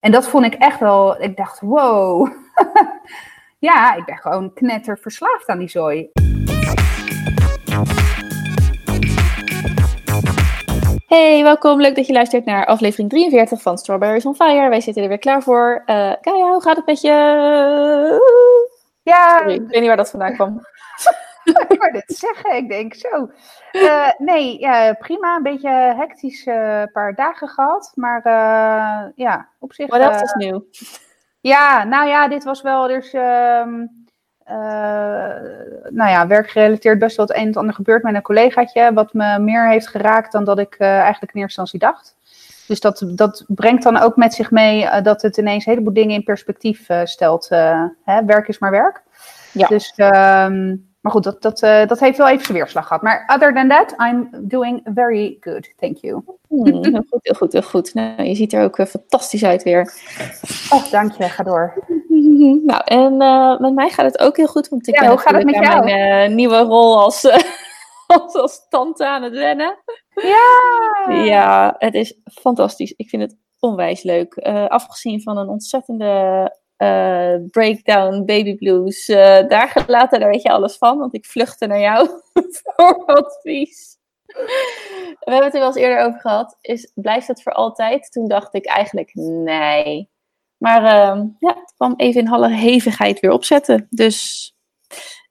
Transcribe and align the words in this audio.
En 0.00 0.12
dat 0.12 0.28
vond 0.28 0.44
ik 0.44 0.54
echt 0.54 0.80
wel, 0.80 1.22
ik 1.22 1.36
dacht, 1.36 1.60
wow. 1.60 2.28
ja, 3.68 3.94
ik 3.94 4.04
ben 4.04 4.16
gewoon 4.16 4.52
knetter 4.52 4.98
verslaafd 4.98 5.48
aan 5.48 5.58
die 5.58 5.68
zooi. 5.68 6.10
Hey, 11.06 11.42
welkom. 11.42 11.80
Leuk 11.80 11.96
dat 11.96 12.06
je 12.06 12.12
luistert 12.12 12.44
naar 12.44 12.66
aflevering 12.66 13.10
43 13.10 13.62
van 13.62 13.78
Strawberries 13.78 14.26
on 14.26 14.34
Fire. 14.34 14.68
Wij 14.68 14.80
zitten 14.80 15.02
er 15.02 15.08
weer 15.08 15.18
klaar 15.18 15.42
voor. 15.42 15.82
Uh, 15.86 16.12
Kaya, 16.20 16.50
hoe 16.50 16.62
gaat 16.62 16.76
het 16.76 16.86
met 16.86 17.00
je? 17.00 17.08
Ja. 19.02 19.38
Sorry, 19.38 19.54
ik 19.54 19.60
weet 19.60 19.78
niet 19.78 19.86
waar 19.86 19.96
dat 19.96 20.10
vandaan 20.10 20.34
kwam. 20.34 20.60
ik 21.68 21.78
wou 21.78 21.92
dit 21.92 22.04
zeggen, 22.06 22.56
ik 22.56 22.68
denk 22.68 22.94
zo. 22.94 23.30
Uh, 23.72 24.10
nee, 24.18 24.58
ja, 24.58 24.92
prima. 24.92 25.36
Een 25.36 25.42
beetje 25.42 25.70
hectisch 25.96 26.46
uh, 26.46 26.82
paar 26.92 27.14
dagen 27.14 27.48
gehad. 27.48 27.92
Maar 27.94 28.18
uh, 28.26 29.08
ja, 29.14 29.48
op 29.58 29.72
zich... 29.72 29.90
Wat 29.90 30.00
else 30.00 30.24
is 30.24 30.34
nieuw? 30.34 30.64
Ja, 31.42 31.84
nou 31.84 32.08
ja, 32.08 32.28
dit 32.28 32.44
was 32.44 32.62
wel 32.62 32.86
dus... 32.86 33.12
nou 33.12 33.88
ja, 35.90 36.26
werkgerelateerd 36.26 36.98
best 36.98 37.16
wel 37.16 37.26
het 37.26 37.34
een 37.34 37.40
en 37.40 37.46
het 37.46 37.56
ander 37.56 37.74
gebeurd 37.74 38.02
met 38.02 38.14
een 38.14 38.22
collegaatje. 38.22 38.92
Wat 38.92 39.12
me 39.12 39.38
meer 39.38 39.68
heeft 39.68 39.88
geraakt 39.88 40.32
dan 40.32 40.44
dat 40.44 40.58
ik 40.58 40.78
eigenlijk 40.78 41.34
in 41.34 41.40
eerste 41.40 41.60
instantie 41.60 41.78
dacht. 41.78 42.16
Dus 42.66 42.80
dat, 42.80 43.04
dat 43.06 43.44
brengt 43.46 43.82
dan 43.82 43.96
ook 43.96 44.16
met 44.16 44.34
zich 44.34 44.50
mee 44.50 45.02
dat 45.02 45.22
het 45.22 45.36
ineens 45.36 45.66
een 45.66 45.72
heleboel 45.72 45.94
dingen 45.94 46.14
in 46.14 46.24
perspectief 46.24 46.86
stelt. 47.04 47.48
Hè, 48.04 48.24
werk 48.24 48.48
is 48.48 48.58
maar 48.58 48.70
werk. 48.70 49.02
Ja. 49.52 49.66
Dus... 49.66 49.92
Um, 49.96 50.89
maar 51.00 51.12
goed, 51.12 51.24
dat, 51.24 51.42
dat, 51.42 51.62
uh, 51.62 51.86
dat 51.86 52.00
heeft 52.00 52.18
wel 52.18 52.28
even 52.28 52.44
zijn 52.44 52.58
weerslag 52.58 52.86
gehad. 52.86 53.02
Maar 53.02 53.32
other 53.34 53.54
than 53.54 53.68
that, 53.68 53.94
I'm 53.98 54.28
doing 54.48 54.80
very 54.94 55.36
good. 55.40 55.72
Thank 55.76 55.96
you. 55.96 56.22
Hmm, 56.48 56.64
heel 56.64 57.04
goed, 57.08 57.20
heel 57.22 57.34
goed, 57.34 57.52
heel 57.52 57.62
goed. 57.62 57.94
Nou, 57.94 58.22
je 58.22 58.34
ziet 58.34 58.52
er 58.52 58.62
ook 58.62 58.78
uh, 58.78 58.86
fantastisch 58.86 59.44
uit 59.44 59.62
weer. 59.62 59.92
Oh, 60.70 60.90
dank 60.90 61.12
je. 61.12 61.24
Ga 61.24 61.42
door. 61.42 61.84
nou, 62.70 62.82
en 62.84 63.22
uh, 63.22 63.58
met 63.58 63.74
mij 63.74 63.90
gaat 63.90 64.04
het 64.04 64.18
ook 64.18 64.36
heel 64.36 64.46
goed. 64.46 64.68
Want 64.68 64.88
ik 64.88 64.94
ja, 64.94 65.00
ben 65.00 65.10
hoe 65.10 65.18
gaat 65.18 65.34
het 65.34 65.44
met 65.44 65.54
jou? 65.54 65.84
mijn 65.84 66.34
nieuwe 66.34 66.58
rol 66.58 66.98
als, 66.98 67.24
als, 68.06 68.34
als 68.34 68.66
tante 68.68 69.06
aan 69.06 69.22
het 69.22 69.34
wennen. 69.34 69.76
Ja! 70.14 71.14
Ja, 71.14 71.74
het 71.78 71.94
is 71.94 72.20
fantastisch. 72.24 72.92
Ik 72.96 73.08
vind 73.08 73.22
het 73.22 73.36
onwijs 73.58 74.02
leuk. 74.02 74.34
afgezien 74.68 75.22
van 75.22 75.38
een 75.38 75.48
ontzettende 75.48 76.58
uh, 76.82 77.34
breakdown, 77.50 78.24
baby 78.24 78.54
blues. 78.54 79.08
Uh, 79.08 79.16
daar 79.48 79.68
gelaten, 79.68 80.20
daar 80.20 80.30
weet 80.30 80.42
je 80.42 80.50
alles 80.50 80.76
van, 80.76 80.98
want 80.98 81.14
ik 81.14 81.26
vluchtte 81.26 81.66
naar 81.66 81.80
jou 81.80 82.08
voor 82.62 83.04
advies. 83.04 83.98
We 84.26 85.16
hebben 85.20 85.44
het 85.44 85.54
er 85.54 85.60
wel 85.60 85.68
eens 85.68 85.76
eerder 85.76 86.04
over 86.04 86.20
gehad. 86.20 86.56
Is, 86.60 86.92
blijft 86.94 87.26
het 87.26 87.42
voor 87.42 87.52
altijd? 87.52 88.12
Toen 88.12 88.28
dacht 88.28 88.54
ik 88.54 88.66
eigenlijk 88.66 89.10
nee. 89.14 90.10
Maar 90.56 90.82
uh, 90.82 91.24
ja, 91.38 91.54
het 91.54 91.72
kwam 91.76 91.94
even 91.96 92.20
in 92.20 92.30
alle 92.30 92.50
hevigheid 92.50 93.20
weer 93.20 93.30
opzetten. 93.30 93.86
Dus, 93.90 94.52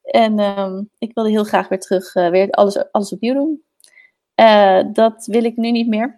en 0.01 0.39
um, 0.39 0.89
ik 0.97 1.13
wilde 1.13 1.29
heel 1.29 1.43
graag 1.43 1.67
weer 1.67 1.79
terug, 1.79 2.15
uh, 2.15 2.29
weer 2.29 2.49
alles, 2.49 2.91
alles 2.91 3.13
opnieuw 3.13 3.33
doen. 3.33 3.63
dat 4.93 5.25
wil 5.25 5.43
ik 5.43 5.57
nu 5.57 5.71
niet 5.71 5.87
meer. 5.87 6.15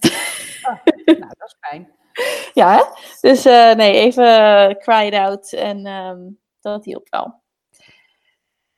Oh, 0.61 0.77
nou, 1.05 1.19
dat 1.19 1.47
is 1.47 1.55
fijn. 1.59 2.00
Ja, 2.53 2.75
hè? 2.75 2.83
dus 3.21 3.45
uh, 3.45 3.73
nee, 3.73 3.93
even 3.93 4.23
uh, 4.23 4.69
cry 4.69 5.05
it 5.05 5.13
out 5.13 5.53
en 5.53 5.85
um, 5.85 6.39
dat 6.61 6.85
hielp 6.85 7.07
wel. 7.09 7.39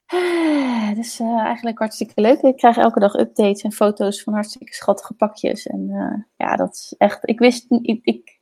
Dus 0.95 1.19
uh, 1.19 1.39
eigenlijk 1.39 1.79
hartstikke 1.79 2.21
leuk. 2.21 2.41
Ik 2.41 2.57
krijg 2.57 2.77
elke 2.77 2.99
dag 2.99 3.13
updates 3.15 3.61
en 3.61 3.71
foto's 3.71 4.23
van 4.23 4.33
hartstikke 4.33 4.73
schattige 4.73 5.13
pakjes. 5.13 5.65
En 5.65 5.87
ja, 6.37 6.55
dat 6.55 6.73
is 6.73 6.95
echt. 6.97 7.29
Ik 7.29 7.39
wist. 7.39 7.65
Ik, 7.69 7.99
ik, 8.03 8.39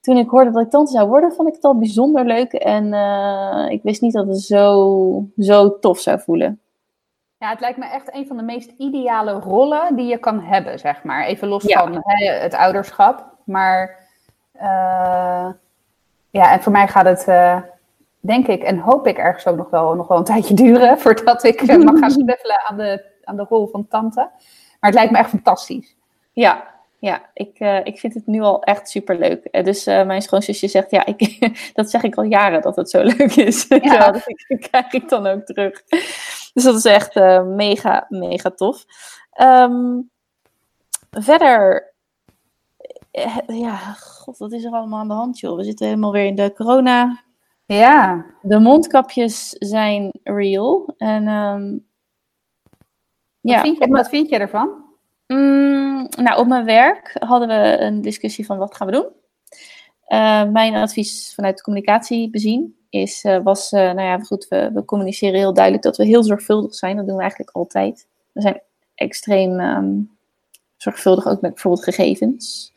toen 0.00 0.16
ik 0.16 0.28
hoorde 0.28 0.50
dat 0.50 0.62
ik 0.62 0.70
tante 0.70 0.92
zou 0.92 1.08
worden, 1.08 1.32
vond 1.32 1.48
ik 1.48 1.54
het 1.54 1.64
al 1.64 1.78
bijzonder 1.78 2.24
leuk. 2.24 2.52
En 2.52 2.92
ik 3.70 3.82
wist 3.82 4.00
niet 4.00 4.12
dat 4.12 4.26
het 4.26 4.40
zo, 4.40 5.28
zo 5.36 5.78
tof 5.78 5.98
zou 5.98 6.20
voelen. 6.20 6.60
Ja, 7.38 7.50
het 7.50 7.60
lijkt 7.60 7.78
me 7.78 7.84
echt 7.84 8.14
een 8.14 8.26
van 8.26 8.36
de 8.36 8.42
meest 8.42 8.70
ideale 8.76 9.32
rollen 9.32 9.96
die 9.96 10.06
je 10.06 10.18
kan 10.18 10.40
hebben, 10.40 10.78
zeg 10.78 11.02
maar. 11.02 11.24
Even 11.24 11.48
los 11.48 11.62
Ja. 11.62 11.80
van 11.80 12.00
hè, 12.02 12.30
het 12.32 12.54
ouderschap. 12.54 13.37
Maar 13.48 13.98
uh, 14.54 15.48
ja, 16.30 16.52
en 16.52 16.62
voor 16.62 16.72
mij 16.72 16.88
gaat 16.88 17.04
het, 17.04 17.26
uh, 17.28 17.60
denk 18.20 18.46
ik, 18.46 18.62
en 18.62 18.78
hoop 18.78 19.06
ik 19.06 19.18
ergens 19.18 19.46
ook 19.46 19.56
nog 19.56 19.70
wel, 19.70 19.94
nog 19.94 20.08
wel 20.08 20.18
een 20.18 20.24
tijdje 20.24 20.54
duren 20.64 20.98
voordat 20.98 21.44
ik 21.44 21.60
uh, 21.60 21.76
mag 21.76 21.98
gaan 21.98 22.10
snuffelen 22.10 22.60
aan 22.68 22.76
de, 22.76 23.04
aan 23.24 23.36
de 23.36 23.46
rol 23.48 23.66
van 23.66 23.88
tante. 23.88 24.20
Maar 24.80 24.90
het 24.90 24.94
lijkt 24.94 25.10
me 25.10 25.18
echt 25.18 25.28
fantastisch. 25.28 25.96
Ja, 26.32 26.64
ja 26.98 27.22
ik, 27.34 27.58
ik 27.84 27.98
vind 27.98 28.14
het 28.14 28.26
nu 28.26 28.40
al 28.40 28.62
echt 28.62 28.88
super 28.88 29.18
leuk. 29.18 29.64
Dus 29.64 29.84
mijn 29.84 30.22
schoonzusje 30.22 30.68
zegt, 30.68 30.90
ja, 30.90 31.06
ik, 31.06 31.50
dat 31.74 31.90
zeg 31.90 32.02
ik 32.02 32.14
al 32.14 32.22
jaren 32.22 32.62
dat 32.62 32.76
het 32.76 32.90
zo 32.90 33.02
leuk 33.02 33.36
is. 33.36 33.66
Ja. 33.68 33.78
ja, 33.80 34.10
dat 34.10 34.24
krijg 34.68 34.92
ik 34.92 35.08
dan 35.08 35.26
ook 35.26 35.44
terug. 35.44 35.82
Dus 36.54 36.64
dat 36.64 36.74
is 36.74 36.84
echt 36.84 37.14
mega, 37.44 38.06
mega 38.08 38.50
tof. 38.50 38.84
Um, 39.40 40.10
verder 41.10 41.87
ja, 43.46 43.76
god, 43.92 44.38
wat 44.38 44.52
is 44.52 44.64
er 44.64 44.72
allemaal 44.72 44.98
aan 44.98 45.08
de 45.08 45.14
hand, 45.14 45.38
joh? 45.38 45.56
We 45.56 45.64
zitten 45.64 45.86
helemaal 45.86 46.12
weer 46.12 46.26
in 46.26 46.34
de 46.34 46.52
corona. 46.52 47.22
Ja. 47.66 48.26
De 48.42 48.58
mondkapjes 48.58 49.50
zijn 49.50 50.10
real. 50.22 50.94
En 50.96 51.28
um, 51.28 51.86
wat, 53.40 53.54
ja, 53.54 53.60
vind 53.60 53.78
je, 53.78 53.88
wat 53.88 54.08
vind 54.08 54.28
je 54.28 54.38
ervan? 54.38 54.86
Mm, 55.26 56.08
nou, 56.16 56.38
op 56.38 56.46
mijn 56.46 56.64
werk 56.64 57.16
hadden 57.18 57.48
we 57.48 57.78
een 57.78 58.00
discussie 58.00 58.46
van 58.46 58.58
wat 58.58 58.76
gaan 58.76 58.86
we 58.86 58.92
doen. 58.92 59.08
Uh, 60.08 60.50
mijn 60.50 60.74
advies 60.74 61.32
vanuit 61.34 61.56
de 61.56 61.62
communicatie 61.62 62.30
bezien 62.30 62.76
is, 62.90 63.24
uh, 63.24 63.38
was, 63.42 63.72
uh, 63.72 63.80
nou 63.80 64.00
ja, 64.00 64.18
goed, 64.18 64.48
we, 64.48 64.70
we, 64.74 64.84
communiceren 64.84 65.38
heel 65.38 65.54
duidelijk 65.54 65.84
dat 65.84 65.96
we 65.96 66.04
heel 66.04 66.22
zorgvuldig 66.22 66.74
zijn. 66.74 66.96
Dat 66.96 67.06
doen 67.06 67.14
we 67.16 67.20
eigenlijk 67.20 67.50
altijd. 67.50 68.08
We 68.32 68.40
zijn 68.40 68.62
extreem 68.94 69.60
um, 69.60 70.17
zorgvuldig 70.78 71.26
ook 71.26 71.40
met 71.40 71.52
bijvoorbeeld 71.52 71.84
gegevens. 71.84 72.72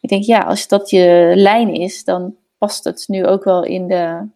Ik 0.00 0.08
denk, 0.08 0.24
ja, 0.24 0.40
als 0.40 0.68
dat 0.68 0.90
je 0.90 1.32
lijn 1.34 1.74
is, 1.74 2.04
dan 2.04 2.36
past 2.58 2.84
het 2.84 3.04
nu 3.06 3.26
ook 3.26 3.44
wel 3.44 3.64
in 3.64 3.88
de, 3.88 4.28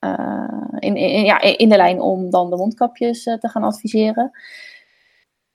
uh, 0.00 0.68
in, 0.78 0.96
in, 0.96 1.24
ja, 1.24 1.40
in 1.40 1.68
de 1.68 1.76
lijn 1.76 2.00
om 2.00 2.30
dan 2.30 2.50
de 2.50 2.56
mondkapjes 2.56 3.26
uh, 3.26 3.34
te 3.34 3.48
gaan 3.48 3.62
adviseren. 3.62 4.30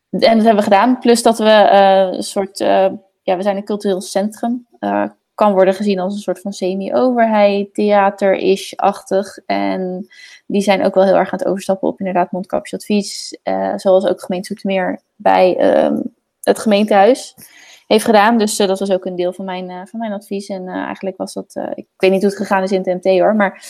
En 0.10 0.20
dat 0.20 0.46
hebben 0.46 0.56
we 0.56 0.62
gedaan. 0.62 1.00
Plus 1.00 1.24
dat 1.24 1.38
we 1.38 1.70
uh, 1.72 2.18
een 2.18 2.24
soort, 2.24 2.58
ja, 2.58 3.38
we 3.38 3.42
zijn 3.42 3.58
een 3.58 3.64
cultureel 3.64 4.02
centrum. 4.02 4.68
kan 5.34 5.54
worden 5.54 5.74
gezien 5.74 6.00
als 6.00 6.14
een 6.14 6.20
soort 6.20 6.40
van 6.40 6.54
semi-overheid, 6.54 7.74
theater-ish-achtig. 7.74 9.38
En 9.46 10.08
die 10.46 10.62
zijn 10.62 10.86
ook 10.86 10.94
wel 10.94 11.04
heel 11.04 11.16
erg 11.16 11.32
aan 11.32 11.40
het 11.40 11.48
overstappen 11.48 11.88
op 11.88 12.00
inderdaad 12.00 12.32
mondkapjesadvies. 12.32 13.38
zoals 13.76 14.06
ook 14.06 14.22
gemeente 14.22 14.48
Zoetermeer 14.48 15.02
bij 15.16 15.84
um, 15.86 16.14
het 16.44 16.60
gemeentehuis 16.60 17.36
heeft 17.88 18.06
gedaan. 18.06 18.38
Dus 18.38 18.60
uh, 18.60 18.68
dat 18.68 18.80
was 18.80 18.92
ook 18.92 19.06
een 19.06 19.16
deel 19.16 19.34
van 19.34 19.46
mijn, 19.46 19.70
uh, 19.70 19.82
van 19.86 20.00
mijn 20.00 20.12
advies. 20.12 20.48
En 20.48 20.62
uh, 20.68 20.76
eigenlijk 20.76 21.18
was 21.18 21.34
dat, 21.34 21.56
ik 21.74 21.88
weet 21.98 22.12
niet 22.12 22.22
hoe 22.22 22.30
het 22.30 22.40
gegaan 22.40 22.64
is 22.64 22.72
in 22.72 22.82
het 22.86 23.04
MT 23.04 23.20
hoor, 23.20 23.36
maar 23.36 23.64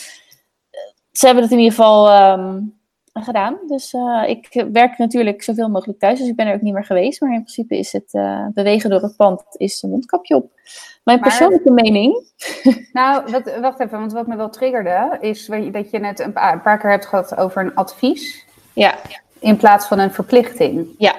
ze 1.12 1.26
hebben 1.26 1.42
het 1.44 1.52
in 1.52 1.58
ieder 1.58 1.74
geval 1.74 2.30
um, 2.38 2.80
gedaan. 3.12 3.58
Dus 3.66 3.94
ik 4.26 4.64
werk 4.72 4.98
natuurlijk 4.98 5.42
zoveel 5.42 5.68
mogelijk 5.68 5.98
thuis, 5.98 6.18
dus 6.18 6.28
ik 6.28 6.36
ben 6.36 6.46
er 6.46 6.54
ook 6.54 6.60
niet 6.60 6.72
meer 6.74 6.84
geweest. 6.84 7.20
Maar 7.20 7.30
in 7.32 7.42
principe 7.42 7.78
is 7.78 7.92
het 7.92 8.10
bewegen 8.54 8.90
door 8.90 9.02
het 9.02 9.16
pand, 9.16 9.42
is 9.56 9.82
een 9.82 9.90
mondkapje 9.90 10.34
op. 10.36 10.50
Mijn 11.04 11.20
Maar- 11.20 11.28
persoonlijke 11.28 11.70
mening. 11.70 12.24
Nou, 12.92 13.30
wat, 13.30 13.58
wacht 13.60 13.80
even, 13.80 13.98
want 13.98 14.12
wat 14.12 14.26
me 14.26 14.36
wel 14.36 14.50
triggerde, 14.50 15.16
is 15.20 15.46
dat 15.72 15.90
je 15.90 15.98
net 15.98 16.20
een 16.20 16.32
paar, 16.32 16.52
een 16.52 16.62
paar 16.62 16.78
keer 16.78 16.90
hebt 16.90 17.06
gehad 17.06 17.36
over 17.36 17.62
een 17.62 17.74
advies 17.74 18.46
Ja, 18.72 18.94
in 19.38 19.56
plaats 19.56 19.86
van 19.86 19.98
een 19.98 20.12
verplichting. 20.12 20.94
ja. 20.98 21.14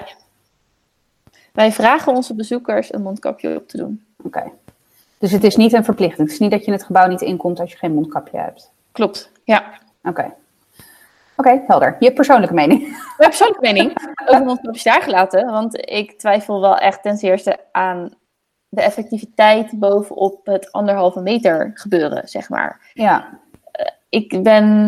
Wij 1.53 1.71
vragen 1.71 2.15
onze 2.15 2.35
bezoekers 2.35 2.93
een 2.93 3.01
mondkapje 3.01 3.55
op 3.55 3.67
te 3.67 3.77
doen. 3.77 4.05
Oké. 4.23 4.51
Dus 5.17 5.31
het 5.31 5.43
is 5.43 5.55
niet 5.55 5.73
een 5.73 5.83
verplichting. 5.83 6.21
Het 6.21 6.31
is 6.31 6.39
niet 6.39 6.51
dat 6.51 6.65
je 6.65 6.71
het 6.71 6.83
gebouw 6.83 7.07
niet 7.07 7.21
inkomt 7.21 7.59
als 7.59 7.71
je 7.71 7.77
geen 7.77 7.93
mondkapje 7.93 8.37
hebt. 8.37 8.71
Klopt, 8.91 9.31
ja. 9.43 9.79
Oké. 10.03 10.33
Oké, 11.35 11.61
helder. 11.67 11.95
Je 11.99 12.13
persoonlijke 12.13 12.53
mening. 12.53 12.79
Mijn 13.17 13.29
persoonlijke 13.29 13.61
mening 13.73 14.15
over 14.25 14.45
mondkapjes 14.45 14.83
daar 14.83 15.01
gelaten. 15.01 15.45
Want 15.45 15.89
ik 15.89 16.19
twijfel 16.19 16.61
wel 16.61 16.77
echt 16.77 17.01
ten 17.01 17.17
eerste 17.17 17.59
aan 17.71 18.13
de 18.69 18.81
effectiviteit 18.81 19.79
bovenop 19.79 20.45
het 20.45 20.71
anderhalve 20.71 21.21
meter 21.21 21.71
gebeuren, 21.73 22.27
zeg 22.27 22.49
maar. 22.49 22.91
Ja. 22.93 23.39
Ik 24.13 24.43
ben, 24.43 24.87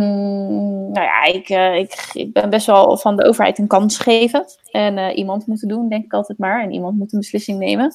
nou 0.91 1.05
ja, 1.05 1.23
ik, 1.23 1.49
eh, 1.49 1.75
ik, 1.75 2.09
ik 2.13 2.33
ben 2.33 2.49
best 2.49 2.65
wel 2.65 2.97
van 2.97 3.15
de 3.15 3.25
overheid 3.25 3.57
een 3.57 3.67
kans 3.67 3.97
geven. 3.97 4.45
En 4.71 4.97
eh, 4.97 5.17
iemand 5.17 5.47
moeten 5.47 5.67
doen, 5.67 5.89
denk 5.89 6.05
ik 6.05 6.13
altijd 6.13 6.37
maar. 6.37 6.63
En 6.63 6.71
iemand 6.71 6.97
moet 6.97 7.13
een 7.13 7.19
beslissing 7.19 7.59
nemen. 7.59 7.93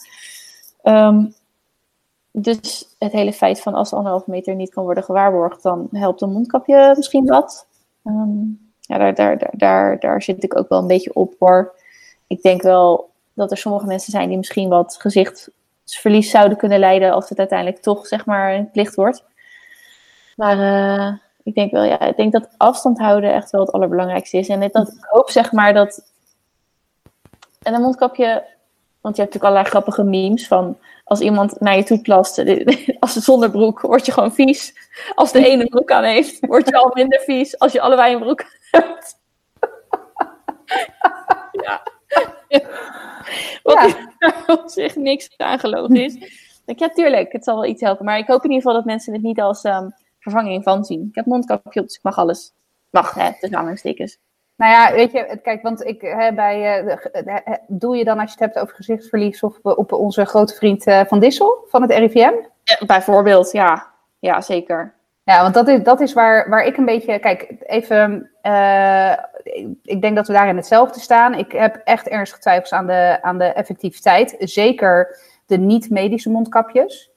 Ehm, 0.82 1.26
dus 2.32 2.94
het 2.98 3.12
hele 3.12 3.32
feit 3.32 3.60
van 3.60 3.74
als 3.74 3.90
de 3.90 3.96
anderhalve 3.96 4.30
meter 4.30 4.54
niet 4.54 4.70
kan 4.70 4.84
worden 4.84 5.04
gewaarborgd, 5.04 5.62
dan 5.62 5.88
helpt 5.92 6.20
een 6.20 6.32
mondkapje 6.32 6.94
misschien 6.96 7.26
wat. 7.26 7.66
Ehm, 8.04 8.40
ja, 8.80 8.98
daar, 8.98 9.14
daar, 9.14 9.38
daar, 9.38 9.52
daar, 9.56 9.98
daar 9.98 10.22
zit 10.22 10.44
ik 10.44 10.58
ook 10.58 10.68
wel 10.68 10.78
een 10.78 10.86
beetje 10.86 11.14
op 11.14 11.34
hoor. 11.38 11.74
Ik 12.26 12.42
denk 12.42 12.62
wel 12.62 13.10
dat 13.34 13.50
er 13.50 13.56
sommige 13.56 13.86
mensen 13.86 14.12
zijn 14.12 14.28
die 14.28 14.36
misschien 14.36 14.68
wat 14.68 14.96
gezicht 15.00 15.50
gezichtsverlies 15.82 16.30
zouden 16.30 16.58
kunnen 16.58 16.78
leiden 16.78 17.12
als 17.12 17.28
het 17.28 17.38
uiteindelijk 17.38 17.82
toch 17.82 18.06
zeg 18.06 18.26
maar 18.26 18.54
een 18.54 18.70
plicht 18.70 18.94
wordt. 18.94 19.24
Maar 20.40 20.58
uh, 20.58 21.12
ik 21.42 21.54
denk 21.54 21.70
wel, 21.70 21.82
ja, 21.82 22.00
ik 22.00 22.16
denk 22.16 22.32
dat 22.32 22.48
afstand 22.56 22.98
houden 22.98 23.32
echt 23.32 23.50
wel 23.50 23.60
het 23.60 23.72
allerbelangrijkste 23.72 24.36
is. 24.36 24.48
En 24.48 24.60
dat, 24.60 24.88
ik 24.88 25.04
hoop 25.04 25.30
zeg 25.30 25.52
maar 25.52 25.74
dat. 25.74 26.12
En 27.62 27.74
een 27.74 27.80
mondkapje, 27.80 28.26
want 29.00 29.16
je 29.16 29.22
hebt 29.22 29.34
natuurlijk 29.34 29.44
allerlei 29.44 29.64
grappige 29.64 30.02
memes 30.02 30.46
van 30.46 30.78
als 31.04 31.20
iemand 31.20 31.60
naar 31.60 31.76
je 31.76 31.82
toe 31.82 32.00
plast, 32.00 32.38
als 33.00 33.14
het 33.14 33.24
zonder 33.24 33.50
broek, 33.50 33.80
word 33.80 34.06
je 34.06 34.12
gewoon 34.12 34.32
vies. 34.32 34.74
Als 35.14 35.32
de 35.32 35.46
ene 35.46 35.64
broek 35.64 35.90
aan 35.90 36.04
heeft, 36.04 36.46
word 36.46 36.68
je 36.68 36.76
al 36.76 36.90
minder 36.94 37.20
vies 37.20 37.58
als 37.58 37.72
je 37.72 37.80
allebei 37.80 38.14
een 38.14 38.20
broek 38.20 38.44
hebt. 38.70 39.18
ja. 41.64 41.82
Wat 43.62 43.96
ja. 44.18 44.34
op 44.54 44.62
zich 44.66 44.96
niks 44.96 45.34
aangelogen 45.36 45.96
is. 45.96 46.14
Ik, 46.66 46.78
ja, 46.78 46.88
tuurlijk, 46.88 47.32
het 47.32 47.44
zal 47.44 47.54
wel 47.54 47.70
iets 47.70 47.82
helpen. 47.82 48.04
Maar 48.04 48.18
ik 48.18 48.26
hoop 48.26 48.44
in 48.44 48.50
ieder 48.50 48.62
geval 48.62 48.76
dat 48.76 48.84
mensen 48.84 49.12
het 49.12 49.22
niet 49.22 49.40
als 49.40 49.64
um, 49.64 49.94
vervanging 50.20 50.62
van 50.62 50.84
zien. 50.84 51.06
Ik 51.08 51.14
heb 51.14 51.26
mondkapje 51.26 51.80
op, 51.80 51.86
dus 51.86 51.96
ik 51.96 52.02
mag 52.02 52.18
alles. 52.18 52.52
Mag, 52.90 53.14
hè, 53.14 53.30
de 53.40 53.46
aanhalingstekens. 53.46 54.18
Nou 54.56 54.72
ja, 54.72 54.92
weet 54.92 55.12
je, 55.12 55.38
kijk, 55.42 55.62
want 55.62 55.86
ik 55.86 56.00
hè, 56.00 56.32
bij, 56.32 56.84
uh, 56.84 57.54
doe 57.68 57.96
je 57.96 58.04
dan 58.04 58.18
als 58.18 58.32
je 58.32 58.36
het 58.38 58.52
hebt 58.52 58.64
over 58.64 58.74
gezichtsverlies 58.74 59.42
of 59.42 59.58
op 59.62 59.92
onze 59.92 60.24
grote 60.24 60.54
vriend 60.54 60.86
uh, 60.86 61.00
Van 61.06 61.20
Dissel 61.20 61.64
van 61.68 61.82
het 61.82 61.90
RIVM? 61.90 62.32
Ja, 62.62 62.86
bijvoorbeeld, 62.86 63.52
ja. 63.52 63.86
Ja, 64.18 64.40
zeker. 64.40 64.94
Ja, 65.24 65.42
want 65.42 65.54
dat 65.54 65.68
is, 65.68 65.82
dat 65.82 66.00
is 66.00 66.12
waar, 66.12 66.48
waar 66.48 66.64
ik 66.64 66.76
een 66.76 66.84
beetje, 66.84 67.18
kijk, 67.18 67.54
even, 67.60 68.30
uh, 68.42 69.12
ik 69.82 70.00
denk 70.00 70.16
dat 70.16 70.26
we 70.26 70.32
daarin 70.32 70.56
hetzelfde 70.56 71.00
staan. 71.00 71.34
Ik 71.34 71.52
heb 71.52 71.80
echt 71.84 72.08
ernstig 72.08 72.38
twijfels 72.38 72.72
aan 72.72 72.86
de, 72.86 73.18
aan 73.22 73.38
de 73.38 73.44
effectiviteit. 73.44 74.36
Zeker 74.38 75.18
de 75.46 75.58
niet-medische 75.58 76.30
mondkapjes. 76.30 77.09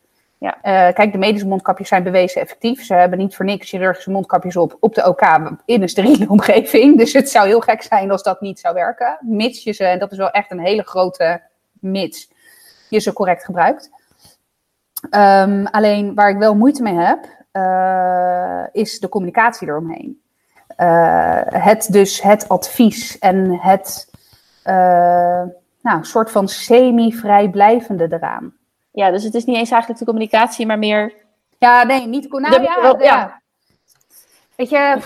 Ja. 0.44 0.56
Uh, 0.56 0.94
kijk, 0.94 1.12
de 1.12 1.18
medische 1.18 1.48
mondkapjes 1.48 1.88
zijn 1.88 2.04
bewezen 2.04 2.42
effectief. 2.42 2.86
Ze 2.86 2.94
hebben 2.94 3.20
niet 3.20 3.36
voor 3.36 3.46
niks 3.46 3.70
chirurgische 3.70 4.12
mondkapjes 4.12 4.58
op 4.58 4.78
op 4.80 4.96
de 4.96 5.08
OK 5.08 5.22
in 5.66 5.82
een 5.82 5.90
steriele 5.90 6.30
omgeving. 6.30 6.98
Dus 7.04 7.14
het 7.14 7.30
zou 7.30 7.48
heel 7.48 7.60
gek 7.60 7.82
zijn 7.82 8.12
als 8.12 8.24
dat 8.24 8.42
niet 8.42 8.60
zou 8.60 8.74
werken. 8.74 9.18
Mits 9.22 9.64
je 9.64 9.72
ze, 9.72 9.86
en 9.86 10.00
dat 10.00 10.12
is 10.12 10.18
wel 10.18 10.32
echt 10.32 10.52
een 10.52 10.60
hele 10.60 10.84
grote 10.84 11.42
mits, 11.80 12.32
je 12.90 13.00
ze 13.00 13.14
correct 13.14 13.46
gebruikt. 13.46 13.90
Um, 15.12 15.66
alleen 15.66 16.16
waar 16.16 16.30
ik 16.30 16.38
wel 16.38 16.56
moeite 16.56 16.82
mee 16.82 16.98
heb, 16.98 17.26
uh, 17.54 18.64
is 18.72 19.00
de 19.00 19.10
communicatie 19.10 19.68
eromheen. 19.68 20.22
Uh, 20.78 21.42
het 21.46 21.88
dus 21.92 22.22
het 22.22 22.50
advies 22.50 23.20
en 23.20 23.60
het 23.60 24.10
nou, 25.82 26.04
soort 26.06 26.32
van 26.32 26.48
semi-vrijblijvende 26.48 28.08
eraan. 28.10 28.54
Ja, 28.94 29.12
dus 29.12 29.24
het 29.24 29.34
is 29.34 29.46
niet 29.46 29.56
eens 29.56 29.72
eigenlijk 29.72 30.00
de 30.00 30.06
communicatie, 30.06 30.66
maar 30.66 30.80
meer. 30.80 31.14
Ja, 31.58 31.84
nee, 31.84 32.08
niet. 32.08 32.32
Nou, 32.32 32.62
ja, 32.64 32.96
ja, 33.00 33.42
Weet 34.56 34.70
je, 34.70 34.98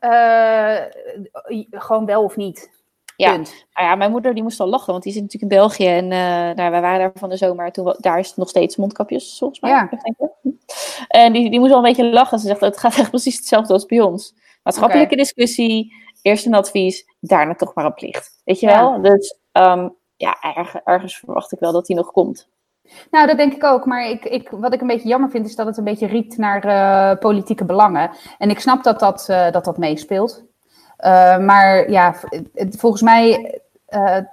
uh, 0.00 1.70
gewoon 1.70 2.06
wel 2.06 2.22
of 2.22 2.36
niet. 2.36 2.70
Ja. 3.16 3.36
Nou 3.36 3.46
ja, 3.74 3.94
mijn 3.94 4.10
moeder 4.10 4.34
die 4.34 4.42
moest 4.42 4.60
al 4.60 4.68
lachen, 4.68 4.92
want 4.92 5.02
die 5.02 5.12
zit 5.12 5.22
natuurlijk 5.22 5.52
in 5.52 5.58
België. 5.58 5.86
En 5.86 6.04
uh, 6.04 6.56
nou, 6.56 6.70
wij 6.70 6.80
waren 6.80 6.98
daar 6.98 7.10
van 7.14 7.28
de 7.28 7.36
zomer. 7.36 7.72
Toen, 7.72 7.94
daar 7.98 8.18
is 8.18 8.28
het 8.28 8.36
nog 8.36 8.48
steeds 8.48 8.76
mondkapjes, 8.76 9.38
volgens 9.38 9.60
mij. 9.60 9.70
Ja. 9.70 9.88
En 11.08 11.32
die, 11.32 11.50
die 11.50 11.60
moest 11.60 11.72
al 11.72 11.78
een 11.78 11.84
beetje 11.84 12.10
lachen. 12.10 12.38
Ze 12.38 12.46
zegt, 12.46 12.60
het 12.60 12.78
gaat 12.78 12.96
echt 12.98 13.10
precies 13.10 13.36
hetzelfde 13.36 13.72
als 13.72 13.86
bij 13.86 14.00
ons. 14.00 14.34
Maatschappelijke 14.62 15.12
okay. 15.12 15.24
discussie, 15.24 15.92
eerst 16.22 16.46
een 16.46 16.54
advies, 16.54 17.06
daarna 17.20 17.54
toch 17.54 17.74
maar 17.74 17.84
een 17.84 17.94
plicht. 17.94 18.40
Weet 18.44 18.60
je 18.60 18.66
wel? 18.66 19.02
Dus 19.02 19.38
um, 19.52 19.94
ja, 20.16 20.36
erg, 20.40 20.74
ergens 20.74 21.16
verwacht 21.18 21.52
ik 21.52 21.58
wel 21.58 21.72
dat 21.72 21.86
die 21.86 21.96
nog 21.96 22.12
komt. 22.12 22.48
Nou, 23.10 23.26
dat 23.26 23.36
denk 23.36 23.52
ik 23.52 23.64
ook. 23.64 23.86
Maar 23.86 24.08
ik, 24.08 24.24
ik, 24.24 24.48
wat 24.50 24.74
ik 24.74 24.80
een 24.80 24.86
beetje 24.86 25.08
jammer 25.08 25.30
vind, 25.30 25.46
is 25.46 25.56
dat 25.56 25.66
het 25.66 25.76
een 25.76 25.84
beetje 25.84 26.06
riekt 26.06 26.36
naar 26.36 26.66
uh, 26.66 27.18
politieke 27.18 27.64
belangen. 27.64 28.10
En 28.38 28.50
ik 28.50 28.60
snap 28.60 28.82
dat 28.82 29.00
dat, 29.00 29.26
uh, 29.30 29.50
dat, 29.50 29.64
dat 29.64 29.78
meespeelt. 29.78 30.44
Uh, 31.04 31.38
maar 31.38 31.90
ja, 31.90 32.14
het, 32.54 32.76
volgens 32.76 33.02
mij, 33.02 33.60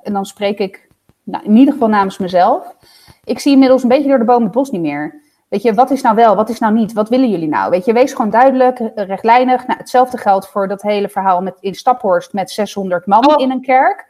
en 0.03 0.13
dan 0.13 0.25
spreek 0.25 0.59
ik 0.59 0.87
nou, 1.23 1.43
in 1.43 1.55
ieder 1.55 1.73
geval 1.73 1.89
namens 1.89 2.17
mezelf. 2.17 2.75
Ik 3.23 3.39
zie 3.39 3.53
inmiddels 3.53 3.83
een 3.83 3.89
beetje 3.89 4.07
door 4.07 4.19
de 4.19 4.25
boom 4.25 4.43
het 4.43 4.51
bos 4.51 4.69
niet 4.69 4.81
meer. 4.81 5.21
Weet 5.49 5.61
je, 5.61 5.73
wat 5.73 5.91
is 5.91 6.01
nou 6.01 6.15
wel, 6.15 6.35
wat 6.35 6.49
is 6.49 6.59
nou 6.59 6.73
niet? 6.73 6.93
Wat 6.93 7.09
willen 7.09 7.29
jullie 7.29 7.47
nou? 7.47 7.69
Weet 7.69 7.85
je, 7.85 7.93
wees 7.93 8.13
gewoon 8.13 8.31
duidelijk, 8.31 8.79
rechtlijnig. 8.95 9.67
Nou, 9.67 9.79
hetzelfde 9.79 10.17
geldt 10.17 10.47
voor 10.47 10.67
dat 10.67 10.81
hele 10.81 11.09
verhaal 11.09 11.41
met, 11.41 11.57
in 11.59 11.75
Staphorst 11.75 12.33
met 12.33 12.51
600 12.51 13.05
man 13.05 13.27
oh. 13.27 13.41
in 13.41 13.51
een 13.51 13.61
kerk. 13.61 14.07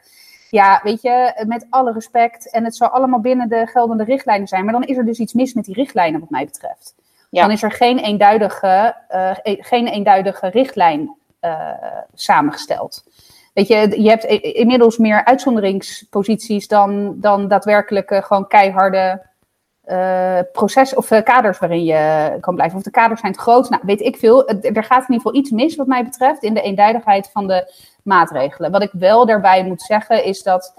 Ja, 0.52 0.80
weet 0.82 1.02
je, 1.02 1.44
met 1.46 1.66
alle 1.70 1.92
respect. 1.92 2.50
En 2.50 2.64
het 2.64 2.76
zal 2.76 2.88
allemaal 2.88 3.20
binnen 3.20 3.48
de 3.48 3.66
geldende 3.66 4.04
richtlijnen 4.04 4.48
zijn. 4.48 4.64
Maar 4.64 4.72
dan 4.72 4.84
is 4.84 4.96
er 4.96 5.04
dus 5.04 5.18
iets 5.18 5.32
mis 5.32 5.54
met 5.54 5.64
die 5.64 5.74
richtlijnen, 5.74 6.20
wat 6.20 6.30
mij 6.30 6.44
betreft. 6.44 6.94
Dan 7.30 7.50
is 7.50 7.62
er 7.62 7.72
geen 7.72 7.98
eenduidige, 7.98 8.96
uh, 9.10 9.30
geen 9.42 9.86
eenduidige 9.86 10.48
richtlijn 10.48 11.16
uh, 11.40 11.68
samengesteld. 12.14 13.04
Weet 13.54 13.68
je, 13.68 14.02
je 14.02 14.08
hebt 14.08 14.24
inmiddels 14.42 14.98
meer 14.98 15.24
uitzonderingsposities 15.24 16.68
dan, 16.68 17.20
dan 17.20 17.48
daadwerkelijk 17.48 18.10
uh, 18.10 18.22
gewoon 18.22 18.46
keiharde 18.46 19.22
uh, 19.86 20.38
proces 20.52 20.94
of 20.94 21.10
uh, 21.10 21.22
kaders 21.22 21.58
waarin 21.58 21.84
je 21.84 22.36
kan 22.40 22.54
blijven. 22.54 22.78
Of 22.78 22.84
de 22.84 22.90
kaders 22.90 23.20
zijn 23.20 23.32
te 23.32 23.38
groot. 23.38 23.70
Nou, 23.70 23.82
weet 23.86 24.00
ik 24.00 24.16
veel. 24.16 24.48
Er 24.48 24.84
gaat 24.84 25.08
in 25.08 25.14
ieder 25.14 25.16
geval 25.16 25.34
iets 25.34 25.50
mis, 25.50 25.76
wat 25.76 25.86
mij 25.86 26.04
betreft, 26.04 26.42
in 26.42 26.54
de 26.54 26.62
eenduidigheid 26.62 27.30
van 27.32 27.46
de 27.46 27.72
maatregelen. 28.02 28.70
Wat 28.70 28.82
ik 28.82 28.90
wel 28.92 29.26
daarbij 29.26 29.64
moet 29.64 29.82
zeggen 29.82 30.24
is 30.24 30.42
dat 30.42 30.74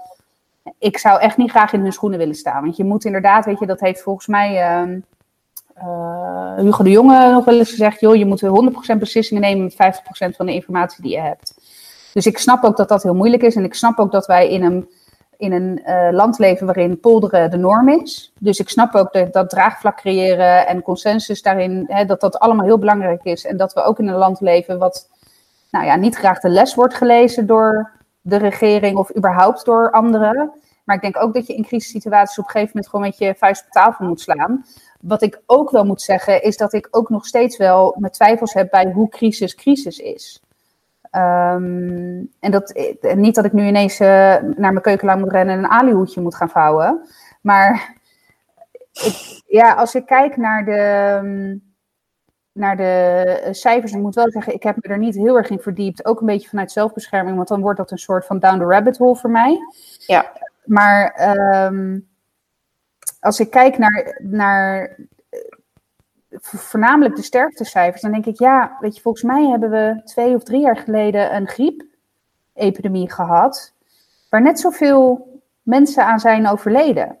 ik 0.78 0.98
zou 0.98 1.20
echt 1.20 1.36
niet 1.36 1.50
graag 1.50 1.72
in 1.72 1.80
hun 1.80 1.92
schoenen 1.92 2.18
willen 2.18 2.34
staan. 2.34 2.62
Want 2.62 2.76
je 2.76 2.84
moet 2.84 3.04
inderdaad, 3.04 3.44
weet 3.44 3.58
je, 3.58 3.66
dat 3.66 3.80
heeft 3.80 4.02
volgens 4.02 4.26
mij 4.26 4.82
uh, 4.84 4.96
uh, 5.78 6.56
Hugo 6.56 6.82
de 6.82 6.90
Jonge 6.90 7.32
nog 7.32 7.44
wel 7.44 7.58
eens 7.58 7.70
gezegd, 7.70 8.00
joh, 8.00 8.16
je 8.16 8.26
moet 8.26 8.44
100% 8.94 8.98
beslissingen 8.98 9.42
nemen 9.42 9.64
met 9.64 10.00
50% 10.32 10.36
van 10.36 10.46
de 10.46 10.54
informatie 10.54 11.02
die 11.02 11.12
je 11.12 11.20
hebt. 11.20 11.54
Dus 12.12 12.26
ik 12.26 12.38
snap 12.38 12.64
ook 12.64 12.76
dat 12.76 12.88
dat 12.88 13.02
heel 13.02 13.14
moeilijk 13.14 13.42
is 13.42 13.56
en 13.56 13.64
ik 13.64 13.74
snap 13.74 13.98
ook 13.98 14.12
dat 14.12 14.26
wij 14.26 14.50
in 14.50 14.62
een, 14.62 14.88
in 15.36 15.52
een 15.52 15.82
uh, 15.86 16.08
land 16.10 16.38
leven 16.38 16.66
waarin 16.66 17.00
polderen 17.00 17.50
de 17.50 17.56
norm 17.56 17.88
is. 17.88 18.32
Dus 18.38 18.58
ik 18.58 18.68
snap 18.68 18.94
ook 18.94 19.12
dat, 19.12 19.32
dat 19.32 19.50
draagvlak 19.50 19.96
creëren 19.96 20.66
en 20.66 20.82
consensus 20.82 21.42
daarin, 21.42 21.84
hè, 21.88 22.04
dat 22.04 22.20
dat 22.20 22.38
allemaal 22.38 22.66
heel 22.66 22.78
belangrijk 22.78 23.24
is. 23.24 23.44
En 23.44 23.56
dat 23.56 23.72
we 23.72 23.82
ook 23.82 23.98
in 23.98 24.08
een 24.08 24.14
land 24.14 24.40
leven 24.40 24.78
wat 24.78 25.08
nou 25.74 25.86
ja, 25.86 25.96
niet 25.96 26.16
graag 26.16 26.40
de 26.40 26.48
les 26.48 26.74
wordt 26.74 26.94
gelezen 26.94 27.46
door 27.46 27.90
de 28.20 28.36
regering 28.36 28.96
of 28.96 29.16
überhaupt 29.16 29.64
door 29.64 29.90
anderen. 29.90 30.52
Maar 30.84 30.96
ik 30.96 31.02
denk 31.02 31.22
ook 31.22 31.34
dat 31.34 31.46
je 31.46 31.54
in 31.54 31.64
crisissituaties 31.64 32.38
op 32.38 32.44
een 32.44 32.50
gegeven 32.50 32.72
moment 32.74 32.90
gewoon 32.90 33.06
met 33.06 33.18
je 33.18 33.34
vuist 33.38 33.64
op 33.64 33.70
tafel 33.70 34.06
moet 34.06 34.20
slaan. 34.20 34.64
Wat 35.00 35.22
ik 35.22 35.42
ook 35.46 35.70
wel 35.70 35.84
moet 35.84 36.02
zeggen, 36.02 36.42
is 36.42 36.56
dat 36.56 36.72
ik 36.72 36.88
ook 36.90 37.08
nog 37.08 37.26
steeds 37.26 37.56
wel 37.56 37.96
mijn 37.98 38.12
twijfels 38.12 38.52
heb 38.52 38.70
bij 38.70 38.90
hoe 38.92 39.08
crisis 39.08 39.54
crisis 39.54 39.98
is. 39.98 40.42
Um, 41.12 42.30
en 42.40 42.50
dat, 42.50 42.74
niet 43.14 43.34
dat 43.34 43.44
ik 43.44 43.52
nu 43.52 43.66
ineens 43.66 44.00
uh, 44.00 44.08
naar 44.40 44.72
mijn 44.72 44.80
keukenlaan 44.80 45.20
moet 45.20 45.32
rennen 45.32 45.56
en 45.56 45.64
een 45.64 45.70
alihoedje 45.70 46.20
moet 46.20 46.34
gaan 46.34 46.50
vouwen. 46.50 47.08
Maar 47.40 47.94
ja, 49.46 49.72
als 49.72 49.94
ik 49.94 50.06
kijk 50.06 50.36
naar 50.36 50.64
de, 50.64 51.60
naar 52.54 52.76
de 52.76 52.82
eh, 52.82 53.52
cijfers. 53.52 53.92
Ik 53.92 54.00
moet 54.00 54.14
wel 54.14 54.30
zeggen, 54.30 54.54
ik 54.54 54.62
heb 54.62 54.76
me 54.76 54.92
er 54.92 54.98
niet 54.98 55.14
heel 55.14 55.36
erg 55.36 55.50
in 55.50 55.58
verdiept. 55.58 56.04
Ook 56.04 56.20
een 56.20 56.26
beetje 56.26 56.48
vanuit 56.48 56.72
zelfbescherming, 56.72 57.36
want 57.36 57.48
dan 57.48 57.60
wordt 57.60 57.78
dat 57.78 57.90
een 57.90 57.98
soort 57.98 58.26
van 58.26 58.38
down 58.38 58.58
the 58.58 58.64
rabbit 58.64 58.96
hole 58.96 59.16
voor 59.16 59.30
mij. 59.30 59.58
Ja. 60.06 60.32
Maar 60.64 61.34
um, 61.66 62.08
als 63.20 63.40
ik 63.40 63.50
kijk 63.50 63.78
naar, 63.78 64.20
naar 64.22 64.96
eh, 65.28 65.38
voornamelijk 66.40 67.16
de 67.16 67.22
sterftecijfers, 67.22 68.02
dan 68.02 68.12
denk 68.12 68.26
ik, 68.26 68.38
ja, 68.38 68.76
weet 68.80 68.96
je, 68.96 69.02
volgens 69.02 69.24
mij 69.24 69.46
hebben 69.46 69.70
we 69.70 70.00
twee 70.04 70.34
of 70.34 70.42
drie 70.42 70.60
jaar 70.60 70.76
geleden 70.76 71.34
een 71.34 71.48
griepepidemie 71.48 73.12
gehad, 73.12 73.72
waar 74.30 74.42
net 74.42 74.60
zoveel 74.60 75.32
mensen 75.62 76.06
aan 76.06 76.20
zijn 76.20 76.48
overleden. 76.48 77.18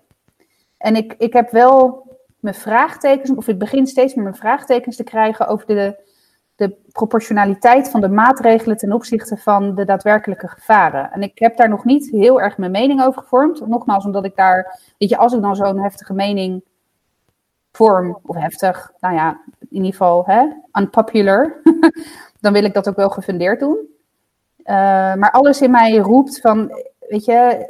En 0.78 0.96
ik, 0.96 1.14
ik 1.18 1.32
heb 1.32 1.50
wel 1.50 2.04
mijn 2.44 2.56
vraagtekens, 2.56 3.30
of 3.30 3.48
ik 3.48 3.58
begin 3.58 3.86
steeds 3.86 4.14
meer 4.14 4.24
mijn 4.24 4.36
vraagtekens 4.36 4.96
te 4.96 5.04
krijgen 5.04 5.46
over 5.46 5.66
de, 5.66 5.96
de 6.54 6.76
proportionaliteit 6.92 7.90
van 7.90 8.00
de 8.00 8.08
maatregelen 8.08 8.76
ten 8.76 8.92
opzichte 8.92 9.36
van 9.36 9.74
de 9.74 9.84
daadwerkelijke 9.84 10.48
gevaren. 10.48 11.12
En 11.12 11.22
ik 11.22 11.38
heb 11.38 11.56
daar 11.56 11.68
nog 11.68 11.84
niet 11.84 12.10
heel 12.10 12.40
erg 12.40 12.58
mijn 12.58 12.70
mening 12.70 13.02
over 13.02 13.22
gevormd. 13.22 13.66
Nogmaals, 13.66 14.04
omdat 14.04 14.24
ik 14.24 14.36
daar, 14.36 14.80
weet 14.98 15.08
je, 15.08 15.16
als 15.16 15.32
ik 15.32 15.42
dan 15.42 15.56
zo'n 15.56 15.82
heftige 15.82 16.12
mening 16.12 16.64
vorm, 17.72 18.18
of 18.22 18.36
heftig, 18.36 18.92
nou 19.00 19.14
ja, 19.14 19.40
in 19.58 19.68
ieder 19.70 19.90
geval 19.90 20.24
hè, 20.26 20.46
unpopular, 20.72 21.60
dan 22.40 22.52
wil 22.52 22.64
ik 22.64 22.74
dat 22.74 22.88
ook 22.88 22.96
wel 22.96 23.10
gefundeerd 23.10 23.60
doen. 23.60 23.78
Uh, 24.64 24.74
maar 25.14 25.30
alles 25.30 25.60
in 25.60 25.70
mij 25.70 25.96
roept 25.96 26.40
van, 26.40 26.70
weet 27.08 27.24
je, 27.24 27.68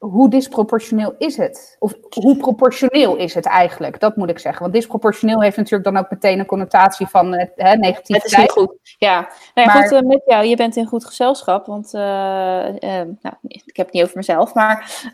hoe 0.00 0.30
disproportioneel 0.30 1.14
is 1.18 1.36
het? 1.36 1.76
Of 1.78 1.94
hoe 2.08 2.36
proportioneel 2.36 3.16
is 3.16 3.34
het 3.34 3.46
eigenlijk? 3.46 4.00
Dat 4.00 4.16
moet 4.16 4.30
ik 4.30 4.38
zeggen. 4.38 4.62
Want 4.62 4.74
disproportioneel 4.74 5.42
heeft 5.42 5.56
natuurlijk 5.56 5.84
dan 5.84 5.96
ook 5.96 6.10
meteen 6.10 6.38
een 6.38 6.46
connotatie 6.46 7.06
van 7.06 7.34
uh, 7.34 7.44
hè, 7.54 7.76
negativiteit. 7.76 8.22
Het 8.22 8.32
is 8.32 8.36
niet 8.36 8.50
goed. 8.50 8.76
Ja, 8.98 9.20
nou 9.54 9.68
ja 9.68 9.74
maar... 9.74 9.88
goed, 9.88 10.02
uh, 10.02 10.08
met 10.08 10.22
jou, 10.26 10.44
je 10.44 10.56
bent 10.56 10.76
in 10.76 10.86
goed 10.86 11.04
gezelschap. 11.04 11.66
Want 11.66 11.94
uh, 11.94 12.00
nou, 12.00 13.34
ik 13.46 13.76
heb 13.76 13.86
het 13.86 13.92
niet 13.92 14.02
over 14.02 14.16
mezelf. 14.16 14.54
Maar 14.54 15.10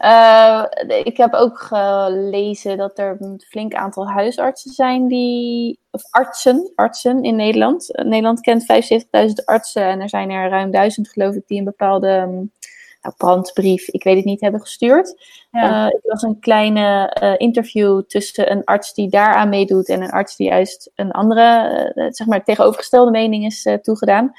ik 1.04 1.16
heb 1.16 1.34
ook 1.34 1.58
gelezen 1.58 2.76
dat 2.76 2.98
er 2.98 3.16
een 3.18 3.42
flink 3.48 3.74
aantal 3.74 4.08
huisartsen 4.08 4.70
zijn 4.70 5.08
die. 5.08 5.84
Of 5.90 6.02
artsen, 6.10 6.72
artsen 6.74 7.22
in 7.22 7.36
Nederland. 7.36 7.88
Nederland 7.92 8.40
kent 8.40 8.62
75.000 8.62 9.44
artsen 9.44 9.82
en 9.82 10.00
er 10.00 10.08
zijn 10.08 10.30
er 10.30 10.50
ruim 10.50 10.70
duizend, 10.70 11.08
geloof 11.08 11.34
ik, 11.34 11.42
die 11.46 11.58
een 11.58 11.64
bepaalde. 11.64 12.08
Um, 12.08 12.30
nou, 12.30 12.48
brandbrief, 13.16 13.88
ik 13.88 14.04
weet 14.04 14.16
het 14.16 14.24
niet, 14.24 14.40
hebben 14.40 14.60
gestuurd. 14.60 15.26
Ja. 15.50 15.86
Uh, 15.86 15.94
ik 15.94 16.00
was 16.02 16.22
een 16.22 16.38
kleine 16.38 17.16
uh, 17.22 17.34
interview 17.36 18.02
tussen 18.02 18.50
een 18.50 18.64
arts 18.64 18.94
die 18.94 19.08
daaraan 19.10 19.48
meedoet 19.48 19.88
en 19.88 20.02
een 20.02 20.10
arts 20.10 20.36
die 20.36 20.48
juist 20.48 20.90
een 20.94 21.10
andere, 21.10 21.92
uh, 21.94 22.06
zeg 22.10 22.26
maar, 22.26 22.44
tegenovergestelde 22.44 23.10
mening 23.10 23.44
is 23.44 23.68
toegedaan. 23.82 24.32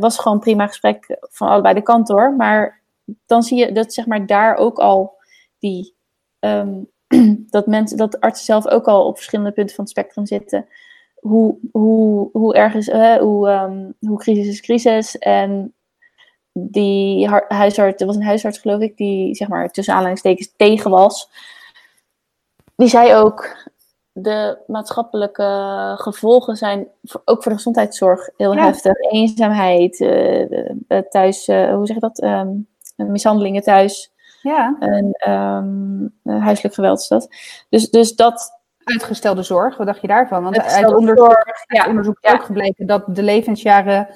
was 0.00 0.18
gewoon 0.18 0.32
een 0.32 0.42
prima 0.42 0.66
gesprek 0.66 1.16
van 1.20 1.48
allebei 1.48 1.74
de 1.74 1.82
kanten 1.82 2.14
hoor. 2.14 2.34
Maar 2.36 2.80
dan 3.26 3.42
zie 3.42 3.58
je 3.58 3.72
dat, 3.72 3.94
zeg 3.94 4.06
maar, 4.06 4.26
daar 4.26 4.56
ook 4.56 4.78
al 4.78 5.14
die. 5.58 5.94
Um, 6.40 6.90
dat 7.50 7.66
mensen, 7.66 7.96
dat 7.96 8.20
artsen 8.20 8.44
zelf 8.44 8.68
ook 8.68 8.86
al 8.86 9.06
op 9.06 9.16
verschillende 9.16 9.52
punten 9.52 9.74
van 9.74 9.84
het 9.84 9.92
spectrum 9.92 10.26
zitten. 10.26 10.66
Hoe, 11.14 11.56
hoe, 11.72 12.28
hoe 12.32 12.54
erg 12.54 12.74
is, 12.74 12.90
hoe, 13.18 13.48
um, 13.48 13.94
hoe 14.00 14.18
crisis 14.18 14.48
is 14.48 14.60
crisis 14.60 15.18
en 15.18 15.74
die 16.52 17.28
huisarts, 17.48 18.00
er 18.00 18.06
was 18.06 18.16
een 18.16 18.24
huisarts 18.24 18.58
geloof 18.58 18.80
ik, 18.80 18.96
die 18.96 19.34
zeg 19.34 19.48
maar 19.48 19.70
tussen 19.70 19.94
aanleidingstekens 19.94 20.52
tegen 20.56 20.90
was. 20.90 21.30
Die 22.76 22.88
zei 22.88 23.14
ook, 23.14 23.70
de 24.12 24.58
maatschappelijke 24.66 25.94
gevolgen 25.98 26.56
zijn 26.56 26.88
ook 27.24 27.42
voor 27.42 27.52
de 27.52 27.58
gezondheidszorg 27.58 28.28
heel 28.36 28.56
heftig. 28.56 28.98
Eenzaamheid, 28.98 30.00
uh, 30.00 30.98
thuis, 30.98 31.48
uh, 31.48 31.74
hoe 31.74 31.86
zeg 31.86 31.96
je 31.96 32.00
dat? 32.00 32.22
Um, 32.22 32.68
mishandelingen 32.96 33.62
thuis. 33.62 34.12
Ja. 34.42 34.76
En 34.78 35.30
um, 35.30 36.40
huiselijk 36.40 36.74
geweld 36.74 36.98
is 36.98 37.08
dat. 37.08 37.28
Dus, 37.68 37.90
dus 37.90 38.14
dat... 38.14 38.60
Uitgestelde 38.84 39.42
zorg, 39.42 39.76
wat 39.76 39.86
dacht 39.86 40.00
je 40.00 40.06
daarvan? 40.06 40.42
Want 40.42 40.60
uit 40.60 40.94
onderzoek, 40.94 41.54
ja. 41.66 41.86
onderzoek 41.86 42.18
is 42.20 42.32
ook 42.32 42.44
gebleken 42.44 42.86
dat 42.86 43.04
de 43.06 43.22
levensjaren 43.22 44.08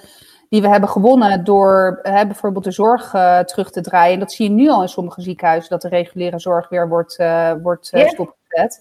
die 0.48 0.62
we 0.62 0.68
hebben 0.68 0.88
gewonnen 0.88 1.44
door 1.44 1.98
hè, 2.02 2.26
bijvoorbeeld 2.26 2.64
de 2.64 2.70
zorg 2.70 3.14
uh, 3.14 3.38
terug 3.38 3.70
te 3.70 3.80
draaien. 3.80 4.14
En 4.14 4.20
dat 4.20 4.32
zie 4.32 4.48
je 4.48 4.54
nu 4.54 4.68
al 4.68 4.82
in 4.82 4.88
sommige 4.88 5.22
ziekenhuizen, 5.22 5.70
dat 5.70 5.82
de 5.82 5.88
reguliere 5.88 6.38
zorg 6.38 6.68
weer 6.68 6.88
wordt, 6.88 7.18
uh, 7.18 7.52
wordt 7.62 7.90
uh, 7.92 8.08
stopgezet. 8.08 8.80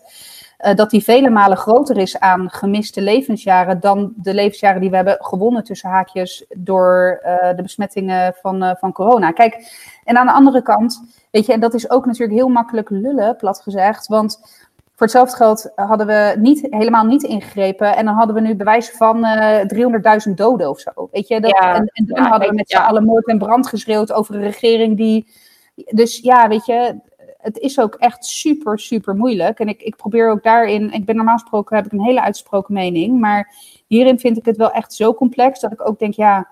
dat 0.75 0.89
die 0.89 1.03
vele 1.03 1.29
malen 1.29 1.57
groter 1.57 1.97
is 1.97 2.19
aan 2.19 2.49
gemiste 2.49 3.01
levensjaren 3.01 3.79
dan 3.79 4.13
de 4.15 4.33
levensjaren 4.33 4.81
die 4.81 4.89
we 4.89 4.95
hebben 4.95 5.17
gewonnen 5.19 5.63
tussen 5.63 5.89
haakjes 5.89 6.45
door 6.57 7.19
de 7.55 7.61
besmettingen 7.61 8.33
van, 8.41 8.75
van 8.79 8.91
corona. 8.91 9.31
Kijk, 9.31 9.55
en 10.03 10.17
aan 10.17 10.25
de 10.25 10.31
andere 10.31 10.61
kant, 10.61 11.01
weet 11.31 11.45
je, 11.45 11.53
en 11.53 11.59
dat 11.59 11.73
is 11.73 11.89
ook 11.89 12.05
natuurlijk 12.05 12.37
heel 12.37 12.49
makkelijk 12.49 12.89
lullen, 12.89 13.35
plat 13.35 13.61
gezegd, 13.61 14.07
want 14.07 14.64
voor 14.95 15.07
hetzelfde 15.07 15.35
geld 15.35 15.71
hadden 15.75 16.07
we 16.07 16.35
niet, 16.39 16.67
helemaal 16.69 17.05
niet 17.05 17.23
ingegrepen. 17.23 17.95
En 17.95 18.05
dan 18.05 18.15
hadden 18.15 18.35
we 18.35 18.41
nu 18.41 18.55
bewijs 18.55 18.91
van 18.91 19.17
uh, 19.25 19.61
eh, 19.61 20.23
300.000 20.27 20.33
doden 20.33 20.69
of 20.69 20.79
zo. 20.79 21.09
Weet 21.11 21.27
je? 21.27 21.39
Dat, 21.39 21.59
en, 21.59 21.89
en, 21.93 22.05
dan 22.05 22.23
hadden 22.25 22.49
we 22.49 22.55
met 22.55 22.69
z'n 22.69 22.77
allen 22.77 23.03
moord 23.03 23.27
en 23.27 23.37
brand 23.37 23.67
geschreeuwd 23.67 24.11
over 24.11 24.35
een 24.35 24.41
regering 24.41 24.97
die. 24.97 25.27
Dus 25.75 26.19
ja, 26.19 26.47
weet 26.47 26.65
je, 26.65 26.99
het 27.37 27.57
is 27.57 27.79
ook 27.79 27.95
echt 27.95 28.25
super, 28.25 28.79
super 28.79 29.15
moeilijk. 29.15 29.59
En 29.59 29.67
ik, 29.67 29.81
ik 29.81 29.95
probeer 29.95 30.29
ook 30.29 30.43
daarin. 30.43 30.91
Ik 30.91 31.05
ben 31.05 31.15
normaal 31.15 31.37
gesproken 31.37 31.75
heb 31.75 31.85
ik 31.85 31.91
een 31.91 32.03
hele 32.03 32.21
uitgesproken 32.21 32.73
mening. 32.73 33.19
Maar 33.19 33.53
hierin 33.87 34.19
vind 34.19 34.37
ik 34.37 34.45
het 34.45 34.57
wel 34.57 34.71
echt 34.71 34.93
zo 34.93 35.13
complex 35.13 35.59
dat 35.59 35.71
ik 35.71 35.87
ook 35.87 35.99
denk, 35.99 36.13
ja, 36.13 36.47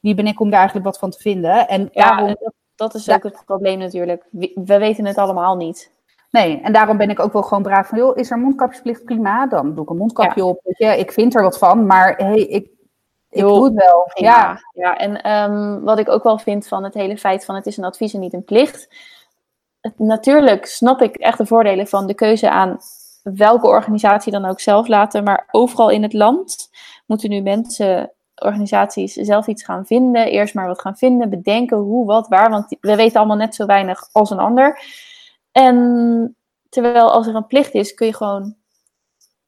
wie 0.00 0.14
ben 0.14 0.26
ik 0.26 0.40
om 0.40 0.50
daar 0.50 0.58
eigenlijk 0.58 0.88
wat 0.88 0.98
van 0.98 1.10
te 1.10 1.18
vinden? 1.18 1.68
En 1.68 1.88
daarom, 1.92 2.26
dat, 2.26 2.52
dat 2.76 2.94
is 2.94 3.10
ook 3.10 3.22
het 3.22 3.42
probleem 3.46 3.78
natuurlijk. 3.78 4.24
We 4.54 4.78
weten 4.78 5.04
het 5.06 5.18
allemaal 5.18 5.56
niet. 5.56 5.96
Nee, 6.30 6.60
en 6.60 6.72
daarom 6.72 6.96
ben 6.96 7.10
ik 7.10 7.20
ook 7.20 7.32
wel 7.32 7.42
gewoon 7.42 7.62
braaf 7.62 7.88
van, 7.88 7.98
joh, 7.98 8.16
is 8.16 8.30
er 8.30 8.38
mondkapjesplicht? 8.38 9.04
Prima, 9.04 9.46
dan 9.46 9.74
doe 9.74 9.84
ik 9.84 9.90
een 9.90 9.96
mondkapje 9.96 10.44
op. 10.44 10.60
Weet 10.64 10.78
je, 10.78 10.98
ik 10.98 11.12
vind 11.12 11.34
er 11.34 11.42
wat 11.42 11.58
van, 11.58 11.86
maar 11.86 12.16
hey, 12.16 12.40
ik, 12.40 12.70
ik 13.30 13.40
doe 13.40 13.64
het 13.64 13.74
wel. 13.74 14.10
Ja, 14.14 14.58
ja. 14.72 14.96
en 14.96 15.32
um, 15.32 15.84
wat 15.84 15.98
ik 15.98 16.08
ook 16.08 16.22
wel 16.22 16.38
vind 16.38 16.68
van 16.68 16.84
het 16.84 16.94
hele 16.94 17.18
feit 17.18 17.44
van 17.44 17.54
het 17.54 17.66
is 17.66 17.76
een 17.76 17.84
advies 17.84 18.14
en 18.14 18.20
niet 18.20 18.32
een 18.32 18.44
plicht. 18.44 18.88
Het, 19.80 19.98
natuurlijk 19.98 20.66
snap 20.66 21.02
ik 21.02 21.16
echt 21.16 21.38
de 21.38 21.46
voordelen 21.46 21.86
van 21.86 22.06
de 22.06 22.14
keuze 22.14 22.50
aan 22.50 22.78
welke 23.22 23.66
organisatie 23.66 24.32
dan 24.32 24.44
ook 24.44 24.60
zelf 24.60 24.88
laten, 24.88 25.24
maar 25.24 25.48
overal 25.50 25.90
in 25.90 26.02
het 26.02 26.12
land 26.12 26.70
moeten 27.06 27.30
nu 27.30 27.40
mensen 27.40 28.12
organisaties 28.34 29.12
zelf 29.12 29.46
iets 29.46 29.64
gaan 29.64 29.86
vinden. 29.86 30.26
Eerst 30.26 30.54
maar 30.54 30.66
wat 30.66 30.80
gaan 30.80 30.96
vinden, 30.96 31.30
bedenken 31.30 31.76
hoe, 31.76 32.06
wat, 32.06 32.28
waar. 32.28 32.50
Want 32.50 32.76
we 32.80 32.96
weten 32.96 33.18
allemaal 33.18 33.36
net 33.36 33.54
zo 33.54 33.66
weinig 33.66 34.08
als 34.12 34.30
een 34.30 34.38
ander. 34.38 34.80
En 35.58 36.36
terwijl 36.68 37.12
als 37.12 37.26
er 37.26 37.34
een 37.34 37.46
plicht 37.46 37.74
is, 37.74 37.94
kun 37.94 38.06
je 38.06 38.14
gewoon 38.14 38.56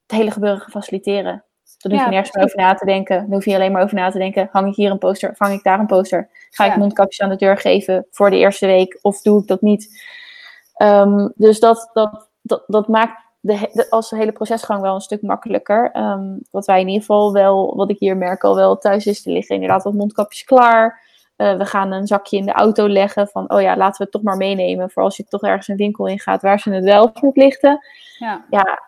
het 0.06 0.18
hele 0.18 0.30
gebeuren 0.30 0.70
faciliteren. 0.70 1.44
Dan 1.78 1.92
hoef 1.92 2.04
je 2.04 2.10
nergens 2.10 2.34
meer 2.34 2.44
over 2.44 2.56
na 2.56 2.74
te 2.74 2.84
denken. 2.84 3.20
Dan 3.20 3.32
hoef 3.32 3.44
je 3.44 3.54
alleen 3.54 3.72
maar 3.72 3.82
over 3.82 3.94
na 3.94 4.10
te 4.10 4.18
denken. 4.18 4.48
Hang 4.52 4.68
ik 4.68 4.74
hier 4.74 4.90
een 4.90 4.98
poster? 4.98 5.36
Vang 5.36 5.52
ik 5.52 5.62
daar 5.62 5.78
een 5.78 5.86
poster? 5.86 6.30
Ga 6.50 6.64
ik 6.64 6.76
mondkapjes 6.76 7.20
aan 7.20 7.28
de 7.28 7.36
deur 7.36 7.58
geven 7.58 8.06
voor 8.10 8.30
de 8.30 8.36
eerste 8.36 8.66
week? 8.66 8.98
Of 9.02 9.22
doe 9.22 9.40
ik 9.40 9.46
dat 9.46 9.60
niet? 9.60 10.02
Ehm, 10.74 11.28
dus 11.34 11.60
dat, 11.60 11.90
dat, 11.92 12.28
dat, 12.42 12.64
dat 12.66 12.88
maakt 12.88 13.22
de, 13.40 13.70
de, 13.72 13.90
als 13.90 14.10
de 14.10 14.16
hele 14.16 14.32
procesgang 14.32 14.80
wel 14.80 14.94
een 14.94 15.00
stuk 15.00 15.22
makkelijker. 15.22 15.96
Um, 15.96 16.40
wat 16.50 16.66
wij 16.66 16.80
in 16.80 16.86
ieder 16.86 17.00
geval 17.00 17.32
wel, 17.32 17.76
wat 17.76 17.90
ik 17.90 17.98
hier 17.98 18.16
merk 18.16 18.44
al 18.44 18.54
wel 18.54 18.78
thuis 18.78 19.06
is, 19.06 19.26
er 19.26 19.32
liggen 19.32 19.54
inderdaad 19.54 19.82
wat 19.82 19.94
mondkapjes 19.94 20.44
klaar. 20.44 21.08
Uh, 21.40 21.56
we 21.56 21.64
gaan 21.64 21.92
een 21.92 22.06
zakje 22.06 22.36
in 22.36 22.46
de 22.46 22.52
auto 22.52 22.88
leggen 22.88 23.28
van, 23.28 23.50
oh 23.50 23.60
ja, 23.60 23.76
laten 23.76 23.96
we 23.96 24.02
het 24.02 24.12
toch 24.12 24.22
maar 24.22 24.36
meenemen 24.36 24.90
voor 24.90 25.02
als 25.02 25.16
je 25.16 25.24
toch 25.24 25.42
ergens 25.42 25.68
een 25.68 25.76
winkel 25.76 26.06
in 26.06 26.18
gaat 26.18 26.42
waar 26.42 26.60
ze 26.60 26.70
het 26.70 26.84
wel 26.84 27.10
verplichten. 27.14 27.78
Ja, 28.18 28.44
ja 28.50 28.80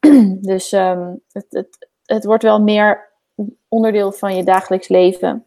dus 0.50 0.72
um, 0.72 1.20
het, 1.32 1.46
het, 1.48 1.88
het 2.04 2.24
wordt 2.24 2.42
wel 2.42 2.62
meer 2.62 3.08
onderdeel 3.68 4.12
van 4.12 4.36
je 4.36 4.44
dagelijks 4.44 4.88
leven. 4.88 5.44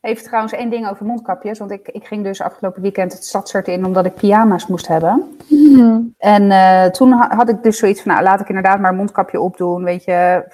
Even 0.00 0.24
trouwens 0.24 0.52
één 0.52 0.70
ding 0.70 0.88
over 0.88 1.06
mondkapjes. 1.06 1.58
Want 1.58 1.70
ik, 1.70 1.88
ik 1.88 2.06
ging 2.06 2.24
dus 2.24 2.40
afgelopen 2.40 2.82
weekend 2.82 3.12
het 3.12 3.24
stadshart 3.24 3.68
in 3.68 3.84
omdat 3.84 4.06
ik 4.06 4.14
pyjama's 4.14 4.66
moest 4.66 4.86
hebben. 4.86 5.36
Mm. 5.48 6.14
En 6.18 6.42
uh, 6.42 6.84
toen 6.84 7.12
had 7.12 7.48
ik 7.48 7.62
dus 7.62 7.78
zoiets 7.78 8.02
van, 8.02 8.12
nou 8.12 8.24
laat 8.24 8.40
ik 8.40 8.48
inderdaad 8.48 8.80
maar 8.80 8.90
een 8.90 8.96
mondkapje 8.96 9.40
opdoen, 9.40 9.84
weet 9.84 10.04
je, 10.04 10.44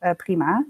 uh, 0.00 0.10
prima. 0.16 0.64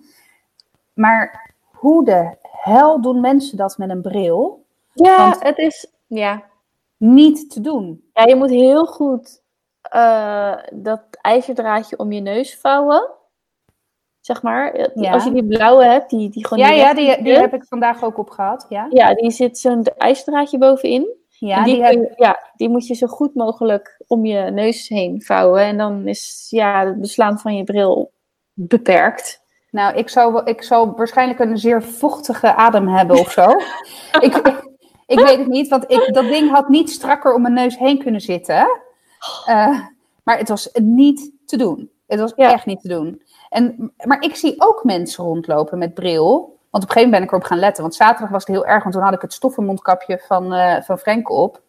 Maar 0.94 1.52
hoe 1.70 2.04
de 2.04 2.36
hel 2.60 3.00
doen 3.00 3.20
mensen 3.20 3.56
dat 3.56 3.78
met 3.78 3.90
een 3.90 4.02
bril? 4.02 4.64
Ja, 4.92 5.16
Want 5.16 5.42
het 5.42 5.58
is 5.58 5.86
ja. 6.06 6.42
niet 6.96 7.50
te 7.50 7.60
doen. 7.60 8.04
Ja, 8.12 8.24
je 8.24 8.36
moet 8.36 8.50
heel 8.50 8.86
goed 8.86 9.42
uh, 9.94 10.56
dat 10.72 11.02
ijzerdraadje 11.10 11.98
om 11.98 12.12
je 12.12 12.20
neus 12.20 12.56
vouwen. 12.56 13.10
Zeg 14.20 14.42
maar. 14.42 14.90
Ja. 15.00 15.12
Als 15.12 15.24
je 15.24 15.32
die 15.32 15.46
blauwe 15.46 15.84
hebt, 15.84 16.10
die, 16.10 16.30
die 16.30 16.46
gewoon. 16.46 16.64
Ja, 16.64 16.70
ja 16.70 16.94
die, 16.94 17.22
die 17.22 17.32
heb 17.32 17.54
ik 17.54 17.64
vandaag 17.64 18.02
ook 18.02 18.18
op 18.18 18.30
gehad. 18.30 18.66
Ja, 18.68 18.86
ja 18.90 19.14
die 19.14 19.30
zit 19.30 19.58
zo'n 19.58 19.84
ijzerdraadje 19.96 20.58
bovenin. 20.58 21.16
Ja 21.28 21.64
die, 21.64 21.74
die 21.74 21.84
heb... 21.84 22.12
ja, 22.16 22.38
die 22.56 22.68
moet 22.68 22.86
je 22.86 22.94
zo 22.94 23.06
goed 23.06 23.34
mogelijk 23.34 24.04
om 24.06 24.24
je 24.24 24.50
neus 24.50 24.88
heen 24.88 25.22
vouwen. 25.22 25.62
En 25.62 25.78
dan 25.78 26.08
is 26.08 26.46
ja, 26.50 26.86
het 26.86 27.00
beslaan 27.00 27.38
van 27.38 27.56
je 27.56 27.64
bril 27.64 28.12
beperkt. 28.52 29.42
Nou, 29.78 29.94
ik 29.96 30.08
zou, 30.08 30.40
ik 30.44 30.62
zou 30.62 30.92
waarschijnlijk 30.96 31.38
een 31.38 31.58
zeer 31.58 31.82
vochtige 31.82 32.54
adem 32.54 32.88
hebben 32.88 33.18
of 33.18 33.30
zo. 33.30 33.50
ik, 34.26 34.36
ik, 35.06 35.20
weet 35.20 35.38
het 35.38 35.46
niet, 35.46 35.68
want 35.68 35.84
ik, 35.90 36.14
dat 36.14 36.24
ding 36.24 36.50
had 36.50 36.68
niet 36.68 36.90
strakker 36.90 37.34
om 37.34 37.42
mijn 37.42 37.54
neus 37.54 37.78
heen 37.78 37.98
kunnen 37.98 38.20
zitten. 38.20 38.80
Uh, 39.48 39.80
maar 40.22 40.38
het 40.38 40.48
was 40.48 40.70
niet 40.82 41.30
te 41.44 41.56
doen. 41.56 41.90
Het 42.06 42.20
was 42.20 42.34
echt 42.34 42.66
niet 42.66 42.80
te 42.80 42.88
doen. 42.88 43.22
En, 43.48 43.92
maar 44.04 44.22
ik 44.22 44.36
zie 44.36 44.54
ook 44.58 44.84
mensen 44.84 45.24
rondlopen 45.24 45.78
met 45.78 45.94
bril. 45.94 46.58
Want 46.70 46.84
op 46.84 46.90
een 46.90 46.96
gegeven 46.96 47.02
moment 47.02 47.10
ben 47.10 47.22
ik 47.22 47.30
erop 47.30 47.44
gaan 47.44 47.58
letten. 47.58 47.82
Want 47.82 47.94
zaterdag 47.94 48.30
was 48.30 48.46
het 48.46 48.54
heel 48.54 48.66
erg, 48.66 48.82
want 48.82 48.94
toen 48.94 49.04
had 49.04 49.14
ik 49.14 49.22
het 49.22 49.32
stoffenmondkapje 49.32 50.22
van, 50.26 50.54
uh, 50.54 50.80
van 50.80 50.98
Frank 50.98 51.30
op. 51.30 51.62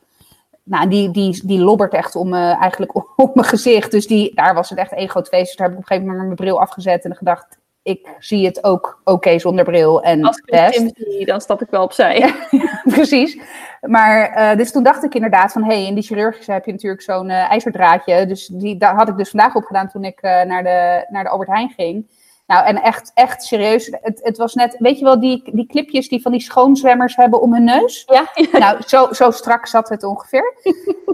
Nou, 0.64 0.90
die, 0.90 1.12
die, 1.12 1.46
die 1.46 1.60
lobbert 1.60 1.94
echt 1.94 2.16
om, 2.16 2.34
uh, 2.34 2.62
eigenlijk 2.62 2.96
op, 3.24 3.36
mijn 3.36 3.48
gezicht. 3.48 3.92
Dus 3.92 4.08
die, 4.08 4.36
daar 4.36 4.54
was 4.54 4.70
het 4.70 4.80
echt 4.80 4.94
één 4.94 5.10
groot 5.10 5.28
feest. 5.28 5.46
Dus 5.46 5.56
daar 5.56 5.68
heb 5.68 5.78
ik 5.78 5.84
op 5.84 5.90
een 5.90 5.98
gegeven 5.98 6.18
moment 6.18 6.40
mijn 6.40 6.50
bril 6.50 6.62
afgezet 6.62 7.06
en 7.06 7.16
gedacht 7.16 7.59
ik 7.84 8.08
zie 8.20 8.46
het 8.46 8.64
ook 8.64 9.02
oké 9.04 9.40
zonder 9.40 9.66
bril. 9.66 10.04
En 10.04 10.24
Als 10.24 10.38
ik 10.38 10.54
het 10.54 10.92
zie, 10.96 11.26
dan 11.26 11.42
stap 11.42 11.62
ik 11.62 11.70
wel 11.70 11.84
opzij. 11.84 12.34
precies. 12.84 13.40
Maar 13.82 14.38
uh, 14.52 14.58
dus 14.58 14.72
toen 14.72 14.84
dacht 14.84 15.04
ik 15.04 15.16
inderdaad 15.16 15.52
van... 15.52 15.64
hé, 15.64 15.74
hey, 15.74 15.86
in 15.86 15.94
die 15.94 16.04
chirurgische 16.04 16.52
heb 16.52 16.66
je 16.66 16.72
natuurlijk 16.72 17.02
zo'n 17.02 17.30
uh, 17.30 17.52
ijzerdraadje. 17.52 18.26
Dus 18.26 18.48
die 18.48 18.78
daar 18.78 18.96
had 18.96 19.08
ik 19.08 19.18
dus 19.18 19.30
vandaag 19.30 19.56
op 19.56 19.64
gedaan 19.64 19.90
toen 19.90 20.04
ik 20.04 20.22
uh, 20.22 20.42
naar, 20.42 20.64
de, 20.64 21.06
naar 21.10 21.24
de 21.24 21.30
Albert 21.30 21.50
Heijn 21.50 21.74
ging. 21.76 22.08
Nou, 22.50 22.66
en 22.66 22.82
echt, 22.82 23.12
echt 23.14 23.44
serieus. 23.44 23.90
Het, 24.02 24.20
het 24.24 24.38
was 24.38 24.54
net, 24.54 24.76
weet 24.80 25.00
je 25.00 25.06
wel, 25.06 25.20
die, 25.20 25.50
die 25.54 25.66
clipjes 25.66 26.10
die 26.10 26.22
van 26.22 26.32
die 26.32 26.42
schoonzwemmers 26.42 27.16
hebben 27.16 27.42
om 27.42 27.54
hun 27.54 27.64
neus? 27.64 28.04
Ja. 28.08 28.32
Nou, 28.60 28.82
zo, 28.88 29.14
zo 29.14 29.32
strak 29.32 29.68
zat 29.68 29.90
het 29.90 30.04
ongeveer. 30.04 30.54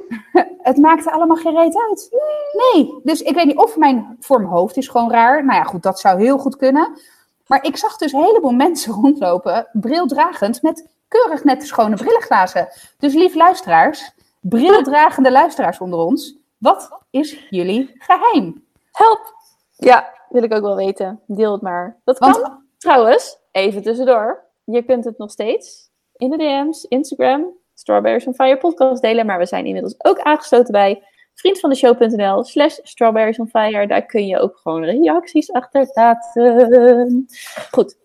het 0.70 0.78
maakte 0.78 1.12
allemaal 1.12 1.38
geen 1.38 1.56
reet 1.56 1.78
uit. 1.90 2.10
Nee, 2.54 3.00
dus 3.04 3.22
ik 3.22 3.36
weet 3.36 3.46
niet 3.46 3.58
of 3.58 3.78
mijn, 3.78 4.18
voor 4.20 4.38
mijn 4.38 4.52
hoofd 4.52 4.78
is 4.78 4.88
gewoon 4.88 5.12
raar. 5.12 5.46
Nou 5.46 5.58
ja, 5.60 5.64
goed, 5.64 5.84
dat 5.84 6.00
zou 6.00 6.22
heel 6.22 6.38
goed 6.38 6.56
kunnen. 6.56 7.00
Maar 7.48 7.64
ik 7.64 7.78
zag 7.78 7.98
dus 7.98 8.12
een 8.12 8.24
heleboel 8.24 8.54
mensen 8.66 8.94
rondlopen, 8.94 9.68
brildragend, 9.74 10.62
met 10.62 10.88
keurig 11.08 11.44
nette 11.44 11.66
schone 11.66 11.96
brillenglazen. 11.96 12.68
Dus 12.98 13.14
lief 13.14 13.36
luisteraars, 13.36 14.12
brildragende 14.40 15.32
luisteraars 15.32 15.80
onder 15.80 16.00
ons, 16.00 16.36
wat 16.58 17.00
is 17.10 17.48
jullie 17.50 17.96
geheim? 17.98 18.64
Help! 18.92 19.34
Ja, 19.78 20.14
wil 20.36 20.44
ik 20.44 20.54
ook 20.54 20.62
wel 20.62 20.76
weten. 20.76 21.20
Deel 21.28 21.52
het 21.52 21.62
maar. 21.62 21.98
Dat 22.04 22.18
kan 22.18 22.32
Want- 22.32 22.60
trouwens, 22.78 23.38
even 23.52 23.82
tussendoor. 23.82 24.44
Je 24.64 24.84
kunt 24.84 25.06
het 25.06 25.18
nog 25.18 25.32
steeds 25.32 25.90
in 26.16 26.30
de 26.30 26.38
DM's, 26.38 26.84
Instagram, 26.84 27.46
Strawberries 27.74 28.26
on 28.28 28.34
Fire 28.34 28.58
podcast 28.58 29.02
delen. 29.02 29.26
Maar 29.26 29.38
we 29.38 29.46
zijn 29.46 29.66
inmiddels 29.66 29.96
ook 29.98 30.20
aangesloten 30.20 30.72
bij 30.72 31.04
vriendvandeshow.nl 31.34 32.44
slash 32.44 32.80
Strawberries 32.84 33.40
on 33.40 33.48
Fire. 33.48 33.88
Daar 33.88 34.06
kun 34.06 34.28
je 34.28 34.40
ook 34.40 34.58
gewoon 34.58 34.84
reacties 34.84 35.52
achterlaten. 35.52 37.26
Goed. 37.72 37.98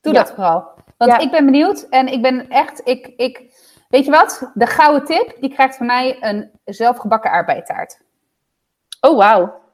Doe 0.00 0.12
Ja. 0.12 0.22
dat 0.22 0.30
vooral. 0.30 0.70
Want 0.96 1.10
Ja. 1.10 1.18
ik 1.18 1.30
ben 1.30 1.44
benieuwd 1.44 1.86
en 1.90 2.06
ik 2.08 2.22
ben 2.22 2.48
echt, 2.48 2.80
ik, 2.84 3.06
ik, 3.16 3.42
weet 3.88 4.04
je 4.04 4.10
wat? 4.10 4.50
De 4.54 4.66
gouden 4.66 5.04
tip, 5.04 5.36
die 5.40 5.50
krijgt 5.50 5.76
van 5.76 5.86
mij 5.86 6.16
een 6.22 6.50
zelfgebakken 6.64 7.30
aardbeitaart. 7.30 8.00
Oh, 9.00 9.16
wauw. 9.16 9.64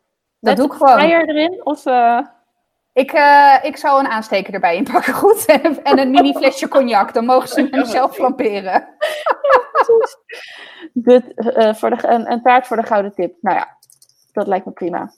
Dat 0.42 0.56
Met 0.56 0.56
doe 0.56 0.66
ik 0.66 0.72
gewoon. 0.72 0.98
Eier 0.98 1.28
erin? 1.28 1.60
Of, 1.64 1.86
eh, 1.86 2.18
Ik, 2.92 3.12
eh, 3.12 3.56
ik 3.62 3.76
zou 3.76 4.00
een 4.00 4.10
aansteker 4.10 4.54
erbij 4.54 4.76
inpakken, 4.76 5.14
goed? 5.14 5.44
en 5.82 5.98
een 5.98 6.10
mini 6.10 6.32
flesje 6.32 6.68
cognac, 6.68 7.14
dan 7.14 7.24
mogen 7.24 7.48
ze 7.48 7.68
hem 7.70 7.84
zelf 7.84 8.14
flamperen. 8.14 8.88
dit, 10.92 11.34
eh, 11.34 11.74
voor 11.74 11.90
de, 11.90 12.08
een, 12.08 12.30
een 12.32 12.42
taart 12.42 12.66
voor 12.66 12.76
de 12.76 12.82
gouden 12.82 13.14
tip. 13.14 13.34
Nou 13.40 13.56
ja, 13.56 13.76
dat 14.32 14.46
lijkt 14.46 14.66
me 14.66 14.72
prima. 14.72 15.12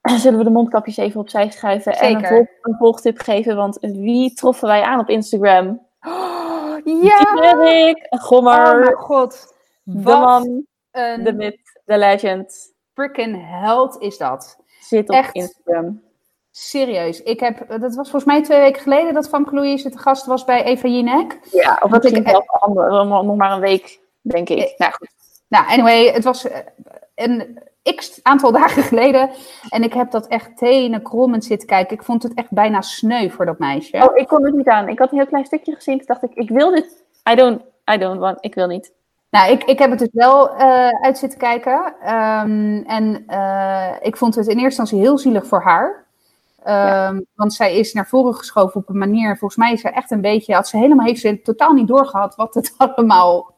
Zullen 0.22 0.38
we 0.38 0.44
de 0.44 0.50
mondkapjes 0.50 0.96
even 0.96 1.20
opzij 1.20 1.50
schuiven 1.50 1.92
en 1.92 2.14
een, 2.14 2.26
volg, 2.26 2.46
een 2.62 2.76
volgtip 2.78 3.18
geven? 3.18 3.56
Want 3.56 3.78
wie 3.80 4.34
troffen 4.34 4.68
wij 4.68 4.82
aan 4.82 4.98
op 5.00 5.08
Instagram? 5.08 5.86
Oh, 6.00 6.76
ja! 6.84 7.40
Erik, 7.40 8.06
Oh 8.10 8.20
Gommer, 8.20 8.78
mijn 8.78 8.94
god. 8.94 9.54
de 9.82 9.98
man, 10.00 10.66
een 10.90 11.24
de 11.24 11.32
myth, 11.32 11.80
de 11.84 11.98
legend. 11.98 12.71
Freaking 12.94 13.44
held 13.60 14.00
is 14.00 14.18
dat. 14.18 14.58
Zit 14.80 15.08
op 15.08 15.14
Echt. 15.16 15.34
Instagram. 15.34 16.02
Serieus. 16.50 17.22
Ik 17.22 17.40
heb, 17.40 17.64
dat 17.68 17.80
was 17.80 17.94
volgens 18.10 18.24
mij 18.24 18.42
twee 18.42 18.60
weken 18.60 18.82
geleden 18.82 19.14
dat 19.14 19.28
Van 19.28 19.48
Louise 19.50 19.90
te 19.90 19.98
gast 19.98 20.26
was 20.26 20.44
bij 20.44 20.64
Eva 20.64 20.88
Jinek. 20.88 21.38
Ja, 21.50 21.78
of 21.82 21.90
Want 21.90 22.04
ik- 22.04 22.10
misschien 22.12 22.28
zelfs 22.30 22.48
ander- 22.48 23.06
nog 23.06 23.36
maar 23.36 23.52
een 23.52 23.60
week, 23.60 24.00
denk 24.20 24.48
ik. 24.48 24.74
Nou 24.78 24.92
goed. 24.92 25.08
Nou, 25.48 25.66
anyway, 25.66 26.06
het 26.12 26.24
was 26.24 26.48
eh, 26.48 26.58
een 27.14 27.58
x 27.96 28.20
aantal 28.22 28.52
dagen 28.60 28.82
geleden. 28.82 29.30
En 29.68 29.82
ik 29.82 29.92
heb 29.92 30.10
dat 30.10 30.26
echt 30.26 30.56
tenen 30.56 31.02
krommend 31.02 31.44
zitten 31.44 31.68
kijken. 31.68 31.96
Ik 31.96 32.02
vond 32.02 32.22
het 32.22 32.34
echt 32.34 32.50
bijna 32.50 32.80
sneu 32.80 33.28
voor 33.30 33.46
dat 33.46 33.58
meisje. 33.58 33.96
Oh, 34.08 34.16
ik 34.16 34.28
kon 34.28 34.44
het 34.44 34.54
niet 34.54 34.68
aan. 34.68 34.88
Ik 34.88 34.98
had 34.98 35.10
een 35.10 35.16
heel 35.18 35.26
klein 35.26 35.44
stukje 35.46 35.74
gezien. 35.74 35.96
Toen 35.98 36.06
dacht 36.06 36.22
ik, 36.22 36.34
ik 36.34 36.48
wil 36.48 36.70
dit. 36.70 37.04
I 37.30 37.34
don't, 37.34 37.62
I 37.92 37.96
don't 37.98 38.18
want, 38.18 38.38
ik 38.40 38.54
wil 38.54 38.66
niet. 38.66 38.92
Nou, 39.32 39.50
ik, 39.50 39.64
ik 39.64 39.78
heb 39.78 39.90
het 39.90 39.98
dus 39.98 40.08
wel 40.12 40.56
eh, 40.56 40.88
uit 40.88 41.18
zitten 41.18 41.38
kijken. 41.38 41.94
Ehm, 42.02 42.82
en 42.86 43.24
eh, 43.26 43.92
ik 44.00 44.16
vond 44.16 44.34
het 44.34 44.46
in 44.46 44.58
eerste 44.58 44.80
instantie 44.80 44.98
heel 44.98 45.18
zielig 45.18 45.46
voor 45.46 45.62
haar. 45.62 46.04
Ehm, 46.62 47.20
Want 47.34 47.54
zij 47.54 47.76
is 47.76 47.92
naar 47.92 48.08
voren 48.08 48.34
geschoven 48.34 48.80
op 48.80 48.88
een 48.88 48.98
manier. 48.98 49.36
Volgens 49.36 49.58
mij 49.58 49.72
is 49.72 49.80
ze 49.80 49.88
echt 49.88 50.10
een 50.10 50.20
beetje. 50.20 50.54
Had 50.54 50.68
ze 50.68 50.76
helemaal 50.76 51.06
heeft 51.06 51.20
ze 51.20 51.42
totaal 51.42 51.72
niet 51.72 51.88
doorgehad 51.88 52.34
wat 52.34 52.54
het 52.54 52.74
allemaal 52.78 53.54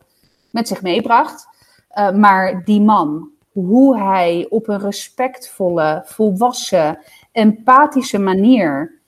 met 0.51 0.69
zich 0.69 0.83
meebracht. 0.83 1.47
Eh, 1.89 2.11
maar 2.11 2.65
die 2.65 2.81
man, 2.81 3.31
hoe 3.53 3.99
hij 3.99 4.47
op 4.51 4.69
een 4.69 4.81
respectvolle, 4.81 6.03
volwassen, 6.05 6.99
empathische 7.33 8.19
manier 8.19 9.03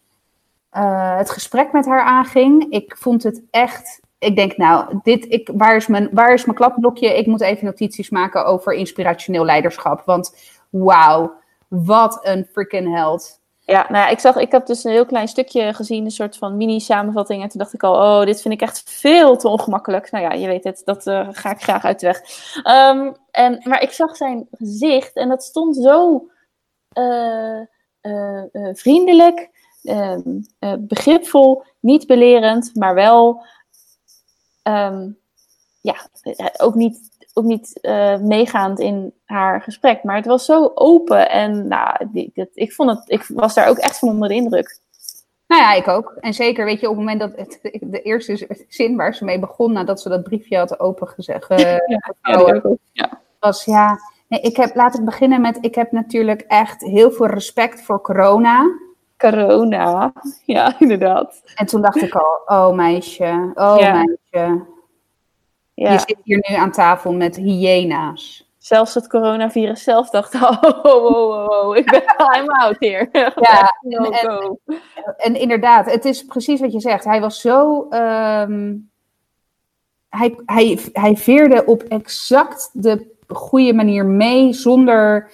het 1.16 1.30
gesprek 1.30 1.73
met 1.73 1.87
haar 1.87 2.02
aanging. 2.02 2.66
Ik 2.73 2.96
vond 2.96 3.23
het 3.23 3.42
echt. 3.50 4.00
Ik 4.26 4.37
denk, 4.37 4.56
nou, 4.56 4.99
dit, 5.02 5.33
ik, 5.33 5.50
waar, 5.54 5.76
is 5.76 5.87
mijn, 5.87 6.09
waar 6.12 6.33
is 6.33 6.45
mijn 6.45 6.56
klapblokje? 6.56 7.18
Ik 7.18 7.26
moet 7.26 7.40
even 7.40 7.64
notities 7.64 8.11
maken 8.11 8.47
over 8.47 8.73
inspirationeel 8.73 9.45
leiderschap. 9.45 10.02
Want 10.04 10.37
wauw, 10.71 11.33
wat 11.68 12.18
een 12.23 12.47
freaking 12.52 12.95
held. 12.95 13.40
Ja, 13.61 13.87
nou 13.88 14.04
ja, 14.04 14.09
ik 14.09 14.18
zag, 14.18 14.37
ik 14.37 14.50
heb 14.50 14.66
dus 14.66 14.85
een 14.85 14.92
heel 14.92 15.06
klein 15.06 15.28
stukje 15.28 15.75
gezien, 15.75 16.04
een 16.04 16.11
soort 16.11 16.37
van 16.37 16.56
mini-samenvatting. 16.56 17.42
En 17.42 17.48
toen 17.48 17.61
dacht 17.61 17.72
ik 17.74 17.83
al, 17.83 17.94
oh, 17.94 18.27
dit 18.27 18.42
vind 18.42 18.55
ik 18.55 18.61
echt 18.61 18.83
veel 18.87 19.37
te 19.37 19.48
ongemakkelijk. 19.48 20.11
Nou 20.11 20.24
ja, 20.24 20.33
je 20.33 20.46
weet 20.46 20.64
het, 20.64 20.83
dat 20.85 21.07
eh, 21.07 21.29
ga 21.31 21.51
ik 21.51 21.62
graag 21.62 21.85
uit 21.85 22.01
de 22.01 22.07
weg. 22.07 22.20
Ehm, 22.62 23.12
en, 23.31 23.61
maar 23.64 23.83
ik 23.83 23.90
zag 23.90 24.16
zijn 24.16 24.46
gezicht 24.51 25.16
en 25.16 25.29
dat 25.29 25.44
stond 25.44 25.77
zo 25.77 26.27
eh, 26.96 27.61
eh, 28.53 28.68
vriendelijk, 28.72 29.51
ehm, 29.83 30.40
eh, 30.59 30.72
begripvol, 30.79 31.62
niet 31.81 32.07
belerend, 32.07 32.70
maar 32.74 32.94
wel, 32.94 33.44
ehm, 34.66 35.09
ja, 35.81 35.96
eh, 36.22 36.46
ook 36.57 36.74
niet, 36.74 37.11
ook 37.35 37.44
niet 37.44 37.81
eh, 37.81 38.18
meegaand 38.18 38.81
in 38.81 39.12
haar 39.24 39.62
gesprek. 39.62 40.02
Maar 40.02 40.16
het 40.16 40.26
was 40.26 40.44
zo 40.44 40.70
open 40.74 41.31
en 41.31 41.68
nou, 41.68 42.09
die, 42.12 42.31
dat, 42.35 42.48
ik, 42.55 42.72
vond 42.72 42.90
het, 42.90 43.02
ik 43.07 43.26
was 43.29 43.55
daar 43.55 43.68
ook 43.68 43.79
echt 43.79 43.98
van 43.98 44.09
onder 44.09 44.29
de 44.29 44.35
indruk. 44.35 44.81
Nou 45.46 45.62
ja, 45.62 45.72
ik 45.72 45.88
ook. 45.88 46.16
En 46.20 46.35
zeker, 46.35 46.64
weet 46.64 46.81
je, 46.81 46.88
op 46.88 46.96
het 46.96 47.05
moment 47.05 47.20
dat 47.20 47.33
het, 47.37 47.59
de 47.81 48.02
eerste 48.02 48.64
zin 48.68 48.96
waar 48.96 49.14
ze 49.14 49.24
mee 49.24 49.38
begon, 49.38 49.72
nadat 49.72 50.00
ze 50.00 50.09
dat 50.09 50.22
briefje 50.22 50.57
had 50.57 50.81
opengezegd, 50.81 51.48
Ja, 52.92 53.20
was 53.40 53.64
ja. 53.64 53.98
Nee, 54.29 54.40
ik 54.40 54.57
heb, 54.57 54.74
laat 54.74 54.98
ik 54.98 55.05
beginnen 55.05 55.40
met, 55.40 55.59
ik 55.61 55.74
heb 55.74 55.92
natuurlijk 55.92 56.40
echt 56.40 56.83
heel 56.83 57.11
veel 57.11 57.26
respect 57.26 57.83
voor 57.83 58.00
corona. 58.00 58.64
Corona, 59.18 60.12
ja, 60.44 60.74
inderdaad. 60.79 61.42
En 61.55 61.66
toen 61.66 61.81
dacht 61.83 62.02
ik 62.02 62.14
al, 62.14 62.40
oh 62.46 62.74
meisje, 62.74 63.50
oh 63.55 63.76
Ja. 63.79 63.92
meisje. 63.92 64.64
Je 65.74 65.85
Ja, 65.85 65.98
zit 65.98 66.16
hier 66.22 66.44
nu 66.48 66.57
aan 66.57 66.70
tafel 66.72 67.12
met 67.12 67.37
hyena's. 67.37 68.50
zelfs 68.59 68.94
het 68.94 69.09
coronavirus 69.09 69.83
zelf 69.83 70.11
dacht, 70.11 70.35
oh, 70.42 70.62
oh, 70.83 71.05
oh, 71.05 71.46
oh, 71.48 71.76
ik 71.76 71.90
ben 71.90 72.02
I'm 72.37 72.48
out 72.48 72.76
here. 72.79 73.09
Ja, 73.40 73.76
no 73.81 74.11
en- 74.11 74.29
go. 74.29 74.59
En 75.16 75.35
inderdaad, 75.37 75.90
het 75.92 76.05
is 76.05 76.24
precies 76.24 76.61
wat 76.61 76.72
je 76.72 76.81
zegt. 76.81 77.05
Hij 77.05 77.20
was 77.20 77.40
zo. 77.40 77.87
ehm, 77.90 78.74
hij, 80.09 80.40
hij, 80.46 80.79
hij 80.92 81.16
veerde 81.16 81.64
op 81.64 81.83
exact 81.83 82.70
de 82.72 83.14
goede 83.29 83.72
manier 83.72 84.05
mee, 84.07 84.52
zonder 84.52 85.31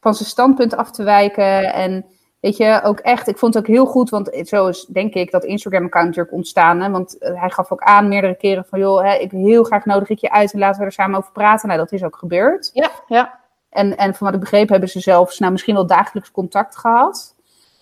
van 0.00 0.14
zijn 0.14 0.28
standpunt 0.28 0.76
af 0.76 0.90
te 0.90 1.02
wijken. 1.02 1.72
En 1.72 2.04
weet 2.40 2.56
je, 2.56 2.80
ook 2.84 2.98
echt, 2.98 3.28
ik 3.28 3.38
vond 3.38 3.54
het 3.54 3.62
ook 3.62 3.68
heel 3.68 3.86
goed, 3.86 4.10
want 4.10 4.40
zo 4.44 4.66
is 4.66 4.84
denk 4.84 5.14
ik 5.14 5.30
dat 5.30 5.44
Instagram-account 5.44 6.06
natuurlijk 6.06 6.34
ontstaan. 6.34 6.80
Hè? 6.80 6.90
Want 6.90 7.18
eh, 7.18 7.40
hij 7.40 7.50
gaf 7.50 7.72
ook 7.72 7.82
aan 7.82 8.08
meerdere 8.08 8.36
keren 8.36 8.64
van, 8.68 8.78
joh, 8.78 9.02
hè, 9.02 9.14
ik 9.14 9.30
heel 9.30 9.64
graag 9.64 9.84
nodig 9.84 10.08
ik 10.08 10.18
je 10.18 10.30
uit 10.30 10.52
en 10.52 10.58
laten 10.58 10.80
we 10.80 10.86
er 10.86 10.92
samen 10.92 11.18
over 11.18 11.32
praten. 11.32 11.68
Nou, 11.68 11.80
dat 11.80 11.92
is 11.92 12.04
ook 12.04 12.16
gebeurd. 12.16 12.70
Ja, 12.72 12.90
ja. 13.06 13.40
En, 13.70 13.96
en 13.96 14.14
van 14.14 14.26
wat 14.26 14.34
ik 14.34 14.40
begreep 14.40 14.68
hebben 14.68 14.88
ze 14.88 15.00
zelfs 15.00 15.38
nou, 15.38 15.52
misschien 15.52 15.74
wel 15.74 15.86
dagelijks 15.86 16.30
contact 16.30 16.76
gehad. 16.76 17.34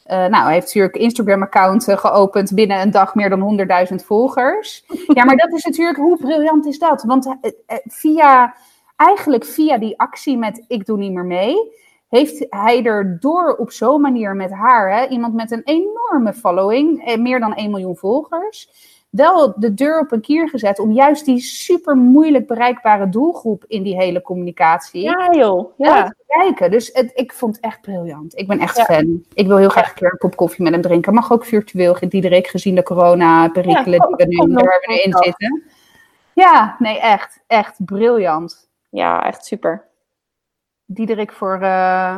Eh, 0.05 0.19
nou, 0.19 0.45
hij 0.45 0.53
heeft 0.53 0.67
natuurlijk 0.67 0.97
Instagram-account 0.97 1.89
eh, 1.89 1.97
geopend 1.97 2.55
binnen 2.55 2.81
een 2.81 2.91
dag 2.91 3.15
meer 3.15 3.29
dan 3.29 3.67
100.000 3.91 3.95
volgers. 3.95 4.85
Ja, 5.15 5.25
maar 5.25 5.37
dat 5.37 5.53
is 5.53 5.65
natuurlijk, 5.65 5.99
hoe 5.99 6.17
briljant 6.17 6.67
is 6.67 6.79
dat? 6.79 7.03
Want 7.03 7.37
via, 7.85 8.55
eigenlijk 8.97 9.45
via 9.45 9.79
die 9.79 9.99
actie 9.99 10.39
met 10.39 10.65
ik 10.69 10.87
doe 10.87 10.99
niet 10.99 11.13
meer 11.13 11.25
mee, 11.25 11.57
heeft 12.17 12.47
hij 12.51 12.85
er 12.85 13.17
door 13.21 13.55
op 13.57 13.71
zo'n 13.71 14.01
manier 14.01 14.37
met 14.37 14.51
haar, 14.51 14.97
hè, 14.97 15.07
iemand 15.07 15.35
met 15.35 15.51
een 15.51 15.63
enorme 15.65 16.33
following, 16.33 17.05
eh, 17.07 17.17
meer 17.19 17.41
dan 17.41 17.53
1 17.57 17.71
miljoen 17.71 17.97
volgers, 17.97 18.69
wel 19.11 19.55
de 19.57 19.75
deur 19.75 20.01
op 20.01 20.13
een 20.13 20.21
kier 20.21 20.49
gezet 20.49 20.79
om 20.79 20.93
juist 20.93 21.25
die 21.25 21.41
super 21.41 21.97
moeilijk 21.97 22.47
bereikbare 22.47 23.09
doelgroep 23.09 23.65
in 23.67 23.83
die 23.83 23.97
hele 23.97 24.23
communicatie 24.23 25.03
Ja, 25.03 25.31
joh. 25.33 25.71
ja. 25.77 26.05
Te 26.09 26.15
bereiken. 26.27 26.71
Dus 26.71 26.91
het, 26.93 27.11
ik 27.15 27.33
vond 27.33 27.57
het 27.57 27.65
echt 27.65 27.81
briljant. 27.81 28.39
Ik 28.39 28.47
ben 28.47 28.59
echt 28.59 28.77
Ja. 28.77 28.85
fan. 28.85 29.25
Ik 29.35 29.47
wil 29.47 29.57
heel 29.57 29.69
graag 29.69 29.89
een 29.89 29.95
keer 29.95 30.13
een 30.13 30.19
kop 30.19 30.37
koffie 30.37 30.65
met 30.65 30.73
hem 30.73 30.83
drinken. 30.83 31.15
Mag 31.15 31.33
ook 31.33 31.45
virtueel, 31.45 31.97
Diederik, 32.09 32.47
gezien 32.47 32.75
de 32.75 32.83
corona-perikelen 32.83 34.09
Ja, 34.17 34.25
die 34.27 34.39
we 34.39 34.47
nu, 34.47 34.55
waar 34.55 34.83
we 34.87 34.93
nu 34.93 34.99
in 34.99 35.13
zitten. 35.25 35.63
Ja, 36.33 36.77
nee, 36.79 36.99
echt. 37.01 37.41
Echt 37.47 37.85
briljant. 37.85 38.69
ja, 38.91 39.27
echt 39.27 39.45
super. 39.45 39.85
Diederik 40.87 41.33
voor, 41.33 41.61
eh 41.63 42.17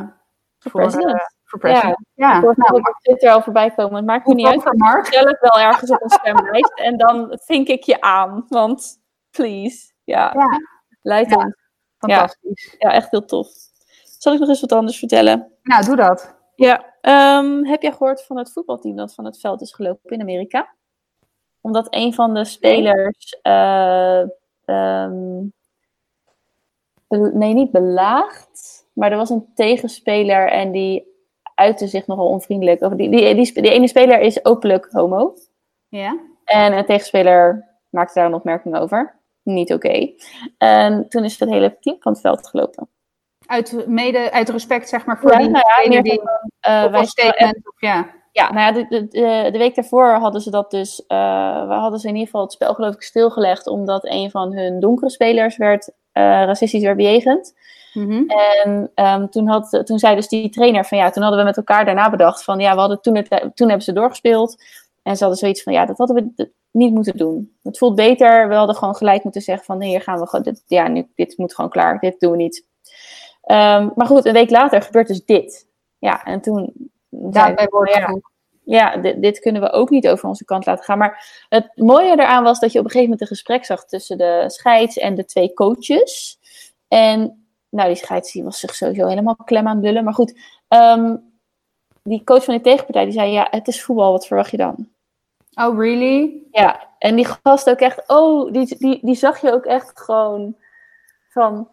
Voor 0.59 0.71
voor, 0.71 0.81
president. 0.81 1.13
eh, 1.15 1.21
voor 1.45 1.59
president. 1.59 1.97
Ja, 2.15 2.37
Ik 2.37 2.43
hoor 2.43 2.55
nou, 2.57 2.77
het 2.77 2.89
op 2.89 2.97
Twitter 3.01 3.31
al 3.31 3.43
voorbij 3.43 3.71
komen. 3.71 3.97
Het 3.97 4.05
maakt 4.07 4.27
me 4.27 4.35
niet 4.35 4.47
uit. 4.47 4.77
Mark. 4.79 5.07
zelf 5.07 5.41
wel 5.41 5.61
ergens 5.61 5.91
op 5.91 6.03
een 6.03 6.11
stemlijst. 6.11 6.73
en 6.79 6.97
dan 6.97 7.39
vink 7.45 7.69
ik 7.69 7.83
je 7.83 8.01
aan. 8.01 8.45
Want, 8.49 8.99
please. 9.31 9.93
Ja, 10.05 10.33
Ja, 10.35 10.49
leid 11.03 11.31
Ja. 11.31 11.37
ons. 11.37 11.55
fantastisch. 11.99 12.75
Ja, 12.79 12.93
echt 12.93 13.11
heel 13.11 13.25
tof. 13.25 13.49
Zal 14.19 14.33
ik 14.33 14.39
nog 14.41 14.49
eens 14.49 14.61
wat 14.61 14.73
anders 14.73 14.99
vertellen? 14.99 15.53
Nou, 15.63 15.85
doe 15.85 15.97
dat. 15.97 16.35
Ja, 16.55 16.95
Ehm, 17.01 17.65
heb 17.65 17.83
jij 17.83 17.93
gehoord 17.93 18.25
van 18.25 18.37
het 18.39 18.53
voetbalteam 18.53 18.97
dat 18.97 19.15
van 19.15 19.25
het 19.25 19.41
veld 19.41 19.61
is 19.61 19.75
gelopen 19.75 20.11
in 20.11 20.21
Amerika? 20.21 20.75
Omdat 21.61 21.87
een 21.91 22.15
van 22.15 22.35
de 22.35 22.45
spelers. 22.45 23.39
eh, 23.43 24.21
ehm, 24.65 25.45
nee, 27.17 27.55
niet 27.55 27.71
belaagd. 27.71 28.85
Maar 28.93 29.11
er 29.11 29.17
was 29.17 29.31
een 29.31 29.51
tegenspeler 29.55 30.51
en 30.51 30.73
die 30.73 31.15
uitte 31.55 31.87
zich 31.87 32.07
nogal 32.07 32.29
onvriendelijk. 32.29 32.85
Over 32.85 32.97
die, 32.97 33.11
die, 33.11 33.53
die, 33.53 33.71
ene 33.71 33.89
speler 33.89 34.21
is 34.21 34.45
openlijk 34.45 34.89
homo. 34.91 35.35
Ja? 35.89 36.19
En 36.45 36.73
een 36.73 36.87
tegenspeler 36.87 37.69
maakte 37.91 38.15
daar 38.15 38.27
een 38.27 38.35
opmerking 38.35 38.77
over. 38.77 39.15
Niet 39.43 39.73
oké. 39.73 40.13
En 40.59 41.09
toen 41.09 41.25
is 41.25 41.39
het 41.39 41.49
hele 41.49 41.77
team 41.81 41.97
van 42.01 42.13
het 42.13 42.21
veld 42.21 42.49
gelopen. 42.49 42.89
Uit, 43.47 43.85
mede, 43.87 44.33
uit 44.33 44.49
respect, 44.49 44.89
zeg 44.89 45.07
maar, 45.07 45.19
voor 45.19 45.33
Ja, 45.33 45.39
die 45.39 45.49
nou 45.49 45.65
ja, 45.83 45.89
meer 45.89 46.03
die 46.03 46.21
van, 46.21 46.51
eh, 46.61 47.01
of 47.01 47.07
statement, 47.07 47.57
of 47.57 47.81
ja. 47.81 48.15
Ja, 48.33 48.53
nou 48.53 48.61
ja, 48.61 48.73
de, 48.73 48.87
de, 48.89 49.09
de, 49.09 49.49
de 49.53 49.59
week 49.59 49.75
daarvoor 49.75 50.09
hadden 50.09 50.41
ze 50.41 50.51
dat 50.51 50.71
dus. 50.71 51.07
eh, 51.07 51.69
we 51.69 51.75
hadden 51.75 51.99
ze 52.01 52.09
in 52.09 52.13
ieder 52.13 52.27
geval 52.27 52.43
het 52.43 52.53
spel, 52.53 52.75
geloof 52.75 52.95
ik, 52.95 53.03
stilgelegd. 53.03 53.67
Omdat 53.67 54.05
een 54.05 54.31
van 54.31 54.53
hun 54.53 54.81
donkere 54.81 55.11
spelers 55.11 55.57
werd 55.57 55.93
racistisch 56.23 56.83
werd 56.83 56.97
bejegend. 56.97 57.55
Mhm. 57.93 58.25
En 58.27 58.91
ehm, 58.95 59.27
toen, 59.27 59.49
had, 59.49 59.83
toen 59.85 59.99
zei 59.99 60.15
dus 60.15 60.29
die 60.29 60.51
trainer 60.51 60.85
van 60.85 60.99
ja, 60.99 61.11
toen 61.11 61.23
hadden 61.23 61.41
we 61.41 61.47
met 61.47 61.57
elkaar 61.57 61.85
daarna 61.85 62.11
bedacht 62.11 62.45
van 62.45 62.59
ja, 62.59 62.75
we 62.75 62.81
hadden 62.81 63.01
toen, 63.01 63.17
het, 63.17 63.29
toen 63.29 63.69
hebben 63.69 63.85
ze 63.85 63.93
doorgespeeld. 63.93 64.63
En 65.03 65.17
ze 65.17 65.21
hadden 65.21 65.39
zoiets 65.39 65.63
van 65.63 65.73
ja, 65.73 65.87
dat 65.87 65.99
hadden 65.99 66.33
we 66.37 66.51
niet 66.71 66.95
moeten 66.95 67.17
doen. 67.17 67.57
Het 67.63 67.79
voelt 67.79 67.95
beter. 67.95 68.49
We 68.49 68.55
hadden 68.55 68.77
gewoon 68.77 68.97
gelijk 68.97 69.23
moeten 69.23 69.43
zeggen 69.43 69.65
van 69.65 69.79
nee, 69.79 69.89
hier 69.89 70.01
gaan 70.01 70.21
we 70.21 70.27
gewoon. 70.27 70.45
Dit, 70.45 70.63
ja, 70.67 70.89
nu, 70.89 71.09
dit 71.15 71.39
moet 71.39 71.55
gewoon 71.55 71.71
klaar. 71.71 71.99
Dit 71.99 72.21
doen 72.21 72.31
we 72.31 72.37
niet. 72.37 72.65
Ehm, 73.43 73.89
maar 73.95 74.07
goed, 74.07 74.25
een 74.25 74.33
week 74.33 74.51
later 74.51 74.83
gebeurt 74.83 75.09
dus 75.09 75.25
dit. 75.25 75.67
Ja, 75.99 76.25
en 76.25 76.41
toen. 76.41 76.91
Daarbij 77.09 77.65
we, 77.65 77.71
wordt 77.71 77.95
ja. 77.95 78.19
Ja, 78.67 78.97
dit, 78.97 79.23
dit 79.23 79.39
kunnen 79.39 79.63
we 79.63 79.73
ook 79.73 79.91
niet 79.91 80.09
over 80.09 80.29
onze 80.29 80.45
kant 80.45 80.67
laten 80.67 80.85
gaan. 80.85 80.99
Maar 80.99 81.45
het 81.49 81.71
mooie 81.75 82.11
eraan 82.11 82.43
was 82.43 82.61
dat 82.61 82.73
je 82.73 82.79
op 82.79 82.85
een 82.85 82.91
gegeven 82.91 83.11
moment 83.11 83.31
een 83.31 83.37
gesprek 83.37 83.65
zag 83.65 83.85
tussen 83.85 84.19
de 84.19 84.45
scheids 84.47 84.97
en 84.97 85.15
de 85.15 85.25
twee 85.25 85.55
coaches. 85.55 86.39
En 86.89 87.47
nou, 87.69 87.89
die 87.89 87.97
scheids 87.97 88.33
die 88.33 88.45
was 88.45 88.61
zich 88.61 88.75
sowieso 88.75 89.07
helemaal 89.07 89.37
klem 89.45 89.67
aan 89.69 89.77
het 89.77 89.85
lullen. 89.85 90.05
Maar 90.05 90.15
goed, 90.15 90.39
ehm, 90.69 91.17
die 92.03 92.25
coach 92.25 92.45
van 92.45 92.55
die 92.55 92.63
tegenpartij 92.63 93.05
die 93.05 93.13
zei, 93.13 93.31
ja, 93.33 93.47
het 93.51 93.69
is 93.69 93.83
voetbal, 93.83 94.13
wat 94.13 94.27
verwacht 94.27 94.51
je 94.51 94.57
dan? 94.57 94.89
Oh, 95.55 95.79
really? 95.79 96.43
Ja, 96.51 96.89
en 96.99 97.17
die 97.17 97.27
gast 97.43 97.71
ook 97.71 97.79
echt, 97.81 98.03
oh, 98.07 98.53
die, 98.53 98.77
die, 98.79 98.99
die 99.03 99.15
zag 99.15 99.41
je 99.41 99.53
ook 99.53 99.65
echt 99.65 100.01
gewoon 100.01 100.57
van, 101.29 101.69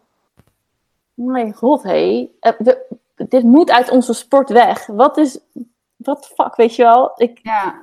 mijn 1.14 1.52
god, 1.52 1.82
hé, 1.82 2.28
eh, 2.40 2.52
we- 2.58 2.86
dit 3.28 3.42
moet 3.42 3.70
uit 3.70 3.90
onze 3.90 4.12
sport 4.12 4.48
weg. 4.50 4.86
Wat 4.86 5.16
is, 5.16 5.38
wat 6.04 6.32
fuck, 6.34 6.56
weet 6.56 6.76
je 6.76 6.82
wel? 6.82 7.12
Ik, 7.16 7.38
Ja. 7.42 7.82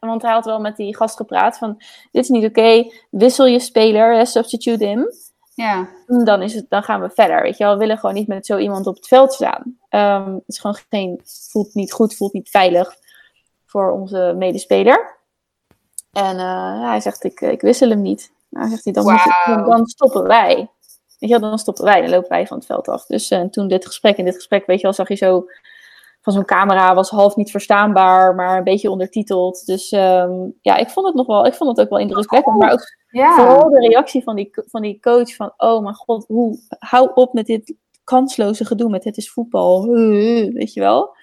want 0.00 0.22
hij 0.22 0.32
had 0.32 0.44
wel 0.44 0.60
met 0.60 0.76
die 0.76 0.96
gast 0.96 1.16
gepraat 1.16 1.58
van, 1.58 1.74
dit 2.12 2.22
is 2.22 2.28
niet 2.28 2.44
oké, 2.44 2.90
wissel 3.10 3.46
je 3.46 3.60
speler, 3.60 4.14
hè, 4.14 4.24
substitute 4.24 4.84
him. 4.84 5.08
Ja. 5.54 5.88
Dan, 6.06 6.42
is 6.42 6.54
het, 6.54 6.66
dan 6.68 6.82
gaan 6.82 7.00
we 7.00 7.10
verder, 7.10 7.42
weet 7.42 7.56
je 7.56 7.64
wel. 7.64 7.72
We 7.72 7.78
willen 7.78 7.98
gewoon 7.98 8.14
niet 8.14 8.28
met 8.28 8.46
zo 8.46 8.58
iemand 8.58 8.86
op 8.86 8.94
het 8.94 9.06
veld 9.06 9.32
staan. 9.32 9.78
Ehm, 9.88 10.34
het 10.34 10.42
is 10.46 10.58
gewoon 10.58 10.78
geen, 10.90 11.20
voelt 11.50 11.74
niet 11.74 11.92
goed, 11.92 12.16
voelt 12.16 12.32
niet 12.32 12.50
veilig 12.50 12.94
voor 13.66 13.90
onze 13.90 14.34
medespeler. 14.36 15.16
En 16.12 16.38
eh, 16.38 16.88
hij 16.88 17.00
zegt, 17.00 17.24
ik, 17.24 17.40
ik 17.40 17.60
wissel 17.60 17.88
hem 17.88 18.02
niet. 18.02 18.32
Nou, 18.50 18.68
zegt 18.68 18.84
hij, 18.84 18.92
dan 18.92 19.86
stoppen 19.86 20.22
wij. 20.22 20.54
Weet 21.18 21.30
je 21.30 21.38
wel, 21.38 21.48
dan 21.48 21.58
stoppen 21.58 21.84
wij, 21.84 22.00
dan 22.00 22.10
lopen 22.10 22.28
wij 22.28 22.46
van 22.46 22.56
het 22.56 22.66
veld 22.66 22.88
af. 22.88 23.06
Dus 23.06 23.30
eh, 23.30 23.42
toen 23.42 23.68
dit 23.68 23.86
gesprek, 23.86 24.16
in 24.16 24.24
dit 24.24 24.34
gesprek, 24.34 24.66
weet 24.66 24.76
je 24.76 24.82
wel, 24.82 24.92
zag 24.92 25.08
je 25.08 25.14
zo 25.14 25.46
van 26.26 26.34
zo'n 26.34 26.44
camera, 26.44 26.94
was 26.94 27.10
half 27.10 27.36
niet 27.36 27.50
verstaanbaar, 27.50 28.34
maar 28.34 28.58
een 28.58 28.64
beetje 28.64 28.90
ondertiteld. 28.90 29.66
Dus 29.66 29.92
ehm, 29.92 30.32
ja, 30.60 30.76
ik 30.76 30.88
vond 30.88 31.06
het 31.06 31.14
nog 31.14 31.26
wel, 31.26 31.46
ik 31.46 31.54
vond 31.54 31.70
het 31.70 31.80
ook 31.80 31.90
wel 31.90 31.98
indrukwekkend. 31.98 32.56
Maar 32.56 32.72
ook 32.72 32.96
Ja. 33.10 33.34
Vooral 33.34 33.70
de 33.70 33.78
reactie 33.78 34.22
van 34.22 34.36
die, 34.36 34.50
van 34.66 34.82
die 34.82 35.00
coach 35.00 35.34
van, 35.34 35.52
oh 35.56 35.82
mijn 35.82 35.94
god, 35.94 36.26
hoe, 36.26 36.58
hou 36.78 37.10
op 37.14 37.32
met 37.32 37.46
dit 37.46 37.74
kansloze 38.04 38.64
gedoe 38.64 38.90
met 38.90 39.04
het 39.04 39.16
is 39.16 39.30
voetbal, 39.30 39.86
weet 40.58 40.72
je 40.72 40.80
wel. 40.80 41.16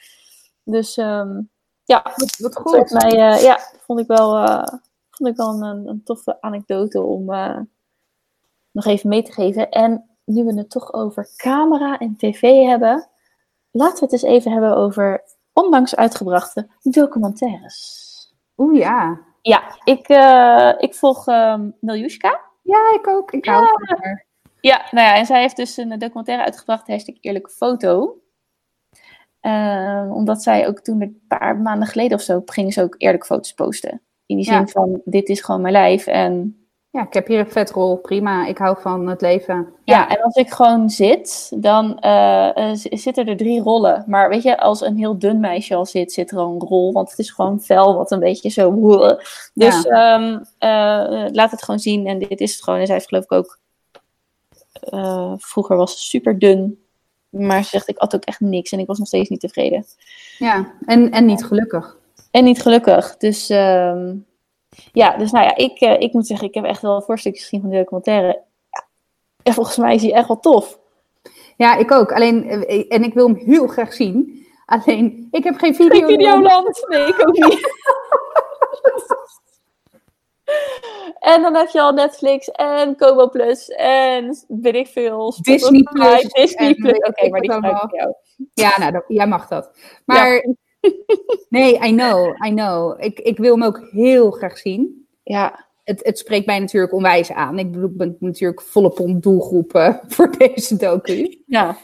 Dus 0.64 0.98
ehm, 0.98 1.42
ja, 1.84 2.04
Wat, 2.38 2.56
goed. 2.56 2.92
mij, 2.92 3.12
eh, 3.12 3.42
ja, 3.42 3.60
vond 3.86 4.00
ik 4.00 4.08
wel, 4.08 4.36
eh, 4.36 4.68
vond 5.10 5.30
ik 5.30 5.36
wel 5.36 5.64
een, 5.64 5.88
een 5.88 6.04
toffe 6.04 6.42
anekdote 6.42 7.02
om 7.02 7.34
eh, 7.34 7.60
nog 8.72 8.86
even 8.86 9.10
mee 9.10 9.24
te 9.24 9.32
geven. 9.32 9.70
En 9.70 10.10
nu 10.26 10.44
we 10.44 10.58
het 10.58 10.70
toch 10.70 10.94
over 10.94 11.30
camera 11.36 11.98
en 11.98 12.16
tv 12.18 12.66
hebben, 12.66 13.08
laten 13.74 13.96
we 14.00 14.04
het 14.04 14.12
eens 14.14 14.22
even 14.34 14.52
hebben 14.52 14.76
over 14.76 15.24
onlangs 15.54 15.96
uitgebrachte 15.96 16.68
documentaires. 16.82 18.02
Oeh, 18.58 18.78
ja. 18.78 19.20
Ja, 19.42 19.64
ik, 19.84 20.08
eh, 20.08 20.74
ik 20.78 20.96
volg 20.96 21.28
ehm 21.28 21.70
Miljushka. 21.80 22.42
Ja, 22.62 22.94
ik 22.94 23.08
ook. 23.08 23.32
Ik 23.32 23.46
hou 23.46 23.66
van 23.68 23.98
haar. 23.98 24.26
Ja, 24.60 24.82
nou 24.92 25.08
ja, 25.08 25.16
en 25.16 25.26
zij 25.26 25.42
heeft 25.42 25.56
dus 25.56 25.78
een 25.78 26.00
documentaire 26.00 26.44
uitgebracht, 26.44 26.88
hashtag 26.88 27.16
eerlijke 27.22 27.50
foto. 27.50 28.18
Ehm, 29.40 30.12
omdat 30.12 30.44
zij 30.44 30.68
ook 30.68 30.80
toen 30.80 31.02
een 31.02 31.24
paar 31.28 31.58
maanden 31.58 31.88
geleden 31.88 32.18
of 32.18 32.24
zo, 32.24 32.42
ging 32.46 32.74
ze 32.74 32.82
ook 32.82 32.96
eerlijke 32.98 33.26
foto's 33.26 33.54
posten. 33.54 34.02
In 34.26 34.36
die 34.36 34.46
zin 34.46 34.60
Ja. 34.60 34.66
van, 34.66 35.02
dit 35.06 35.30
is 35.30 35.42
gewoon 35.42 35.62
mijn 35.62 35.74
lijf. 35.74 36.08
En 36.08 36.63
Ja, 36.94 37.02
ik 37.02 37.14
heb 37.14 37.28
hier 37.28 37.40
een 37.40 37.52
vetrol. 37.52 37.98
Prima. 37.98 38.48
Ik 38.48 38.58
hou 38.58 38.82
van 38.82 39.08
het 39.08 39.22
leven. 39.22 39.74
ja, 39.84 40.10
en 40.10 40.22
als 40.22 40.36
ik 40.36 40.52
gewoon 40.52 40.90
zit, 40.90 41.52
dan 41.56 42.00
eh, 42.00 42.72
eh, 42.72 42.78
zitten 42.92 43.28
er 43.28 43.38
drie 43.38 43.62
rollen. 43.62 44.04
Maar 44.08 44.30
weet 44.30 44.44
je, 44.44 44.58
als 44.58 44.82
een 44.82 44.98
heel 44.98 45.20
dun 45.20 45.40
meisje 45.40 45.76
al 45.76 45.86
zit, 45.86 46.12
zit 46.12 46.32
er 46.32 46.38
al 46.38 46.54
een 46.54 46.68
rol. 46.68 46.92
Want 46.92 47.10
het 47.10 47.20
is 47.20 47.32
gewoon 47.32 47.62
vel 47.62 47.96
wat 47.96 48.12
een 48.12 48.20
beetje 48.20 48.50
zo... 48.50 48.72
Dus 49.54 49.86
ehm, 49.86 50.40
eh, 50.58 51.26
laat 51.32 51.52
het 51.52 51.64
gewoon 51.64 51.80
zien. 51.80 52.08
En 52.08 52.20
dit 52.20 52.40
is 52.40 52.54
het 52.54 52.64
gewoon. 52.64 52.80
En 52.80 52.86
zij 52.86 52.96
heeft 52.96 53.08
geloof 53.08 53.24
ik 53.24 53.32
ook... 53.32 53.60
vroeger 55.38 55.76
was 55.78 55.92
ze 55.92 56.10
super 56.10 56.40
dun. 56.40 56.84
Maar 57.30 57.64
ze 57.64 57.70
zegt, 57.70 57.88
ik 57.88 57.98
at 57.98 58.16
ook 58.16 58.24
echt 58.24 58.40
niks. 58.40 58.72
En 58.72 58.80
ik 58.80 58.88
was 58.88 58.98
nog 58.98 59.08
steeds 59.08 59.30
niet 59.30 59.40
tevreden. 59.40 59.86
Ja, 60.38 60.74
en, 60.86 61.12
en 61.12 61.26
niet 61.26 61.46
gelukkig. 61.46 61.98
En 62.32 62.44
niet 62.44 62.62
gelukkig. 62.62 63.18
Dus 63.18 63.50
ehm, 63.50 64.16
ja, 64.92 65.18
dus 65.18 65.32
nou 65.32 65.46
ja, 65.46 65.56
ik, 65.56 65.80
eh, 65.80 66.00
ik 66.00 66.14
moet 66.14 66.28
zeggen, 66.28 66.48
ik 66.48 66.54
heb 66.54 66.64
echt 66.64 66.82
wel 66.82 67.02
voorstukjes 67.02 67.44
gezien 67.44 67.62
van 67.62 67.70
de 67.70 67.78
documentaire. 67.78 68.42
Ja, 68.70 68.86
en 69.44 69.54
volgens 69.54 69.78
mij 69.78 69.96
is 69.96 70.02
die 70.02 70.14
echt 70.14 70.28
wel 70.28 70.40
tof. 70.40 70.80
Ja, 71.58 71.76
ik 71.76 71.92
ook. 71.92 72.12
Alleen, 72.12 72.50
eh, 72.50 72.86
en 72.88 73.04
ik 73.04 73.14
wil 73.14 73.28
hem 73.28 73.36
heel 73.36 73.68
graag 73.68 73.94
zien. 73.94 74.46
Alleen, 74.66 75.28
ik 75.32 75.44
heb 75.44 75.58
geen 75.58 75.76
video. 75.76 76.00
Geen 76.00 76.08
Videoland. 76.08 76.86
Nee, 76.88 77.08
ik 77.08 77.28
ook 77.28 77.34
niet. 77.34 77.72
en 81.34 81.42
dan 81.42 81.56
heb 81.56 81.70
je 81.70 81.82
al 81.82 81.92
Netflix 81.92 82.48
en 82.52 82.96
Kobo 82.96 83.30
Plus 83.30 83.70
en 83.70 84.46
weet 84.48 84.76
ik 84.76 84.88
veel. 84.88 85.36
Disney 85.42 85.84
Plus 85.84 86.22
Disney 86.22 86.74
Plus. 86.76 86.98
Oké, 86.98 87.30
maar 87.30 87.42
die 87.42 87.52
gebruik 87.52 87.84
ik 87.84 88.00
jou. 88.00 88.14
Ja, 88.54 88.74
nou, 88.78 88.92
dat- 88.92 89.04
jij 89.08 89.28
mag 89.28 89.48
dat. 89.48 89.72
Maar 90.06 90.56
nee, 91.50 91.74
I 91.74 91.96
know, 91.96 92.46
I 92.46 92.50
know. 92.50 93.04
Ik, 93.04 93.20
ik 93.20 93.38
wil 93.38 93.54
hem 93.54 93.64
ook 93.64 93.88
heel 93.92 94.32
graag 94.32 94.58
zien. 94.58 95.06
Ja, 95.24 95.66
Het, 95.84 96.00
het 96.04 96.18
spreekt 96.18 96.46
mij 96.46 96.60
natuurlijk 96.60 96.94
onwijs 96.94 97.32
aan. 97.32 97.60
Ik 97.60 97.72
bedoel, 97.72 97.90
ben 97.94 98.18
natuurlijk 98.20 98.62
volop 98.62 99.00
om 99.00 99.20
doelgroepen 99.20 100.00
voor 100.14 100.38
deze 100.38 100.76
docu. 100.76 101.38
ja. 101.48 101.78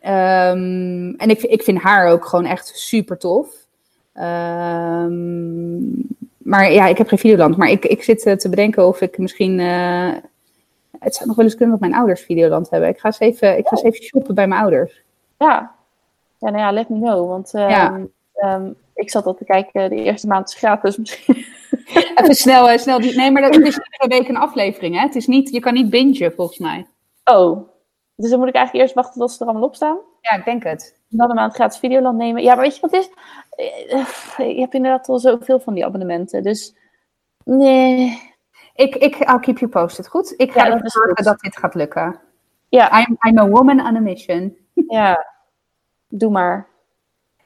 Ehm, 0.00 1.10
en 1.16 1.30
ik, 1.30 1.42
ik 1.42 1.62
vind 1.62 1.78
haar 1.78 2.08
ook 2.08 2.24
gewoon 2.24 2.44
echt 2.44 2.66
super 2.74 3.18
tof. 3.18 3.48
Ehm, 4.12 5.76
maar 6.38 6.72
ja, 6.72 6.86
ik 6.86 6.98
heb 6.98 7.08
geen 7.08 7.18
Videoland. 7.18 7.56
Maar 7.56 7.70
ik, 7.70 7.84
ik 7.84 8.02
zit 8.02 8.24
eh, 8.26 8.34
te 8.34 8.48
bedenken 8.48 8.86
of 8.86 9.00
ik 9.00 9.18
misschien... 9.18 9.60
eh, 9.60 10.12
het 10.98 11.14
zou 11.14 11.26
nog 11.26 11.36
wel 11.36 11.44
eens 11.44 11.54
kunnen 11.54 11.78
dat 11.78 11.88
mijn 11.88 12.00
ouders 12.00 12.20
Videoland 12.20 12.70
hebben. 12.70 12.88
Ik 12.88 12.98
ga 12.98 13.06
eens 13.06 13.18
even, 13.18 13.58
ik 13.58 13.66
ga 13.66 13.76
eens 13.76 13.82
even 13.82 14.04
shoppen 14.04 14.34
bij 14.34 14.46
mijn 14.46 14.60
ouders. 14.60 15.02
Ja. 15.38 15.74
Ja, 16.38 16.50
nou 16.50 16.58
ja, 16.58 16.72
let 16.72 16.88
me 16.88 16.98
know. 16.98 17.28
Want 17.28 17.54
ehm, 17.54 17.68
Ja. 17.70 18.00
ehm, 18.34 18.70
ik 18.94 19.10
zat 19.10 19.26
al 19.26 19.34
te 19.34 19.44
kijken, 19.44 19.90
de 19.90 19.96
eerste 20.02 20.26
maand 20.26 20.48
is 20.48 20.54
gratis 20.54 20.96
misschien. 20.96 21.34
Even 22.16 22.34
snel, 22.34 22.68
eh, 22.70 22.78
snel 22.78 22.98
nee, 22.98 23.30
maar 23.30 23.42
dat 23.42 23.54
is 23.56 23.58
iedere 23.90 24.06
week 24.08 24.28
een 24.28 24.36
aflevering, 24.36 24.94
hè? 24.94 25.00
Het 25.00 25.14
is 25.14 25.26
niet, 25.26 25.50
je 25.50 25.60
kan 25.60 25.74
niet 25.74 25.90
bingen, 25.90 26.32
volgens 26.32 26.58
mij. 26.58 26.86
Oh, 27.24 27.68
dus 28.16 28.30
dan 28.30 28.38
moet 28.38 28.48
ik 28.48 28.54
eigenlijk 28.54 28.84
eerst 28.84 28.94
wachten 28.96 29.20
tot 29.20 29.30
ze 29.32 29.40
er 29.42 29.46
allemaal 29.50 29.68
op 29.68 29.74
staan. 29.74 29.98
Ja, 30.20 30.36
ik 30.36 30.44
denk 30.44 30.62
het. 30.64 31.00
Dan 31.08 31.28
een 31.30 31.36
maand 31.36 31.54
gratis 31.54 31.78
Videoland 31.78 32.18
nemen. 32.18 32.42
Ja, 32.42 32.54
maar 32.54 32.64
weet 32.64 32.74
je 32.74 32.80
wat 32.80 32.90
het 32.90 33.00
is? 33.00 33.10
Eh, 34.36 34.54
Je 34.54 34.60
hebt 34.60 34.74
inderdaad 34.74 35.08
al 35.08 35.18
zoveel 35.18 35.60
van 35.60 35.74
die 35.74 35.84
abonnementen. 35.84 36.42
Dus 36.42 36.76
nee. 37.44 38.22
Ik, 38.74 38.94
ik, 38.96 39.14
I'll 39.16 39.38
keep 39.40 39.58
you 39.58 39.70
posted, 39.70 40.08
goed? 40.08 40.34
Ik 40.36 40.52
ga 40.52 40.66
Ja, 40.66 40.72
ervoor 40.72 40.90
zorgen 40.90 41.24
dat 41.24 41.40
dit 41.40 41.56
gaat 41.56 41.74
lukken. 41.74 42.20
Ja, 42.68 42.98
I'm, 43.00 43.16
I'm 43.28 43.38
a 43.38 43.48
woman 43.48 43.80
on 43.86 43.96
a 43.96 44.00
mission. 44.00 44.56
ja. 44.88 45.24
Doe 46.18 46.30
maar. 46.30 46.66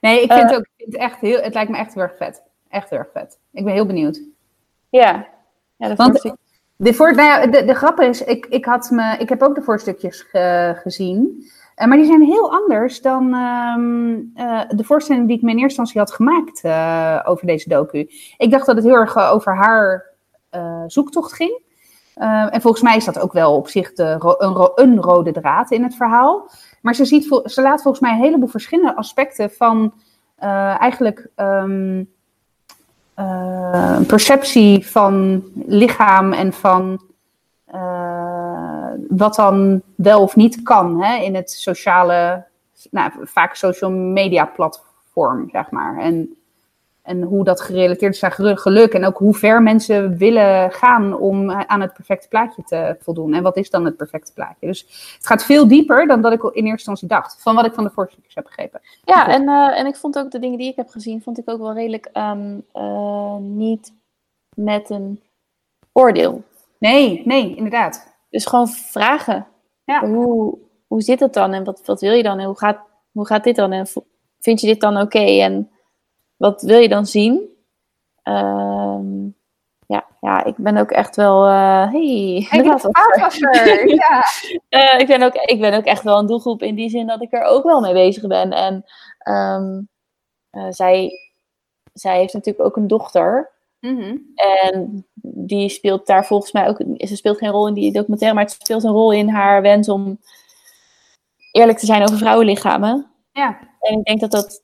Nee, 0.00 0.22
ik 0.22 0.32
vind, 0.32 0.42
Eh. 0.42 0.48
het 0.48 0.56
ook, 0.56 0.62
ik 0.62 0.70
vind 0.76 0.92
het 0.92 1.00
echt 1.02 1.20
heel, 1.20 1.40
het 1.40 1.54
lijkt 1.54 1.70
me 1.70 1.76
echt 1.76 1.94
heel 1.94 2.02
erg 2.02 2.16
vet. 2.16 2.42
Echt 2.68 2.90
heel 2.90 2.98
erg 2.98 3.10
vet. 3.12 3.38
Ik 3.52 3.64
ben 3.64 3.72
heel 3.72 3.86
benieuwd. 3.86 4.20
Ja. 4.88 5.26
Ja, 5.76 5.88
dat 5.88 5.96
Want- 5.96 6.24
ik. 6.24 6.34
De, 6.76 6.94
voor, 6.94 7.14
nou 7.14 7.28
ja, 7.28 7.46
de, 7.46 7.64
de 7.64 7.74
grap 7.74 8.00
is, 8.00 8.24
ik, 8.24 8.46
ik, 8.46 8.64
had 8.64 8.90
me, 8.90 9.16
ik 9.18 9.28
heb 9.28 9.42
ook 9.42 9.54
de 9.54 9.62
voorstukjes 9.62 10.20
ge- 10.22 10.72
gezien. 10.82 11.44
Eh, 11.74 11.86
maar 11.86 11.96
die 11.96 12.06
zijn 12.06 12.22
heel 12.22 12.52
anders 12.52 13.00
dan 13.02 13.34
ehm, 13.34 14.18
eh, 14.34 14.60
de 14.68 14.84
voorstelling 14.84 15.26
die 15.26 15.36
ik 15.36 15.42
me 15.42 15.50
in 15.50 15.58
eerste 15.58 15.80
instantie 15.80 16.00
had 16.00 16.12
gemaakt 16.12 16.60
eh, 16.62 17.20
over 17.24 17.46
deze 17.46 17.68
docu. 17.68 17.98
Ik 18.36 18.50
dacht 18.50 18.66
dat 18.66 18.76
het 18.76 18.84
heel 18.84 18.94
erg 18.94 19.16
over 19.18 19.56
haar 19.56 20.08
zoektocht 20.86 21.32
ging. 21.32 21.60
en 22.50 22.60
volgens 22.60 22.82
mij 22.82 22.96
is 22.96 23.04
dat 23.04 23.18
ook 23.18 23.32
wel 23.32 23.56
op 23.56 23.68
zich 23.68 23.92
de 23.92 24.34
een, 24.38 24.70
een, 24.74 25.00
rode 25.02 25.32
draad 25.32 25.70
in 25.70 25.82
het 25.82 25.94
verhaal. 25.96 26.50
Maar 26.80 26.94
ze, 26.94 27.04
ziet, 27.04 27.42
ze 27.44 27.62
laat 27.62 27.82
volgens 27.82 28.02
mij 28.02 28.12
een 28.12 28.22
heleboel 28.22 28.48
verschillende 28.48 28.96
aspecten 28.96 29.50
van 29.50 29.92
eigenlijk 30.78 31.28
um, 31.36 32.10
perceptie 34.06 34.86
van 34.86 35.42
lichaam 35.66 36.32
en 36.32 36.52
van 36.52 37.00
wat 39.08 39.34
dan 39.34 39.82
wel 39.94 40.22
of 40.22 40.36
niet 40.36 40.62
kan 40.62 41.02
hè, 41.02 41.22
in 41.22 41.34
het 41.34 41.50
sociale, 41.50 42.46
nou, 42.90 43.12
vaak 43.22 43.54
social 43.54 43.90
media 43.90 44.44
platform, 44.44 45.48
zeg 45.50 45.70
maar. 45.70 45.98
En, 45.98 46.34
en 47.02 47.22
hoe 47.22 47.44
dat 47.44 47.60
gerelateerd 47.60 48.14
is 48.14 48.22
aan 48.22 48.58
geluk 48.58 48.92
en 48.92 49.04
ook 49.04 49.18
hoe 49.18 49.34
ver 49.34 49.62
mensen 49.62 50.16
willen 50.16 50.72
gaan 50.72 51.18
om 51.18 51.50
aan 51.50 51.80
het 51.80 51.92
perfecte 51.92 52.28
plaatje 52.28 52.62
te 52.62 52.96
voldoen. 53.00 53.34
En 53.34 53.42
wat 53.42 53.56
is 53.56 53.70
dan 53.70 53.84
het 53.84 53.96
perfecte 53.96 54.32
plaatje? 54.32 54.66
Dus 54.66 54.80
het 55.16 55.26
gaat 55.26 55.44
veel 55.44 55.68
dieper 55.68 56.06
dan 56.06 56.22
dat 56.22 56.32
ik 56.32 56.42
in 56.42 56.50
eerste 56.50 56.70
instantie 56.70 57.08
dacht, 57.08 57.42
van 57.42 57.54
wat 57.54 57.66
ik 57.66 57.72
van 57.72 57.84
de 57.84 57.90
voorstukjes 57.90 58.34
heb 58.34 58.44
begrepen. 58.44 58.80
Ja, 59.04 59.28
en, 59.28 59.42
uh, 59.42 59.78
en 59.78 59.86
ik 59.86 59.96
vond 59.96 60.18
ook 60.18 60.30
de 60.30 60.38
dingen 60.38 60.58
die 60.58 60.70
ik 60.70 60.76
heb 60.76 60.88
gezien, 60.88 61.22
vond 61.22 61.38
ik 61.38 61.50
ook 61.50 61.60
wel 61.60 61.74
redelijk 61.74 62.10
um, 62.12 62.64
uh, 62.74 63.36
niet 63.36 63.92
met 64.56 64.90
een 64.90 65.20
oordeel. 65.92 66.42
Nee, 66.78 67.22
nee, 67.24 67.54
inderdaad. 67.54 68.16
Dus 68.30 68.46
gewoon 68.46 68.68
vragen. 68.68 69.46
Ja. 69.84 70.06
Hoe, 70.06 70.58
hoe 70.86 71.02
zit 71.02 71.20
het 71.20 71.32
dan 71.32 71.52
en 71.52 71.64
wat, 71.64 71.82
wat 71.84 72.00
wil 72.00 72.12
je 72.12 72.22
dan 72.22 72.38
en 72.38 72.46
hoe 72.46 72.58
gaat, 72.58 72.78
hoe 73.12 73.26
gaat 73.26 73.44
dit 73.44 73.56
dan 73.56 73.72
en 73.72 73.86
vind 74.40 74.60
je 74.60 74.66
dit 74.66 74.80
dan 74.80 75.00
oké 75.00 75.40
en 75.40 75.70
wat 76.40 76.62
wil 76.62 76.78
je 76.78 76.88
dan 76.88 77.06
zien? 77.06 77.48
Ehm, 78.22 79.24
ja, 79.86 80.06
ja, 80.20 80.44
ik 80.44 80.56
ben 80.56 80.76
ook 80.76 80.90
echt 80.90 81.16
wel. 81.16 81.46
Uh, 81.46 81.92
hey, 81.92 82.46
ja. 84.00 84.24
uh, 84.70 85.00
ik, 85.00 85.06
ben 85.06 85.22
ook, 85.22 85.34
ik 85.34 85.60
ben 85.60 85.74
ook 85.74 85.84
echt 85.84 86.02
wel 86.02 86.18
een 86.18 86.26
doelgroep 86.26 86.62
in 86.62 86.74
die 86.74 86.90
zin 86.90 87.06
dat 87.06 87.22
ik 87.22 87.32
er 87.32 87.42
ook 87.42 87.64
wel 87.64 87.80
mee 87.80 87.92
bezig 87.92 88.26
ben. 88.26 88.50
En 88.50 88.84
um, 89.28 89.88
uh, 90.52 90.66
zij, 90.70 91.10
zij 91.92 92.18
heeft 92.18 92.34
natuurlijk 92.34 92.66
ook 92.66 92.76
een 92.76 92.88
dochter. 92.88 93.50
Mhm. 93.80 94.16
En 94.34 95.06
die 95.22 95.68
speelt 95.68 96.06
daar 96.06 96.26
volgens 96.26 96.52
mij 96.52 96.68
ook, 96.68 96.82
ze 96.96 97.16
speelt 97.16 97.38
geen 97.38 97.50
rol 97.50 97.68
in 97.68 97.74
die 97.74 97.92
documentaire, 97.92 98.36
maar 98.36 98.44
het 98.44 98.54
speelt 98.62 98.84
een 98.84 98.90
rol 98.90 99.12
in 99.12 99.28
haar 99.28 99.62
wens 99.62 99.88
om 99.88 100.18
eerlijk 101.52 101.78
te 101.78 101.86
zijn 101.86 102.02
over 102.02 102.16
vrouwenlichamen. 102.16 103.10
Ja. 103.32 103.58
En 103.80 103.98
ik 103.98 104.04
denk 104.04 104.20
dat 104.20 104.30
dat, 104.30 104.62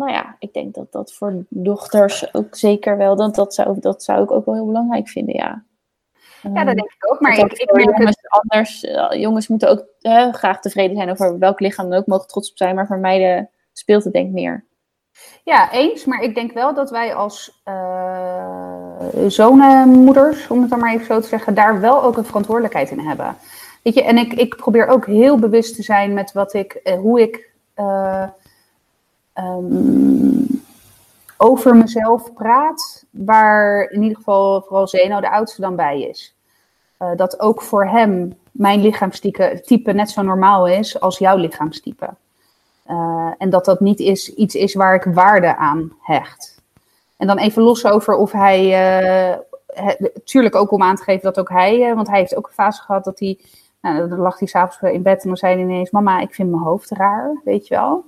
nou 0.00 0.12
ja, 0.12 0.36
ik 0.38 0.52
denk 0.52 0.74
dat 0.74 0.92
dat 0.92 1.12
voor 1.12 1.44
dochters 1.48 2.34
ook 2.34 2.56
zeker 2.56 2.96
wel, 2.96 3.16
dat, 3.16 3.34
dat, 3.34 3.54
zou, 3.54 3.80
dat 3.80 4.02
zou 4.02 4.22
ik 4.22 4.30
ook 4.30 4.44
wel 4.44 4.54
heel 4.54 4.66
belangrijk 4.66 5.08
vinden, 5.08 5.34
ja. 5.34 5.64
Ja, 6.42 6.64
dat 6.64 6.76
denk 6.76 6.92
ik 6.92 7.12
ook. 7.12 7.20
Maar 7.20 7.38
ik, 7.38 7.52
ik 7.52 7.72
merk 7.72 7.96
jongens, 7.98 8.28
anders, 8.28 8.84
eh, 8.84 9.20
jongens 9.20 9.48
moeten 9.48 9.68
ook 9.70 9.86
graag 10.34 10.60
tevreden 10.60 10.96
zijn 10.96 11.10
over 11.10 11.38
welk 11.38 11.60
lichaam 11.60 11.90
dan 11.90 11.98
ook, 11.98 12.06
mogen 12.06 12.26
trots 12.26 12.50
op 12.50 12.56
zijn, 12.56 12.74
maar 12.74 12.86
voor 12.86 12.98
meiden 12.98 13.50
speelt 13.72 14.04
het 14.04 14.12
denk 14.12 14.26
ik 14.26 14.32
meer. 14.32 14.64
Ja, 15.44 15.72
eens. 15.72 16.04
Maar 16.04 16.22
ik 16.22 16.34
denk 16.34 16.52
wel 16.52 16.74
dat 16.74 16.90
wij 16.90 17.14
als 17.14 17.62
uh, 17.68 19.26
zonenmoeders, 19.26 20.48
om 20.48 20.60
het 20.60 20.70
dan 20.70 20.78
maar 20.78 20.92
even 20.92 21.06
zo 21.06 21.20
te 21.20 21.26
zeggen, 21.26 21.54
daar 21.54 21.80
wel 21.80 22.02
ook 22.02 22.16
een 22.16 22.24
verantwoordelijkheid 22.24 22.90
in 22.90 22.98
hebben. 22.98 23.36
Weet 23.82 23.94
je, 23.94 24.04
en 24.04 24.16
ik, 24.16 24.32
ik 24.32 24.56
probeer 24.56 24.86
ook 24.86 25.06
heel 25.06 25.38
bewust 25.38 25.74
te 25.74 25.82
zijn 25.82 26.12
met 26.14 26.32
wat 26.32 26.54
ik, 26.54 26.80
uh, 26.84 26.94
hoe 26.94 27.20
ik 27.20 27.50
uh, 27.76 28.28
um, 29.34 30.62
over 31.36 31.76
mezelf 31.76 32.32
praat, 32.32 33.04
waar 33.10 33.90
in 33.90 34.02
ieder 34.02 34.16
geval 34.16 34.60
vooral 34.62 34.88
Zeno, 34.88 35.20
de 35.20 35.30
oudste, 35.30 35.60
dan 35.60 35.76
bij 35.76 36.02
is. 36.02 36.34
dat 37.16 37.40
ook 37.40 37.62
voor 37.62 37.86
hem 37.86 38.38
mijn 38.50 38.80
lichaamstype 38.80 39.92
net 39.92 40.10
zo 40.10 40.22
normaal 40.22 40.68
is 40.68 41.00
als 41.00 41.18
jouw 41.18 41.36
lichaamstype. 41.36 42.08
Uh, 42.86 43.32
en 43.38 43.50
dat 43.50 43.64
dat 43.64 43.80
niet 43.80 44.00
is, 44.00 44.34
iets 44.34 44.54
is 44.54 44.74
waar 44.74 44.94
ik 44.94 45.04
waarde 45.04 45.56
aan 45.56 45.92
hecht. 46.00 46.62
En 47.16 47.26
dan 47.26 47.38
even 47.38 47.62
los 47.62 47.86
over 47.86 48.14
of 48.14 48.32
hij. 48.32 48.62
Uh, 49.32 49.38
tuurlijk 50.24 50.54
ook 50.54 50.70
om 50.70 50.82
aan 50.82 50.96
te 50.96 51.02
geven 51.02 51.22
dat 51.22 51.38
ook 51.38 51.48
hij. 51.48 51.94
Want 51.94 52.08
hij 52.08 52.18
heeft 52.18 52.36
ook 52.36 52.46
een 52.46 52.52
fase 52.52 52.82
gehad 52.82 53.04
dat 53.04 53.18
hij. 53.18 53.38
Nou, 53.80 54.08
dan 54.08 54.18
lag 54.18 54.38
hij 54.38 54.48
s'avonds 54.48 54.94
in 54.94 55.02
bed 55.02 55.22
en 55.22 55.28
dan 55.28 55.36
zei 55.36 55.54
hij 55.54 55.62
ineens: 55.62 55.90
Mama, 55.90 56.20
ik 56.20 56.34
vind 56.34 56.50
mijn 56.50 56.62
hoofd 56.62 56.90
raar. 56.90 57.40
Weet 57.44 57.68
je 57.68 57.74
wel. 57.74 58.04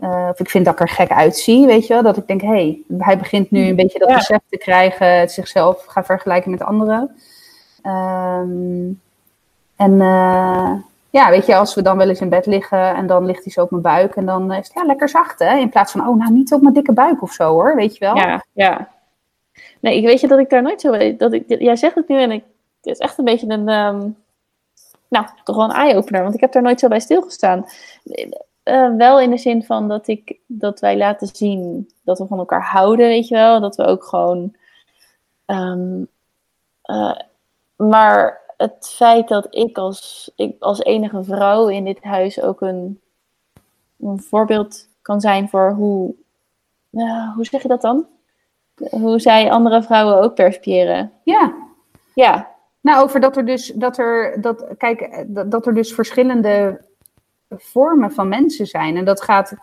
Of 0.00 0.40
ik 0.40 0.50
vind 0.50 0.64
dat 0.64 0.74
ik 0.74 0.80
er 0.80 0.88
gek 0.88 1.10
uitzie. 1.10 1.66
Weet 1.66 1.86
je 1.86 1.94
wel. 1.94 2.02
Dat 2.02 2.16
ik 2.16 2.26
denk: 2.26 2.40
hé, 2.40 2.48
hey, 2.48 2.82
hij 2.98 3.18
begint 3.18 3.50
nu 3.50 3.66
een 3.66 3.76
beetje 3.76 3.98
dat 3.98 4.08
besef 4.08 4.40
te 4.48 4.58
krijgen. 4.58 5.18
Het 5.18 5.32
zichzelf 5.32 5.84
gaan 5.84 6.04
vergelijken 6.04 6.50
met 6.50 6.62
anderen. 6.62 7.16
Um, 7.86 9.00
en 9.76 9.96
ja, 11.10 11.30
weet 11.30 11.46
je, 11.46 11.56
als 11.56 11.74
we 11.74 11.82
dan 11.82 11.96
wel 11.96 12.08
eens 12.08 12.20
in 12.20 12.28
bed 12.28 12.46
liggen 12.46 12.94
en 12.94 13.06
dan 13.06 13.24
ligt 13.24 13.44
hij 13.44 13.52
zo 13.52 13.62
op 13.62 13.70
mijn 13.70 13.82
buik 13.82 14.16
en 14.16 14.26
dan 14.26 14.52
is 14.52 14.66
het 14.66 14.72
ja, 14.74 14.84
lekker 14.84 15.08
zacht, 15.08 15.38
hè? 15.38 15.56
In 15.56 15.68
plaats 15.68 15.92
van, 15.92 16.08
oh, 16.08 16.16
nou 16.16 16.32
niet 16.32 16.52
op 16.52 16.62
mijn 16.62 16.74
dikke 16.74 16.92
buik 16.92 17.22
of 17.22 17.32
zo, 17.32 17.52
hoor, 17.52 17.76
weet 17.76 17.96
je 17.96 18.04
wel. 18.04 18.16
Ja, 18.16 18.44
ja. 18.52 18.88
Nee, 19.80 19.96
ik 19.96 20.04
weet 20.04 20.20
je 20.20 20.28
dat 20.28 20.38
ik 20.38 20.50
daar 20.50 20.62
nooit 20.62 20.80
zo 20.80 20.90
weet. 20.90 21.18
Dat 21.18 21.32
ik, 21.32 21.44
jij 21.46 21.76
zegt 21.76 21.94
het 21.94 22.08
nu 22.08 22.20
en 22.22 22.30
ik, 22.30 22.44
het 22.80 22.92
is 22.92 22.98
echt 22.98 23.18
een 23.18 23.24
beetje 23.24 23.48
een, 23.48 23.68
um, 23.68 24.16
nou, 25.08 25.26
toch 25.44 25.56
wel 25.56 25.64
een 25.64 25.76
eye-opener, 25.76 26.22
want 26.22 26.34
ik 26.34 26.40
heb 26.40 26.52
daar 26.52 26.62
nooit 26.62 26.80
zo 26.80 26.88
bij 26.88 27.00
stilgestaan. 27.00 27.66
Uh, 28.70 28.96
wel 28.96 29.20
in 29.20 29.30
de 29.30 29.38
zin 29.38 29.64
van 29.64 29.88
dat, 29.88 30.08
ik, 30.08 30.38
dat 30.46 30.80
wij 30.80 30.96
laten 30.96 31.26
zien 31.26 31.90
dat 32.02 32.18
we 32.18 32.26
van 32.26 32.38
elkaar 32.38 32.62
houden, 32.62 33.06
weet 33.06 33.28
je 33.28 33.34
wel. 33.34 33.60
Dat 33.60 33.76
we 33.76 33.84
ook 33.84 34.04
gewoon. 34.04 34.54
Um, 35.46 36.08
uh, 36.84 37.16
maar 37.76 38.40
het 38.56 38.92
feit 38.96 39.28
dat 39.28 39.46
ik 39.50 39.78
als, 39.78 40.30
ik 40.36 40.56
als 40.62 40.80
enige 40.80 41.24
vrouw 41.24 41.68
in 41.68 41.84
dit 41.84 42.02
huis 42.02 42.42
ook 42.42 42.60
een, 42.60 43.00
een 44.00 44.20
voorbeeld 44.20 44.88
kan 45.02 45.20
zijn 45.20 45.48
voor 45.48 45.72
hoe, 45.72 46.14
uh, 46.92 47.34
hoe 47.34 47.44
zeg 47.44 47.62
je 47.62 47.68
dat 47.68 47.80
dan? 47.80 48.06
Hoe 48.90 49.20
zij 49.20 49.50
andere 49.50 49.82
vrouwen 49.82 50.20
ook 50.20 50.34
perspiëren. 50.34 51.12
Ja. 51.24 51.54
Ja. 52.14 52.50
Nou, 52.80 53.02
over 53.02 53.20
dat 53.20 53.36
er 53.36 53.46
dus, 53.46 53.66
dat 53.66 53.98
er, 53.98 54.40
dat, 54.40 54.64
kijk, 54.76 55.24
dat, 55.26 55.50
dat 55.50 55.66
er 55.66 55.74
dus 55.74 55.94
verschillende 55.94 56.80
vormen 57.50 58.12
van 58.12 58.28
mensen 58.28 58.66
zijn. 58.66 58.96
En 58.96 59.04
dat 59.04 59.22
gaat 59.22 59.54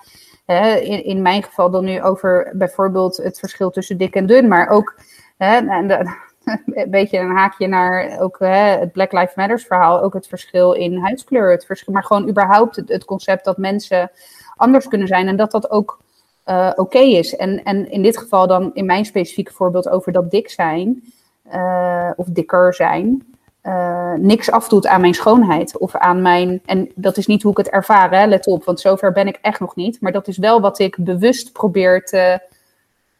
in, 0.82 1.04
in 1.04 1.22
mijn 1.22 1.44
geval 1.44 1.70
dan 1.70 1.86
nu 1.86 2.02
over 2.02 2.52
bijvoorbeeld 2.54 3.18
het 3.18 3.40
verschil 3.40 3.70
tussen 3.70 3.98
dik 3.98 4.16
en 4.16 4.26
dun, 4.26 4.48
maar 4.48 4.70
ook 4.70 5.00
een 6.66 6.90
beetje 6.90 7.18
een 7.18 7.36
haakje 7.36 7.68
naar 7.68 8.20
ook 8.20 8.38
het 8.40 8.92
Black 8.92 9.12
Lives 9.12 9.36
Matters 9.36 9.66
verhaal, 9.66 10.02
ook 10.02 10.14
het 10.14 10.28
verschil 10.28 10.74
in 10.74 10.98
huidskleur, 10.98 11.52
het 11.52 11.66
verschil, 11.66 11.94
maar 11.94 12.04
gewoon 12.04 12.30
überhaupt 12.30 12.76
het, 12.76 12.90
het 12.90 13.06
concept 13.06 13.46
dat 13.46 13.58
mensen 13.58 14.12
anders 14.56 14.88
kunnen 14.88 15.08
zijn 15.08 15.28
en 15.28 15.36
dat 15.36 15.52
dat 15.52 15.72
ook 15.72 16.00
uh, 16.46 16.72
oké 16.76 17.00
is. 17.00 17.36
En, 17.36 17.64
en 17.64 17.92
in 17.92 18.02
dit 18.02 18.18
geval 18.18 18.48
dan 18.48 18.72
in 18.74 18.86
mijn 18.86 19.06
specifieke 19.06 19.54
voorbeeld 19.54 19.90
over 19.90 20.12
dat 20.12 20.32
dik 20.32 20.50
zijn 20.50 21.14
uh, 21.54 22.12
of 22.16 22.26
dikker 22.26 22.74
zijn, 22.74 23.37
uh, 23.64 24.14
niks 24.14 24.52
afdoet 24.52 24.88
aan 24.88 25.02
mijn 25.02 25.14
schoonheid 25.14 25.78
of 25.78 25.96
aan 25.96 26.22
mijn. 26.22 26.62
En 26.66 26.92
dat 26.96 27.18
is 27.18 27.28
niet 27.28 27.42
hoe 27.44 27.52
ik 27.52 27.58
het 27.58 27.70
ervaar, 27.70 28.12
hè, 28.12 28.26
let 28.26 28.48
op, 28.48 28.64
want 28.64 28.80
zover 28.80 29.12
ben 29.12 29.28
ik 29.28 29.40
echt 29.42 29.60
nog 29.60 29.76
niet. 29.76 30.02
Maar 30.02 30.12
dat 30.12 30.28
is 30.28 30.38
wel 30.38 30.62
wat 30.62 30.80
ik 30.80 30.96
bewust 31.00 31.52
probeer 31.52 32.06
te 32.06 32.40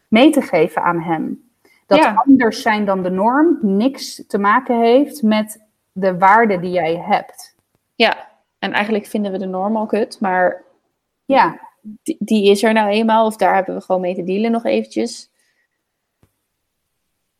mee 0.08 0.32
te 0.32 0.42
geven 0.42 0.84
aan 0.84 1.02
hem. 1.02 1.46
Dat 1.86 2.14
anders 2.26 2.62
zijn 2.62 2.86
dan 2.86 3.04
de 3.04 3.10
norm 3.10 3.58
niks 3.62 4.24
te 4.28 4.38
maken 4.38 4.80
heeft 4.80 5.22
met 5.22 5.66
de 5.92 6.18
waarde 6.18 6.60
die 6.60 6.72
jij 6.72 6.96
hebt. 6.96 7.56
Ja, 7.96 8.28
en 8.60 8.72
eigenlijk 8.72 9.06
vinden 9.06 9.32
we 9.32 9.38
de 9.38 9.46
norm 9.46 9.78
al 9.78 9.86
kut, 9.86 10.18
maar 10.20 10.64
ja. 11.26 11.60
die, 11.82 12.16
die 12.20 12.50
is 12.50 12.64
er 12.64 12.74
nou 12.74 12.90
eenmaal, 12.90 13.26
of 13.26 13.36
daar 13.36 13.56
hebben 13.56 13.76
we 13.76 13.82
gewoon 13.82 14.02
mee 14.02 14.16
te 14.16 14.24
dealen 14.24 14.52
nog 14.52 14.66
eventjes. 14.66 15.30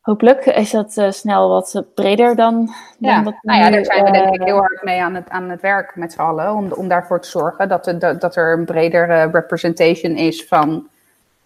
Hopelijk 0.08 0.46
is 0.46 0.72
dat 0.72 0.98
uh, 0.98 1.12
snel 1.12 1.50
wat 1.50 1.84
breder 1.96 2.36
dan. 2.36 2.74
Ja, 3.00 3.22
nou 3.22 3.60
ja, 3.60 3.70
daar 3.70 3.86
zijn 3.86 4.04
we 4.04 4.12
denk 4.12 4.36
ik 4.36 4.42
heel 4.44 4.58
hard 4.58 4.84
mee 4.84 5.02
aan 5.02 5.16
het, 5.16 5.30
aan 5.30 5.50
het 5.50 5.62
werk 5.62 5.96
met 5.96 6.12
z'n 6.12 6.20
allen. 6.20 6.54
Om, 6.54 6.72
om 6.72 6.88
daarvoor 6.88 7.22
te 7.22 7.30
zorgen 7.30 7.70
dat, 7.70 7.88
er, 7.88 8.00
dat, 8.00 8.22
dat 8.22 8.36
er 8.36 8.54
een 8.54 8.66
bredere 8.66 9.30
representation 9.32 10.16
is 10.16 10.46
van 10.46 10.88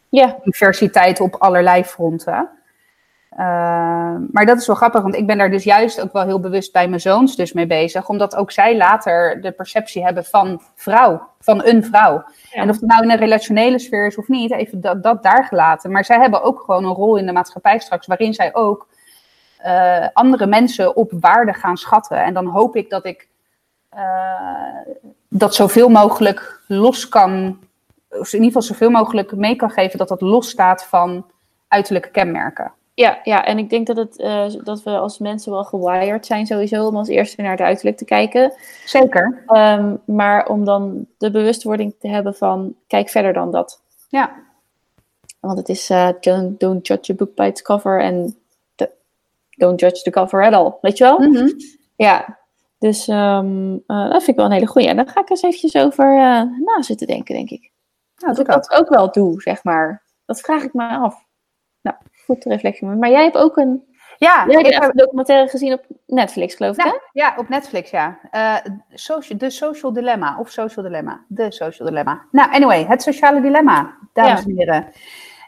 ja. 0.10 0.38
diversiteit 0.44 1.20
op 1.20 1.36
allerlei 1.36 1.84
fronten. 1.84 2.50
Uh, 3.32 3.38
maar 4.32 4.46
dat 4.46 4.58
is 4.58 4.68
wel 4.68 4.76
grappig, 4.76 5.02
want 5.02 5.16
ik 5.16 5.28
ben 5.28 5.38
daar 5.38 5.52
dus 5.52 5.64
juist 5.64 6.02
ook 6.02 6.12
wel 6.14 6.24
heel 6.24 6.40
bewust 6.40 6.72
bij 6.72 6.88
mijn 6.88 7.02
zoons 7.02 7.36
dus 7.36 7.54
mee 7.54 7.68
bezig. 7.68 8.10
Omdat 8.10 8.36
ook 8.36 8.52
zij 8.52 8.78
later 8.78 9.42
de 9.42 9.52
perceptie 9.52 10.04
hebben 10.04 10.26
van 10.26 10.62
vrouw, 10.76 11.28
van 11.40 11.66
een 11.66 11.84
vrouw. 11.84 12.24
En 12.52 12.70
of 12.70 12.76
het 12.76 12.90
nou 12.90 13.04
in 13.04 13.10
een 13.10 13.18
relationele 13.18 13.80
sfeer 13.80 14.06
is 14.06 14.18
of 14.18 14.28
niet, 14.28 14.52
even 14.52 14.82
dat, 14.82 15.04
dat 15.04 15.24
daar 15.24 15.46
gelaten. 15.46 15.92
Maar 15.92 16.06
zij 16.06 16.20
hebben 16.20 16.44
ook 16.44 16.60
gewoon 16.60 16.84
een 16.86 16.94
rol 16.94 17.18
in 17.18 17.26
de 17.26 17.32
maatschappij 17.32 17.80
straks, 17.80 18.08
waarin 18.08 18.34
zij 18.34 18.56
ook 18.56 18.88
uh, 19.66 20.08
andere 20.14 20.46
mensen 20.46 20.96
op 20.96 21.12
waarde 21.20 21.54
gaan 21.54 21.78
schatten. 21.78 22.24
En 22.24 22.34
dan 22.34 22.46
hoop 22.46 22.76
ik 22.76 22.90
dat 22.90 23.06
ik 23.06 23.28
uh, 23.96 24.02
dat 25.30 25.56
zoveel 25.56 25.90
mogelijk 25.90 26.62
los 26.68 27.10
kan, 27.10 27.60
of 28.10 28.34
in 28.34 28.44
ieder 28.44 28.46
geval 28.46 28.62
zoveel 28.62 28.90
mogelijk 28.90 29.36
mee 29.36 29.56
kan 29.56 29.70
geven 29.70 29.98
dat 29.98 30.08
dat 30.08 30.22
los 30.22 30.50
staat 30.50 30.86
van 30.86 31.26
uiterlijke 31.68 32.10
kenmerken. 32.10 32.72
Ja, 32.94 33.20
ja, 33.24 33.46
en 33.46 33.58
ik 33.58 33.70
denk 33.70 33.88
dat, 33.88 33.98
het, 33.98 34.20
uh, 34.20 34.64
dat 34.64 34.84
we 34.84 34.90
als 34.90 35.20
mensen 35.20 35.52
wel 35.52 35.64
gewired 35.64 36.26
zijn 36.26 36.46
sowieso 36.46 36.88
om 36.88 36.96
als 36.96 37.08
eerste 37.08 37.42
naar 37.42 37.52
het 37.52 37.60
uiterlijk 37.60 37.98
te 37.98 38.06
kijken. 38.06 38.54
Zeker. 38.86 39.44
Um, 39.48 40.02
maar 40.06 40.48
om 40.48 40.66
dan 40.66 41.06
de 41.18 41.32
bewustwording 41.32 41.96
te 42.00 42.08
hebben 42.08 42.36
van 42.36 42.76
kijk 42.88 43.10
verder 43.10 43.34
dan 43.34 43.52
dat. 43.52 43.82
Ja. 44.10 44.32
Want 45.40 45.58
het 45.58 45.70
is 45.70 45.90
uh, 45.90 46.10
don't, 46.20 46.60
don't 46.60 46.88
judge 46.88 47.12
a 47.12 47.16
book 47.16 47.36
by 47.36 47.44
its 47.44 47.62
cover 47.62 48.02
en 48.02 48.36
don't 49.50 49.80
judge 49.80 50.02
the 50.02 50.10
cover 50.10 50.46
at 50.46 50.54
all. 50.54 50.74
Weet 50.82 50.98
je 50.98 51.04
wel? 51.04 51.20
Mm 51.20 51.36
-hmm. 51.36 51.54
Ja. 51.96 52.40
Dus 52.78 53.08
um, 53.08 53.74
uh, 53.74 54.10
dat 54.10 54.24
vind 54.24 54.28
ik 54.28 54.36
wel 54.36 54.46
een 54.46 54.52
hele 54.52 54.68
goeie. 54.68 54.88
En 54.88 54.96
daar 54.96 55.08
ga 55.08 55.22
ik 55.22 55.30
eens 55.30 55.42
eventjes 55.42 55.76
over 55.76 56.06
na 56.66 56.82
zitten 56.82 57.08
denken, 57.08 57.36
denk 57.36 57.50
ik. 57.50 57.72
Nou, 58.18 58.34
dat 58.34 58.40
ik 58.40 58.54
dat 58.54 58.72
ook 58.72 58.90
wel 58.90 59.12
doe, 59.12 59.42
zeg 59.42 59.64
maar. 59.64 60.04
Dat 60.26 60.40
vraag 60.40 60.64
ik 60.64 60.74
me 60.74 60.88
af. 60.88 61.26
Nou, 61.82 61.96
goed 62.32 62.44
reflectie. 62.44 62.88
Maar 62.88 63.10
jij 63.10 63.24
hebt 63.24 63.38
ook 63.38 63.58
een. 63.58 63.90
Ja, 64.18 64.46
jij 64.48 64.62
hebt 64.62 64.84
een 64.84 64.92
documentaire 64.94 65.50
gezien 65.50 65.74
op 65.74 65.86
Netflix, 66.08 66.56
geloof 66.56 66.78
ik, 66.78 66.86
ja, 66.86 66.90
hè? 66.90 66.98
Ja, 67.12 67.34
op 67.38 67.50
Netflix, 67.50 67.90
ja. 67.90 68.20
Uh, 68.32 68.56
social, 68.94 69.38
de 69.38 69.50
Social 69.50 69.94
Dilemma, 69.94 70.38
of 70.40 70.50
Social 70.50 70.86
Dilemma. 70.86 71.24
De 71.28 71.52
Social 71.52 71.88
Dilemma. 71.88 72.22
Nou, 72.32 72.52
anyway, 72.52 72.86
het 72.86 73.02
sociale 73.02 73.42
dilemma, 73.42 73.98
dames 74.14 74.46
en 74.46 74.58
heren. 74.58 74.88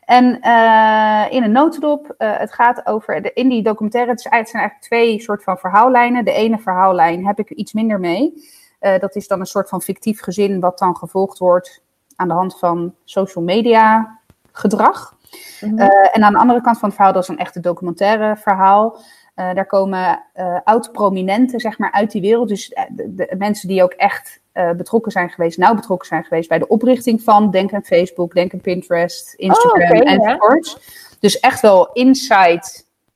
En 0.05 0.39
uh, 0.41 1.25
in 1.29 1.43
een 1.43 1.51
notendop, 1.51 2.15
uh, 2.17 2.37
het 2.37 2.53
gaat 2.53 2.85
over, 2.85 3.21
de, 3.21 3.33
in 3.33 3.49
die 3.49 3.63
documentaire, 3.63 4.11
het, 4.11 4.19
is, 4.19 4.25
het 4.29 4.49
zijn 4.49 4.61
eigenlijk 4.61 4.81
twee 4.81 5.21
soort 5.21 5.43
van 5.43 5.57
verhaallijnen. 5.57 6.25
De 6.25 6.33
ene 6.33 6.59
verhaallijn 6.59 7.25
heb 7.25 7.39
ik 7.39 7.49
iets 7.49 7.73
minder 7.73 7.99
mee. 7.99 8.33
dat 8.79 9.15
is 9.15 9.27
dan 9.27 9.39
een 9.39 9.45
soort 9.45 9.69
van 9.69 9.81
fictief 9.81 10.21
gezin 10.21 10.59
wat 10.59 10.79
dan 10.79 10.97
gevolgd 10.97 11.37
wordt 11.37 11.81
aan 12.15 12.27
de 12.27 12.33
hand 12.33 12.59
van 12.59 12.95
social 13.03 13.43
media 13.43 14.17
gedrag. 14.51 15.15
Mm 15.61 15.69
-hmm. 15.69 15.79
uh, 15.79 16.15
en 16.15 16.23
aan 16.23 16.33
de 16.33 16.39
andere 16.39 16.61
kant 16.61 16.79
van 16.79 16.87
het 16.87 16.97
verhaal, 16.97 17.13
dat 17.13 17.23
is 17.23 17.29
een 17.29 17.37
echte 17.37 17.59
documentaire 17.59 18.35
verhaal. 18.37 18.97
Uh, 19.35 19.53
daar 19.53 19.65
komen 19.65 20.23
uh, 20.35 20.59
oud-prominenten 20.63 21.59
zeg 21.59 21.77
maar, 21.77 21.91
uit 21.91 22.11
die 22.11 22.21
wereld. 22.21 22.47
Dus 22.47 22.69
de, 22.89 23.13
de, 23.15 23.35
mensen 23.37 23.67
die 23.67 23.83
ook 23.83 23.91
echt 23.91 24.41
betrokken 24.77 25.11
zijn 25.11 25.29
geweest, 25.29 25.57
nauw 25.57 25.75
betrokken 25.75 26.07
zijn 26.07 26.23
geweest 26.23 26.49
bij 26.49 26.59
de 26.59 26.67
oprichting 26.67 27.21
van, 27.21 27.51
denk 27.51 27.73
aan 27.73 27.83
Facebook, 27.83 28.33
denk 28.33 28.53
aan 28.53 28.61
Pinterest, 28.61 29.33
Instagram 29.33 29.91
oh, 29.91 29.97
okay, 29.97 30.15
enzovoorts. 30.15 30.73
Ja. 30.73 31.15
Dus 31.19 31.39
echt 31.39 31.61
wel 31.61 31.91
inside 31.91 32.63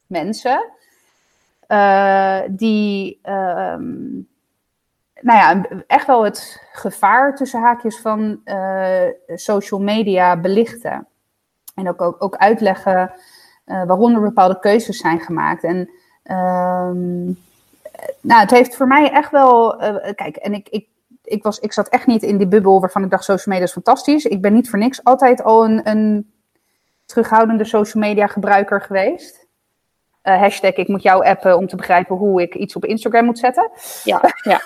mensen. 0.07 0.71
die 2.49 3.19
um, 3.23 4.27
nou 5.21 5.39
ja, 5.39 5.65
echt 5.87 6.07
wel 6.07 6.23
het 6.23 6.67
gevaar 6.71 7.35
tussen 7.35 7.61
haakjes 7.61 7.99
van 7.99 8.41
social 9.35 9.81
media 9.81 10.39
belichten. 10.39 11.07
En 11.77 11.89
ook, 11.89 12.01
ook, 12.01 12.15
ook 12.19 12.35
uitleggen 12.35 13.11
uh, 13.65 13.83
waarom 13.83 14.15
er 14.15 14.21
bepaalde 14.21 14.59
keuzes 14.59 14.97
zijn 14.97 15.19
gemaakt. 15.19 15.63
En 15.63 15.77
um, 16.23 17.37
nou, 18.21 18.41
het 18.41 18.51
heeft 18.51 18.75
voor 18.75 18.87
mij 18.87 19.11
echt 19.11 19.31
wel. 19.31 19.83
Uh, 19.83 20.13
kijk, 20.15 20.35
en 20.35 20.53
ik, 20.53 20.69
ik, 20.69 20.87
ik, 21.23 21.43
was, 21.43 21.59
ik 21.59 21.73
zat 21.73 21.87
echt 21.87 22.07
niet 22.07 22.23
in 22.23 22.37
die 22.37 22.47
bubbel 22.47 22.79
waarvan 22.79 23.03
ik 23.03 23.09
dacht: 23.09 23.23
social 23.23 23.53
media 23.53 23.63
is 23.67 23.73
fantastisch. 23.73 24.25
Ik 24.25 24.41
ben 24.41 24.53
niet 24.53 24.69
voor 24.69 24.79
niks 24.79 25.03
altijd 25.03 25.43
al 25.43 25.65
een, 25.65 25.89
een 25.89 26.31
terughoudende 27.05 27.65
social 27.65 28.03
media 28.03 28.27
gebruiker 28.27 28.81
geweest. 28.81 29.47
Uh, 30.23 30.39
hashtag 30.39 30.73
ik 30.73 30.87
moet 30.87 31.03
jou 31.03 31.25
appen 31.25 31.57
om 31.57 31.67
te 31.67 31.75
begrijpen 31.75 32.15
hoe 32.15 32.41
ik 32.41 32.55
iets 32.55 32.75
op 32.75 32.85
Instagram 32.85 33.25
moet 33.25 33.39
zetten. 33.39 33.71
Ja, 34.03 34.21
ja. 34.43 34.61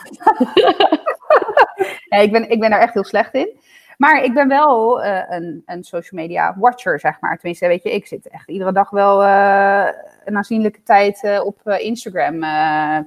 ja 2.09 2.17
ik, 2.17 2.31
ben, 2.31 2.49
ik 2.49 2.59
ben 2.59 2.69
daar 2.69 2.79
echt 2.79 2.93
heel 2.93 3.03
slecht 3.03 3.33
in. 3.33 3.59
Maar 4.01 4.23
ik 4.23 4.33
ben 4.33 4.47
wel 4.47 5.03
uh, 5.03 5.21
een, 5.29 5.63
een 5.65 5.83
social 5.83 6.21
media 6.21 6.55
watcher, 6.57 6.99
zeg 6.99 7.19
maar. 7.19 7.37
Tenminste, 7.37 7.67
weet 7.67 7.83
je, 7.83 7.93
ik 7.93 8.07
zit 8.07 8.27
echt 8.27 8.49
iedere 8.49 8.71
dag 8.71 8.89
wel 8.89 9.23
uh, 9.23 9.87
een 10.25 10.37
aanzienlijke 10.37 10.83
tijd 10.83 11.23
uh, 11.23 11.45
op 11.45 11.69
Instagram 11.69 12.39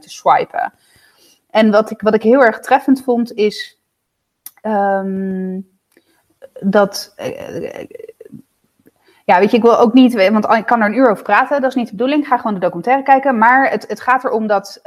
te 0.01 0.11
swipen. 0.11 0.73
En 1.51 1.71
wat 1.71 1.91
ik, 1.91 2.01
wat 2.01 2.15
ik 2.15 2.23
heel 2.23 2.45
erg 2.45 2.61
treffend 2.61 3.03
vond, 3.03 3.33
is 3.33 3.81
um, 4.63 5.69
dat. 6.61 7.15
ja, 9.25 9.39
weet 9.39 9.51
je, 9.51 9.57
ik 9.57 9.63
wil 9.63 9.79
ook 9.79 9.93
niet, 9.93 10.15
want 10.15 10.53
ik 10.53 10.67
kan 10.67 10.81
er 10.81 10.87
een 10.87 10.97
uur 10.97 11.11
over 11.11 11.25
praten, 11.25 11.61
dat 11.61 11.71
is 11.71 11.77
niet 11.77 11.89
de 11.89 11.97
bedoeling. 11.97 12.23
Ik 12.23 12.29
ga 12.29 12.37
gewoon 12.37 12.55
de 12.55 12.61
documentaire 12.61 13.03
kijken. 13.03 13.39
Maar 13.39 13.71
het, 13.71 13.89
het 13.89 14.01
gaat 14.01 14.25
erom 14.25 14.47
dat. 14.47 14.81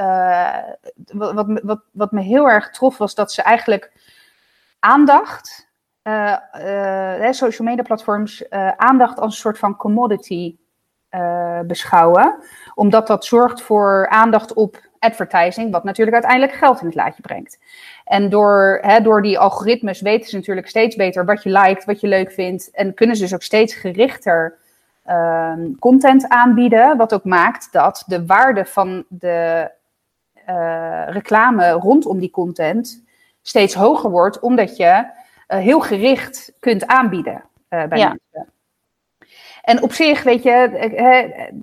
wat, 1.14 1.60
wat, 1.64 1.82
wat 1.92 2.12
me 2.12 2.22
heel 2.22 2.50
erg 2.50 2.70
trof, 2.70 2.98
was 2.98 3.16
dat 3.16 3.32
ze 3.32 3.42
eigenlijk 3.42 3.92
aandacht 4.80 5.67
uh, 6.08 6.38
uh, 7.22 7.32
social 7.32 7.68
media 7.68 7.84
platforms 7.84 8.42
uh, 8.50 8.72
aandacht 8.72 9.20
als 9.20 9.34
een 9.34 9.42
soort 9.42 9.58
van 9.58 9.76
commodity 9.76 10.56
beschouwen. 11.66 12.36
Omdat 12.74 13.08
dat 13.08 13.26
zorgt 13.26 13.62
voor 13.62 14.08
aandacht 14.10 14.54
op 14.54 14.82
advertising, 15.00 15.72
wat 15.72 15.84
natuurlijk 15.84 16.16
uiteindelijk 16.16 16.58
geld 16.58 16.80
in 16.80 16.86
het 16.86 16.96
laadje 16.96 17.22
brengt. 17.22 17.60
En 18.04 18.30
door, 18.30 18.80
hè, 18.82 19.02
door 19.02 19.22
die 19.22 19.40
algoritmes 19.40 20.02
weten 20.02 20.30
ze 20.30 20.36
natuurlijk 20.36 20.68
steeds 20.68 20.96
beter 20.96 21.26
wat 21.26 21.44
je 21.44 21.50
liked, 21.50 21.86
wat 21.86 22.00
je 22.00 22.08
leuk 22.08 22.32
vindt. 22.32 22.72
En 22.72 22.94
kunnen 22.94 23.16
ze 23.16 23.22
dus 23.22 23.34
ook 23.34 23.44
steeds 23.44 23.74
gerichter 23.76 24.58
ehm, 25.04 25.76
content 25.80 26.28
aanbieden. 26.28 26.98
Wat 26.98 27.14
ook 27.14 27.24
maakt 27.24 27.72
dat 27.72 28.04
de 28.08 28.26
waarde 28.26 28.66
van 28.66 29.06
de 29.10 29.72
reclame 31.08 31.72
rondom 31.72 32.20
die 32.20 32.32
content 32.32 33.04
steeds 33.42 33.74
hoger 33.74 34.10
wordt, 34.10 34.40
omdat 34.40 34.78
je 34.78 35.06
heel 35.48 35.80
gericht 35.80 36.54
kunt 36.60 36.88
aanbieden 36.88 37.44
uh, 37.70 37.86
bij 37.86 37.98
ja. 37.98 38.08
mensen. 38.08 38.54
En 39.62 39.82
op 39.82 39.92
zich, 39.92 40.24
weet 40.24 40.44
je, 40.44 40.90
uh, 41.00 41.60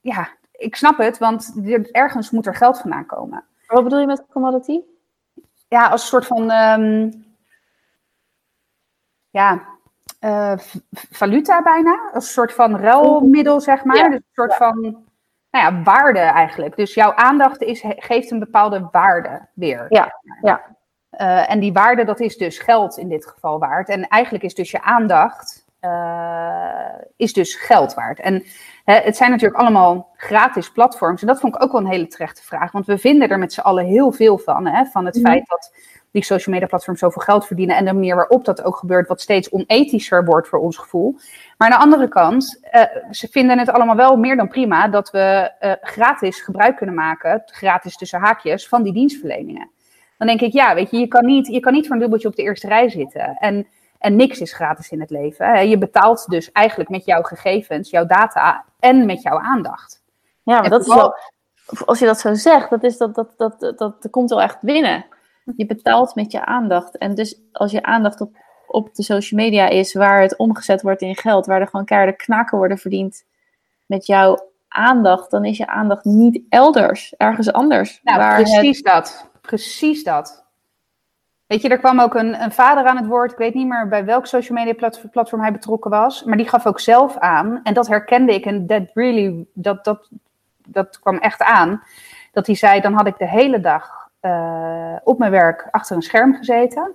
ja, 0.00 0.28
ik 0.52 0.76
snap 0.76 0.98
het, 0.98 1.18
want 1.18 1.54
ergens 1.92 2.30
moet 2.30 2.46
er 2.46 2.54
geld 2.54 2.78
vandaan 2.78 3.06
komen. 3.06 3.44
Wat 3.66 3.82
bedoel 3.82 4.00
je 4.00 4.06
met 4.06 4.24
commodity? 4.32 4.80
Ja, 5.68 5.88
als 5.88 6.02
een 6.02 6.08
soort 6.08 6.26
van, 6.26 6.50
um, 6.50 7.24
ja, 9.30 9.62
valuta 10.92 11.62
bijna. 11.62 12.10
Als 12.12 12.24
een 12.26 12.32
soort 12.32 12.52
van 12.52 12.76
ruilmiddel, 12.76 13.60
zeg 13.60 13.84
maar. 13.84 13.96
Ja. 13.96 14.08
Dus 14.08 14.16
een 14.16 14.24
soort 14.32 14.50
Ja. 14.50 14.56
van, 14.56 14.80
nou 15.50 15.74
ja, 15.74 15.82
waarde 15.82 16.18
eigenlijk. 16.18 16.76
Dus 16.76 16.94
jouw 16.94 17.14
aandacht 17.14 17.62
is, 17.62 17.82
geeft 17.84 18.30
een 18.30 18.38
bepaalde 18.38 18.88
waarde 18.90 19.48
weer. 19.54 19.86
Ja, 19.88 20.20
ja. 20.42 20.75
Uh, 21.12 21.50
en 21.50 21.60
die 21.60 21.72
waarde, 21.72 22.04
dat 22.04 22.20
is 22.20 22.36
dus 22.36 22.58
geld 22.58 22.98
in 22.98 23.08
dit 23.08 23.26
geval 23.26 23.58
waard. 23.58 23.88
En 23.88 24.08
eigenlijk 24.08 24.44
is 24.44 24.54
dus 24.54 24.70
je 24.70 24.82
aandacht, 24.82 25.64
uh, 25.80 26.94
is 27.16 27.32
dus 27.32 27.54
geld 27.54 27.94
waard. 27.94 28.20
En 28.20 28.44
hè, 28.84 28.94
het 28.94 29.16
zijn 29.16 29.30
natuurlijk 29.30 29.60
allemaal 29.60 30.08
gratis 30.16 30.72
platforms. 30.72 31.20
En 31.20 31.26
dat 31.26 31.40
vond 31.40 31.54
ik 31.54 31.62
ook 31.62 31.72
wel 31.72 31.80
een 31.80 31.86
hele 31.86 32.06
terechte 32.06 32.42
vraag. 32.42 32.72
Want 32.72 32.86
we 32.86 32.98
vinden 32.98 33.28
er 33.28 33.38
met 33.38 33.52
z'n 33.52 33.60
allen 33.60 33.84
heel 33.84 34.12
veel 34.12 34.38
van. 34.38 34.66
Hè, 34.66 34.84
van 34.84 35.04
het 35.04 35.14
Mhm. 35.14 35.24
feit 35.24 35.48
dat 35.48 35.74
die 36.10 36.24
social 36.24 36.54
media 36.54 36.68
platforms 36.68 36.98
zoveel 37.00 37.22
geld 37.22 37.46
verdienen. 37.46 37.76
En 37.76 37.84
de 37.84 37.92
manier 37.92 38.14
waarop 38.14 38.44
dat 38.44 38.62
ook 38.62 38.76
gebeurt, 38.76 39.08
wat 39.08 39.20
steeds 39.20 39.50
onethischer 39.50 40.24
wordt 40.24 40.48
voor 40.48 40.58
ons 40.58 40.76
gevoel. 40.76 41.18
Maar 41.58 41.70
aan 41.70 41.78
de 41.78 41.84
andere 41.84 42.08
kant, 42.08 42.60
uh, 42.72 42.82
ze 43.10 43.28
vinden 43.28 43.58
het 43.58 43.70
allemaal 43.70 43.96
wel 43.96 44.16
meer 44.16 44.36
dan 44.36 44.48
prima 44.48 44.88
dat 44.88 45.10
we 45.10 45.50
gratis 45.80 46.40
gebruik 46.40 46.76
kunnen 46.76 46.94
maken, 46.94 47.42
gratis 47.46 47.96
tussen 47.96 48.20
haakjes, 48.20 48.68
van 48.68 48.82
die 48.82 48.92
dienstverleningen. 48.92 49.70
Dan 50.18 50.26
denk 50.26 50.40
ik, 50.40 50.52
ja, 50.52 50.74
weet 50.74 50.90
je, 50.90 50.98
je 50.98 51.08
kan 51.08 51.24
niet, 51.26 51.46
je 51.46 51.60
kan 51.60 51.72
niet 51.72 51.86
voor 51.86 51.94
een 51.94 52.00
dubbeltje 52.00 52.28
op 52.28 52.36
de 52.36 52.42
eerste 52.42 52.68
rij 52.68 52.88
zitten. 52.88 53.36
En, 53.38 53.66
en 53.98 54.16
niks 54.16 54.40
is 54.40 54.52
gratis 54.52 54.90
in 54.90 55.00
het 55.00 55.10
leven. 55.10 55.68
Je 55.68 55.78
betaalt 55.78 56.26
dus 56.28 56.52
eigenlijk 56.52 56.90
met 56.90 57.04
jouw 57.04 57.22
gegevens, 57.22 57.90
jouw 57.90 58.06
data 58.06 58.64
en 58.80 59.06
met 59.06 59.22
jouw 59.22 59.38
aandacht. 59.38 60.02
Ja, 60.42 60.60
maar 60.60 60.70
dat 60.70 60.80
is 60.80 60.94
wel, 60.94 61.14
als 61.84 61.98
je 61.98 62.06
dat 62.06 62.20
zo 62.20 62.34
zegt, 62.34 62.70
dat, 62.70 62.82
is 62.82 62.96
dat, 62.96 63.14
dat, 63.14 63.32
dat, 63.36 63.60
dat, 63.60 63.78
dat 63.78 64.08
komt 64.10 64.30
wel 64.30 64.42
echt 64.42 64.60
binnen. 64.60 65.04
Je 65.56 65.66
betaalt 65.66 66.14
met 66.14 66.32
je 66.32 66.44
aandacht. 66.44 66.98
En 66.98 67.14
dus 67.14 67.40
als 67.52 67.70
je 67.70 67.82
aandacht 67.82 68.20
op, 68.20 68.36
op 68.66 68.94
de 68.94 69.02
social 69.02 69.40
media 69.40 69.68
is, 69.68 69.94
waar 69.94 70.20
het 70.20 70.36
omgezet 70.36 70.82
wordt 70.82 71.02
in 71.02 71.16
geld, 71.16 71.46
waar 71.46 71.60
er 71.60 71.68
gewoon 71.68 71.84
keiharde 71.86 72.16
knaken 72.16 72.58
worden 72.58 72.78
verdiend 72.78 73.24
met 73.86 74.06
jouw 74.06 74.50
aandacht, 74.68 75.30
dan 75.30 75.44
is 75.44 75.56
je 75.56 75.66
aandacht 75.66 76.04
niet 76.04 76.42
elders, 76.48 77.14
ergens 77.16 77.52
anders. 77.52 78.00
Nou, 78.02 78.18
waar 78.18 78.36
het- 78.38 78.50
precies 78.50 78.82
dat. 78.82 79.30
Precies 79.46 80.04
dat. 80.04 80.44
Weet 81.46 81.62
je, 81.62 81.68
er 81.68 81.78
kwam 81.78 82.00
ook 82.00 82.14
een, 82.14 82.42
een 82.42 82.52
vader 82.52 82.84
aan 82.84 82.96
het 82.96 83.06
woord. 83.06 83.32
Ik 83.32 83.38
weet 83.38 83.54
niet 83.54 83.66
meer 83.66 83.88
bij 83.88 84.04
welk 84.04 84.26
social 84.26 84.58
media 84.58 84.74
plat- 84.74 85.10
platform 85.10 85.40
hij 85.42 85.52
betrokken 85.52 85.90
was. 85.90 86.24
Maar 86.24 86.36
die 86.36 86.48
gaf 86.48 86.66
ook 86.66 86.80
zelf 86.80 87.18
aan. 87.18 87.60
En 87.62 87.74
dat 87.74 87.86
herkende 87.86 88.34
ik. 88.34 88.44
En 88.44 88.66
that 88.66 88.90
really, 88.94 89.46
dat, 89.52 89.84
dat, 89.84 90.08
dat 90.66 90.98
kwam 91.00 91.16
echt 91.16 91.42
aan. 91.42 91.82
Dat 92.32 92.46
hij 92.46 92.54
zei, 92.54 92.80
dan 92.80 92.92
had 92.92 93.06
ik 93.06 93.18
de 93.18 93.28
hele 93.28 93.60
dag 93.60 94.10
eh, 94.20 94.96
op 95.04 95.18
mijn 95.18 95.30
werk 95.30 95.68
achter 95.70 95.96
een 95.96 96.02
scherm 96.02 96.34
gezeten. 96.34 96.94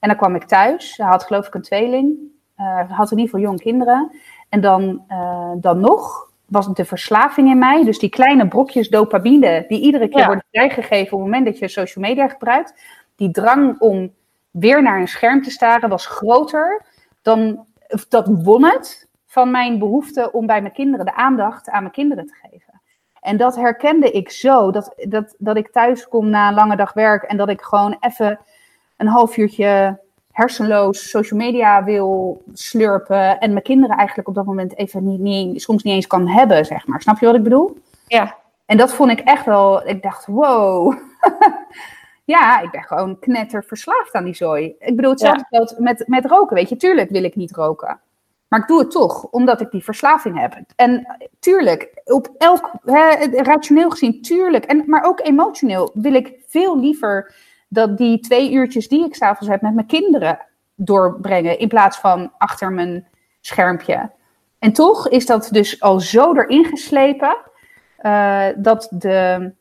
En 0.00 0.08
dan 0.08 0.16
kwam 0.16 0.34
ik 0.34 0.44
thuis. 0.44 0.96
Hij 0.96 1.06
had 1.06 1.24
geloof 1.24 1.46
ik 1.46 1.54
een 1.54 1.62
tweeling. 1.62 2.18
Hij 2.54 2.86
had 2.88 3.10
in 3.10 3.18
ieder 3.18 3.30
geval 3.34 3.40
jonge 3.40 3.62
kinderen. 3.62 4.10
En 4.48 4.60
dan, 4.60 5.04
eh, 5.08 5.52
dan 5.56 5.80
nog 5.80 6.31
was 6.52 6.66
het 6.66 6.76
de 6.76 6.84
verslaving 6.84 7.50
in 7.50 7.58
mij. 7.58 7.84
Dus 7.84 7.98
die 7.98 8.08
kleine 8.08 8.48
brokjes 8.48 8.88
dopamine 8.88 9.64
die 9.68 9.80
iedere 9.80 10.08
keer 10.08 10.18
Ja. 10.18 10.26
worden 10.26 10.44
vrijgegeven 10.50 11.12
op 11.12 11.22
het 11.22 11.30
moment 11.30 11.44
dat 11.44 11.58
je 11.58 11.68
social 11.68 12.04
media 12.04 12.28
gebruikt. 12.28 12.74
Die 13.16 13.30
drang 13.30 13.80
om 13.80 14.12
weer 14.50 14.82
naar 14.82 15.00
een 15.00 15.08
scherm 15.08 15.42
te 15.42 15.50
staren 15.50 15.88
was 15.88 16.06
groter 16.06 16.84
dan, 17.22 17.66
dat 18.08 18.28
won 18.42 18.64
het 18.64 19.08
van 19.26 19.50
mijn 19.50 19.78
behoefte 19.78 20.32
om 20.32 20.46
bij 20.46 20.60
mijn 20.60 20.72
kinderen 20.72 21.06
de 21.06 21.14
aandacht 21.14 21.68
aan 21.70 21.82
mijn 21.82 21.94
kinderen 21.94 22.26
te 22.26 22.34
geven. 22.42 22.80
En 23.20 23.36
dat 23.36 23.56
herkende 23.56 24.10
ik 24.10 24.30
zo, 24.30 24.70
dat, 24.70 24.94
dat, 25.08 25.34
dat 25.38 25.56
ik 25.56 25.70
thuis 25.70 26.08
kom 26.08 26.28
na 26.28 26.48
een 26.48 26.54
lange 26.54 26.76
dag 26.76 26.92
werk 26.92 27.22
en 27.22 27.36
dat 27.36 27.48
ik 27.48 27.60
gewoon 27.60 27.96
even 28.00 28.38
een 28.96 29.06
half 29.06 29.36
uurtje 29.36 30.00
hersenloos 30.32 31.10
social 31.10 31.40
media 31.40 31.84
wil 31.84 32.42
slurpen 32.52 33.38
en 33.38 33.52
mijn 33.52 33.64
kinderen 33.64 33.96
eigenlijk 33.96 34.28
op 34.28 34.34
dat 34.34 34.44
moment 34.44 34.76
even 34.76 35.04
niet, 35.04 35.20
niet, 35.20 35.62
soms 35.62 35.82
niet 35.82 35.94
eens 35.94 36.06
kan 36.06 36.28
hebben, 36.28 36.64
zeg 36.64 36.86
maar. 36.86 37.00
Snap 37.00 37.18
je 37.18 37.26
wat 37.26 37.34
ik 37.34 37.42
bedoel? 37.42 37.78
Ja. 38.06 38.36
En 38.66 38.76
dat 38.76 38.94
vond 38.94 39.10
ik 39.10 39.20
echt 39.20 39.44
wel, 39.44 39.88
ik 39.88 40.02
dacht, 40.02 40.26
wow. 40.26 40.96
ja, 42.24 42.60
ik 42.60 42.70
ben 42.70 42.82
gewoon 42.82 43.18
knetter 43.18 43.64
verslaafd 43.64 44.14
aan 44.14 44.24
die 44.24 44.34
zooi. 44.34 44.74
Ik 44.78 44.96
bedoel, 44.96 45.10
hetzelfde 45.10 45.46
ja. 45.48 45.74
met, 45.78 46.04
met 46.06 46.24
roken, 46.24 46.56
weet 46.56 46.68
je. 46.68 46.76
Tuurlijk 46.76 47.10
wil 47.10 47.24
ik 47.24 47.36
niet 47.36 47.52
roken. 47.52 48.00
Maar 48.48 48.60
ik 48.60 48.66
doe 48.66 48.78
het 48.78 48.90
toch, 48.90 49.24
omdat 49.24 49.60
ik 49.60 49.70
die 49.70 49.84
verslaving 49.84 50.40
heb. 50.40 50.56
En 50.76 51.06
tuurlijk, 51.40 52.00
op 52.04 52.28
elk, 52.38 52.70
hè, 52.84 53.14
rationeel 53.42 53.90
gezien, 53.90 54.22
tuurlijk, 54.22 54.64
en, 54.64 54.82
maar 54.86 55.04
ook 55.04 55.20
emotioneel 55.20 55.90
wil 55.94 56.14
ik 56.14 56.34
veel 56.46 56.80
liever 56.80 57.34
dat 57.72 57.96
die 57.96 58.20
twee 58.20 58.52
uurtjes 58.52 58.88
die 58.88 59.04
ik 59.04 59.14
s'avonds 59.14 59.48
heb 59.48 59.60
met 59.60 59.74
mijn 59.74 59.86
kinderen 59.86 60.38
doorbrengen, 60.74 61.58
in 61.58 61.68
plaats 61.68 61.98
van 61.98 62.32
achter 62.38 62.72
mijn 62.72 63.08
schermpje. 63.40 64.10
En 64.58 64.72
toch 64.72 65.08
is 65.08 65.26
dat 65.26 65.48
dus 65.50 65.80
al 65.80 66.00
zo 66.00 66.34
erin 66.34 66.64
geslepen, 66.64 67.36
uh, 68.00 68.46
dat, 68.56 68.88
de, 68.90 69.52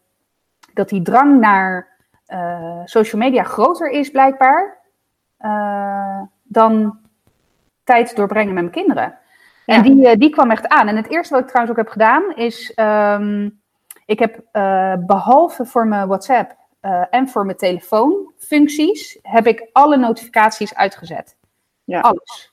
dat 0.74 0.90
die 0.90 1.02
drang 1.02 1.40
naar 1.40 1.88
uh, 2.28 2.82
social 2.86 3.22
media 3.22 3.44
groter 3.44 3.90
is 3.90 4.10
blijkbaar, 4.10 4.78
uh, 5.40 6.22
dan 6.44 7.00
tijd 7.84 8.16
doorbrengen 8.16 8.54
met 8.54 8.64
mijn 8.64 8.76
kinderen. 8.76 9.18
Ja. 9.66 9.76
En 9.76 9.82
die, 9.82 10.18
die 10.18 10.30
kwam 10.30 10.52
echt 10.52 10.68
aan. 10.68 10.88
En 10.88 10.96
het 10.96 11.10
eerste 11.10 11.34
wat 11.34 11.44
ik 11.44 11.50
trouwens 11.50 11.78
ook 11.78 11.84
heb 11.84 11.94
gedaan 11.94 12.36
is, 12.36 12.74
um, 12.76 13.62
ik 14.06 14.20
heb 14.20 14.40
behalve 15.06 15.66
voor 15.66 15.88
mijn 15.88 16.08
WhatsApp 16.08 16.60
uh, 16.82 17.04
en 17.10 17.28
voor 17.30 17.46
mijn 17.46 17.58
telefoonfuncties 17.58 19.18
heb 19.22 19.48
ik 19.48 19.70
alle 19.72 19.98
notificaties 19.98 20.76
uitgezet. 20.76 21.36
Ja. 21.84 22.00
Alles. 22.00 22.52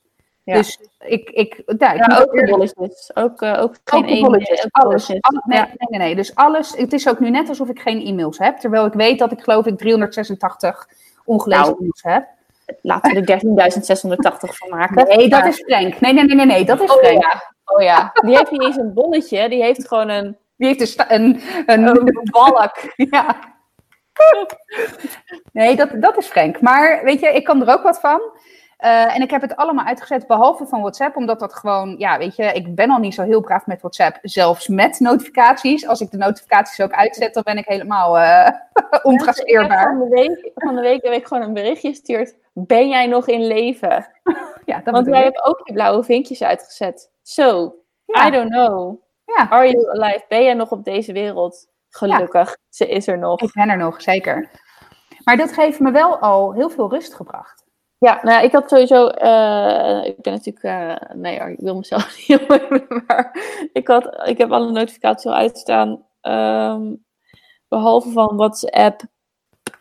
Ja. 0.49 0.55
Dus 0.55 0.79
ik, 0.99 1.31
ik, 1.31 1.63
ja, 1.79 1.93
ik 1.93 2.11
ja, 2.11 2.21
ook 2.21 2.33
de 2.33 2.47
bolletjes. 2.51 3.11
Ook, 3.15 3.43
uh, 3.43 3.61
ook 3.63 3.77
geen 3.85 4.09
ook 4.09 4.21
bolletjes. 4.21 4.67
Alles. 4.71 5.07
Bolletjes. 5.07 5.21
alles 5.21 5.43
nee, 5.45 5.61
nee, 5.61 5.75
nee, 5.77 6.01
nee, 6.01 6.17
Dus 6.17 6.35
alles. 6.35 6.77
Het 6.77 6.93
is 6.93 7.09
ook 7.09 7.21
nu 7.21 7.31
net 7.31 7.49
alsof 7.49 7.69
ik 7.69 7.81
geen 7.81 8.07
e-mails 8.07 8.39
heb. 8.39 8.59
Terwijl 8.59 8.87
ik 8.87 8.93
weet 8.93 9.19
dat 9.19 9.33
ik 9.33 9.41
geloof 9.41 9.67
ik 9.67 9.79
386 9.79 10.89
ongelezen 11.25 11.65
nou, 11.65 11.77
e-mails 11.77 12.03
heb. 12.03 12.27
Laten 12.83 13.15
we 13.15 13.33
er 13.33 13.41
13.680 13.41 14.55
van 14.57 14.69
maken. 14.69 15.07
Nee, 15.07 15.29
dat 15.29 15.47
is 15.47 15.63
Frank. 15.67 16.01
Nee, 16.01 16.13
nee, 16.13 16.25
nee, 16.25 16.37
nee, 16.37 16.47
nee. 16.47 16.65
Dat 16.65 16.81
is 16.81 16.91
oh, 16.91 16.97
Frank. 16.97 17.23
Ja. 17.23 17.55
Oh 17.65 17.83
ja. 17.83 18.11
Die 18.15 18.37
heeft 18.37 18.51
niet 18.51 18.63
eens 18.63 18.77
een 18.77 18.95
bolletje. 18.95 19.49
Die 19.49 19.63
heeft 19.63 19.89
gewoon 19.89 20.09
een... 20.09 20.37
Die 20.57 20.67
heeft 20.67 21.05
een, 21.09 21.41
een, 21.67 21.87
een, 21.87 21.87
een 21.87 22.29
balk. 22.31 22.77
Ja. 23.11 23.57
nee, 25.53 25.77
dat, 25.77 25.91
dat 25.95 26.17
is 26.17 26.27
Frank. 26.27 26.61
Maar 26.61 27.01
weet 27.05 27.21
je, 27.21 27.29
ik 27.29 27.45
kan 27.45 27.63
er 27.63 27.75
ook 27.75 27.83
wat 27.83 28.01
van. 28.01 28.21
Uh, 28.85 29.17
en 29.17 29.23
ik 29.23 29.31
heb 29.31 29.41
het 29.41 29.57
allemaal 29.57 29.85
uitgezet, 29.85 30.27
behalve 30.27 30.67
van 30.67 30.81
WhatsApp, 30.81 31.17
omdat 31.17 31.41
dat 31.41 31.55
gewoon, 31.55 31.95
ja, 31.99 32.19
weet 32.19 32.37
je, 32.37 32.53
ik 32.53 32.75
ben 32.75 32.91
al 32.91 32.99
niet 32.99 33.15
zo 33.15 33.23
heel 33.23 33.41
braaf 33.41 33.67
met 33.67 33.81
WhatsApp, 33.81 34.19
zelfs 34.23 34.69
met 34.69 35.01
notificaties. 35.01 35.87
Als 35.87 36.01
ik 36.01 36.11
de 36.11 36.17
notificaties 36.17 36.81
ook 36.81 36.93
uitzet, 36.93 37.35
dan 37.35 37.43
ben 37.43 37.57
ik 37.57 37.67
helemaal 37.67 38.19
uh, 38.19 38.49
ontraceerbaar. 39.03 39.83
van, 39.83 39.99
de 39.99 40.09
week, 40.09 40.51
van 40.55 40.75
de 40.75 40.81
week 40.81 41.03
heb 41.03 41.13
ik 41.13 41.27
gewoon 41.27 41.43
een 41.43 41.55
berichtje 41.55 41.89
gestuurd, 41.89 42.35
ben 42.53 42.89
jij 42.89 43.07
nog 43.07 43.29
in 43.29 43.47
leven? 43.47 44.07
ja, 44.65 44.81
dat 44.85 44.95
Want 44.95 45.07
jij 45.07 45.23
hebt 45.23 45.45
ook 45.45 45.61
je 45.65 45.73
blauwe 45.73 46.05
vinkjes 46.05 46.43
uitgezet. 46.43 47.11
Zo, 47.23 47.43
so, 47.43 47.75
ja. 48.05 48.27
I 48.27 48.31
don't 48.31 48.51
know. 48.51 49.01
Ja. 49.25 49.49
Are 49.51 49.71
you 49.71 49.91
alive? 49.91 50.25
Ben 50.29 50.43
jij 50.43 50.55
nog 50.55 50.71
op 50.71 50.85
deze 50.85 51.13
wereld? 51.13 51.69
Gelukkig, 51.99 52.49
ja. 52.49 52.57
ze 52.69 52.89
is 52.89 53.07
er 53.07 53.19
nog. 53.19 53.41
Ik 53.41 53.53
ben 53.53 53.69
er 53.69 53.77
nog, 53.77 54.03
zeker. 54.03 54.51
Maar 55.25 55.37
dat 55.37 55.55
heeft 55.55 55.81
me 55.81 55.91
wel 55.91 56.19
al 56.19 56.53
heel 56.53 56.71
veel 56.71 56.91
rust 56.91 57.15
gebracht. 57.15 57.67
Ja, 57.99 58.19
nou 58.23 58.37
ja, 58.37 58.41
ik 58.41 58.53
had 58.53 58.69
sowieso, 58.69 59.09
uh, 59.09 60.05
ik 60.05 60.21
ben 60.23 60.33
natuurlijk, 60.33 60.65
uh, 60.65 61.17
nee 61.17 61.41
ik 61.41 61.61
wil 61.61 61.77
mezelf 61.77 62.17
niet 62.29 62.49
maar 63.07 63.37
ik, 63.73 63.89
had, 63.89 64.29
ik 64.29 64.39
heb 64.39 64.53
alle 64.53 64.71
notificaties 64.71 65.27
al 65.27 65.35
uitstaan, 65.35 66.05
um, 66.23 67.05
behalve 67.69 68.11
van 68.11 68.37
WhatsApp, 68.37 69.01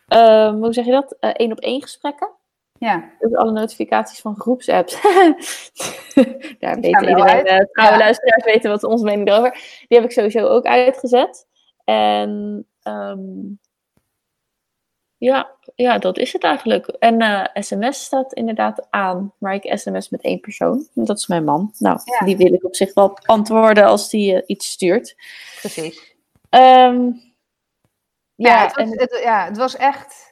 um, 0.08 0.62
hoe 0.62 0.72
zeg 0.72 0.84
je 0.84 0.90
dat, 0.90 1.16
één 1.20 1.52
op 1.52 1.58
één 1.58 1.82
gesprekken. 1.82 2.30
Ja. 2.78 3.10
Dus 3.18 3.34
alle 3.34 3.52
notificaties 3.52 4.20
van 4.20 4.40
groepsapps. 4.40 5.00
Daar 6.58 6.80
weet 6.80 6.84
iedereen, 6.84 7.68
trouwe 7.72 7.94
ja. 7.94 7.98
luisteraars 7.98 8.44
weten 8.44 8.70
wat 8.70 8.84
onze 8.84 9.04
mening 9.04 9.28
erover. 9.28 9.52
Die 9.88 9.98
heb 9.98 10.04
ik 10.04 10.12
sowieso 10.12 10.46
ook 10.46 10.64
uitgezet. 10.64 11.46
En 11.88 12.66
um, 12.82 13.58
ja, 15.16 15.50
ja, 15.74 15.98
dat 15.98 16.18
is 16.18 16.32
het 16.32 16.44
eigenlijk. 16.44 16.86
En 16.86 17.22
uh, 17.22 17.44
sms 17.54 18.04
staat 18.04 18.32
inderdaad 18.32 18.86
aan, 18.90 19.32
maar 19.38 19.54
ik 19.54 19.78
sms 19.78 20.08
met 20.08 20.22
één 20.22 20.40
persoon. 20.40 20.88
Dat 20.94 21.18
is 21.18 21.26
mijn 21.26 21.44
man. 21.44 21.72
Nou, 21.78 22.00
ja. 22.04 22.26
die 22.26 22.36
wil 22.36 22.52
ik 22.52 22.64
op 22.64 22.76
zich 22.76 22.94
wel 22.94 23.18
antwoorden 23.22 23.84
als 23.84 24.08
die 24.08 24.34
uh, 24.34 24.42
iets 24.46 24.70
stuurt. 24.70 25.16
Precies. 25.60 26.16
Um, 26.50 27.20
ja, 28.34 28.54
ja, 28.54 28.62
het 28.62 28.74
was, 28.76 28.84
en... 28.84 28.98
het, 28.98 29.20
ja, 29.22 29.44
het 29.44 29.56
was 29.56 29.76
echt... 29.76 30.26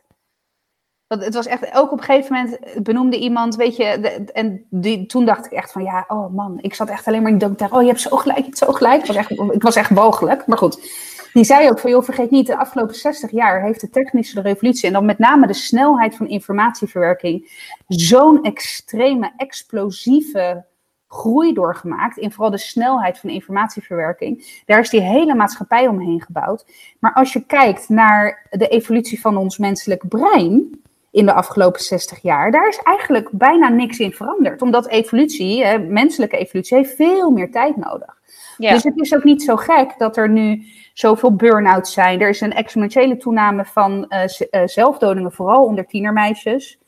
Het 1.07 1.35
was 1.35 1.47
echt, 1.47 1.75
ook 1.75 1.93
op 1.93 1.99
een 1.99 2.05
gegeven 2.05 2.35
moment 2.35 2.83
benoemde 2.83 3.19
iemand, 3.19 3.57
weet 3.57 3.77
je, 3.77 3.85
en 4.33 4.67
die, 4.71 5.07
toen 5.07 5.25
dacht 5.25 5.47
ik 5.47 5.53
echt 5.53 5.73
van, 5.73 5.83
ja, 5.83 6.05
oh 6.09 6.35
man, 6.35 6.59
ik 6.61 6.75
zat 6.75 6.89
echt 6.89 7.07
alleen 7.07 7.23
maar 7.23 7.31
in 7.31 7.39
de 7.39 7.69
oh, 7.71 7.83
je 7.83 7.89
hebt 7.89 8.01
zo 8.01 8.17
gelijk, 8.17 8.39
je 8.39 8.45
hebt 8.45 8.59
zo 8.59 8.73
gelijk. 8.73 9.01
Ik 9.01 9.07
was 9.07 9.17
echt, 9.17 9.31
ik 9.31 9.63
was 9.63 9.77
echt 9.77 9.91
mogelijk, 9.91 10.47
maar 10.47 10.59
goed. 10.59 11.05
Die 11.37 11.45
zei 11.45 11.69
ook 11.71 11.79
van, 11.79 11.91
joh, 11.91 12.03
vergeet 12.03 12.31
niet, 12.31 12.47
de 12.47 12.57
afgelopen 12.57 12.95
60 12.95 13.31
jaar 13.31 13.63
heeft 13.63 13.81
de 13.81 13.91
technische 13.91 14.41
revolutie, 14.41 14.87
en 14.87 14.93
dan 14.93 15.05
met 15.05 15.19
name 15.19 15.47
de 15.47 15.55
snelheid 15.55 16.17
van 16.17 16.29
informatieverwerking, 16.29 17.51
zo'n 17.87 18.43
extreme, 18.43 19.33
explosieve 19.37 20.65
groei 21.09 21.53
doorgemaakt 21.53 22.17
in 22.17 22.33
vooral 22.33 22.51
de 22.51 22.59
snelheid 22.59 23.19
van 23.19 23.31
informatieverwerking. 23.31 24.63
Daar 24.67 24.81
is 24.81 24.91
die 24.91 25.01
hele 25.01 25.35
maatschappij 25.35 25.89
omheen 25.89 26.23
gebouwd. 26.23 26.67
Maar 26.99 27.13
als 27.13 27.33
je 27.33 27.47
kijkt 27.47 27.89
naar 27.89 28.47
de 28.51 28.69
evolutie 28.69 29.21
van 29.21 29.37
ons 29.37 29.59
menselijk 29.59 30.09
brein, 30.09 30.81
in 31.11 31.27
de 31.27 31.33
afgelopen 31.33 31.81
60 31.81 32.23
jaar, 32.23 32.51
daar 32.51 32.69
is 32.69 32.81
eigenlijk 32.83 33.29
bijna 33.33 33.69
niks 33.69 33.99
in 33.99 34.13
veranderd. 34.13 34.63
Omdat 34.63 34.89
evolutie, 34.89 35.65
hè, 35.65 35.79
menselijke 35.79 36.39
evolutie, 36.39 36.77
heeft 36.77 36.95
veel 36.95 37.31
meer 37.31 37.51
tijd 37.51 37.77
nodig. 37.77 38.16
Ja. 38.57 38.73
Dus 38.73 38.83
het 38.83 39.01
is 39.01 39.15
ook 39.15 39.25
niet 39.25 39.43
zo 39.43 39.57
gek 39.57 39.95
dat 39.99 40.17
er 40.17 40.29
nu 40.29 40.65
zoveel 40.93 41.35
burn-outs 41.35 41.93
zijn. 41.93 42.21
Er 42.21 42.29
is 42.29 42.41
een 42.41 42.53
exponentiële 42.53 43.17
toename 43.17 43.65
van 43.65 44.13
uh, 44.51 44.67
zelfdodingen, 44.67 45.33
vooral 45.33 45.65
onder 45.65 45.87
tienermeisjes. 45.87 46.79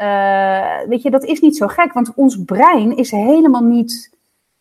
Uh, 0.00 0.80
weet 0.88 1.02
je, 1.02 1.10
dat 1.10 1.24
is 1.24 1.40
niet 1.40 1.56
zo 1.56 1.66
gek, 1.66 1.92
want 1.92 2.14
ons 2.14 2.44
brein 2.44 2.96
is 2.96 3.10
helemaal 3.10 3.64
niet 3.64 4.10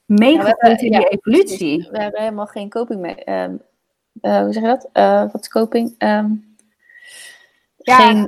meegegroeid 0.06 0.82
ja, 0.82 0.86
in 0.86 0.92
die 0.92 1.08
evolutie. 1.08 1.88
We 1.92 2.02
hebben 2.02 2.22
helemaal 2.22 2.46
geen 2.46 2.70
coping 2.70 3.02
mee. 3.02 3.30
Um, 3.30 3.62
hoe 4.22 4.54
zeg 4.54 4.64
je 4.64 4.78
dat? 4.80 4.90
wat 5.32 5.42
is 5.42 5.50
coping? 5.50 5.96
Um, 5.98 6.56
ja, 7.78 7.96
geen 7.96 8.28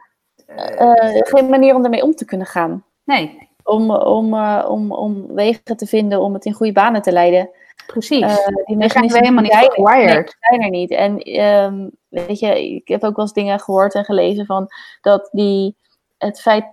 geen 1.25 1.49
manier 1.49 1.75
om 1.75 1.83
ermee 1.83 2.03
om 2.03 2.15
te 2.15 2.25
kunnen 2.25 2.47
gaan. 2.47 2.83
Nee. 3.03 3.49
Om, 3.63 3.91
om, 3.91 4.33
om, 4.59 4.91
om 4.91 5.33
wegen 5.33 5.77
te 5.77 5.85
vinden 5.85 6.21
om 6.21 6.33
het 6.33 6.45
in 6.45 6.53
goede 6.53 6.73
banen 6.73 7.01
te 7.01 7.11
leiden. 7.11 7.49
Precies. 7.87 8.21
Uh, 8.21 8.65
die 8.65 8.77
mechanismen 8.77 9.21
helemaal 9.21 9.43
niet 9.43 9.75
wired. 9.75 10.35
zijn 10.39 10.61
er 10.61 10.69
niet. 10.69 10.91
En 10.91 11.39
um, 11.41 11.91
weet 12.09 12.39
je, 12.39 12.75
ik 12.75 12.87
heb 12.87 13.03
ook 13.03 13.15
wel 13.15 13.25
eens 13.25 13.33
dingen 13.33 13.59
gehoord 13.59 13.93
en 13.93 14.05
gelezen 14.05 14.45
van 14.45 14.67
dat 15.01 15.29
die 15.31 15.75
het 16.17 16.41
feit. 16.41 16.65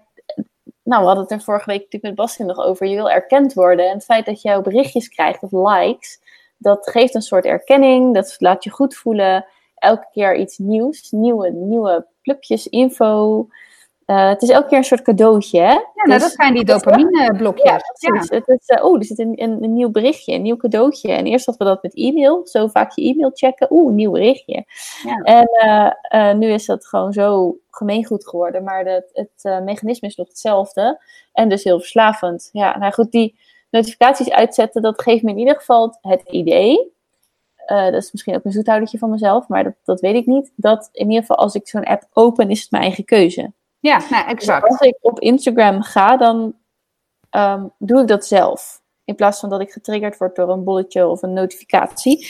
Nou, 0.83 1.01
we 1.01 1.07
hadden 1.07 1.23
het 1.23 1.33
er 1.33 1.41
vorige 1.41 1.71
week 1.71 1.79
natuurlijk 1.79 2.05
met 2.05 2.15
Bastien 2.15 2.47
nog 2.47 2.59
over. 2.59 2.87
Je 2.87 2.95
wil 2.95 3.11
erkend 3.11 3.55
worden. 3.55 3.87
En 3.87 3.95
het 3.95 4.05
feit 4.05 4.27
dat 4.27 4.43
je 4.43 4.61
berichtjes 4.63 5.09
krijgt 5.09 5.43
of 5.43 5.53
likes, 5.53 6.21
dat 6.57 6.91
geeft 6.91 7.15
een 7.15 7.23
soort 7.23 7.45
erkenning. 7.45 8.15
Dat 8.15 8.37
laat 8.39 8.65
je 8.65 8.71
goed 8.71 8.97
voelen. 8.97 9.47
Elke 9.75 10.07
keer 10.13 10.37
iets 10.37 10.59
nieuws. 10.59 11.11
Nieuwe, 11.11 11.51
nieuwe 11.51 12.07
plukjes, 12.23 12.67
info. 12.67 13.47
Uh, 14.11 14.29
het 14.29 14.43
is 14.43 14.49
elke 14.49 14.69
keer 14.69 14.79
een 14.79 14.85
soort 14.85 15.03
cadeautje, 15.03 15.61
hè? 15.61 15.73
Ja, 15.73 15.83
nou, 15.95 16.09
dus, 16.09 16.23
dat 16.23 16.33
zijn 16.33 16.55
die 16.55 16.65
dopamine-blokjes. 16.65 17.71
Ja, 17.71 17.77
precies. 17.77 18.29
Ja. 18.29 18.37
Het 18.37 18.49
is, 18.49 18.69
uh, 18.69 18.85
oh, 18.85 18.97
er 18.97 19.05
zit 19.05 19.19
een, 19.19 19.43
een, 19.43 19.63
een, 19.63 19.73
nieuw 19.73 19.91
berichtje, 19.91 20.35
een 20.35 20.43
nieuw 20.43 20.57
cadeautje. 20.57 21.13
En 21.13 21.27
eerst 21.27 21.47
hadden 21.47 21.67
we 21.67 21.73
dat 21.73 21.83
met 21.83 21.95
e-mail. 21.95 22.41
Zo 22.47 22.67
vaak 22.67 22.93
je 22.95 23.03
e-mail 23.03 23.31
checken. 23.35 23.67
Oeh, 23.71 23.93
nieuw 23.93 24.11
berichtje. 24.11 24.65
Ja. 25.03 25.17
En 25.17 25.49
uh, 26.15 26.35
nu 26.35 26.53
is 26.53 26.67
dat 26.67 26.87
gewoon 26.87 27.13
zo 27.13 27.57
gemeengoed 27.71 28.29
geworden. 28.29 28.65
Maar 28.65 28.85
de, 28.85 29.11
het 29.13 29.63
mechanisme 29.65 30.09
is 30.09 30.17
nog 30.17 30.29
hetzelfde. 30.29 31.03
En 31.33 31.49
dus 31.49 31.65
heel 31.65 31.79
verslavend. 31.79 32.49
Ja, 32.53 32.79
nou 32.79 32.93
goed, 32.93 33.11
die 33.11 33.39
notificaties 33.71 34.31
uitzetten, 34.31 34.83
dat 34.83 35.03
geeft 35.03 35.23
me 35.23 35.31
in 35.31 35.39
ieder 35.39 35.57
geval 35.57 35.99
het 36.01 36.23
idee 36.31 36.93
uh, 37.67 37.85
dat 37.85 38.03
is 38.03 38.13
misschien 38.13 38.35
ook 38.35 38.45
een 38.45 38.53
zoethoudertje 38.53 38.99
van 38.99 39.11
mezelf, 39.11 39.49
maar 39.49 39.65
dat, 39.65 39.75
dat 39.85 40.01
weet 40.01 40.15
ik 40.15 40.27
niet. 40.27 40.53
Dat 40.57 40.89
in 40.93 41.07
ieder 41.07 41.21
geval 41.21 41.37
als 41.37 41.55
ik 41.55 41.69
zo'n 41.69 41.85
app 41.85 42.07
open, 42.13 42.51
is 42.51 42.61
het 42.61 42.71
mijn 42.71 42.83
eigen 42.83 43.05
keuze. 43.05 43.53
Ja, 43.81 44.03
nou, 44.11 44.28
exact. 44.28 44.68
Als 44.68 44.81
ik 44.81 44.97
op 45.01 45.20
Instagram 45.20 45.83
ga, 45.83 46.16
dan 46.16 46.55
ehm, 47.31 47.66
doe 47.78 48.01
ik 48.01 48.07
dat 48.07 48.26
zelf. 48.26 48.83
In 49.05 49.14
plaats 49.14 49.41
van 49.41 49.51
dat 49.51 49.61
ik 49.61 49.70
getriggerd 49.70 50.18
word 50.18 50.37
door 50.37 50.49
een 50.49 50.64
bolletje 50.64 51.07
of 51.07 51.22
een 51.22 51.33
notificatie. 51.33 52.28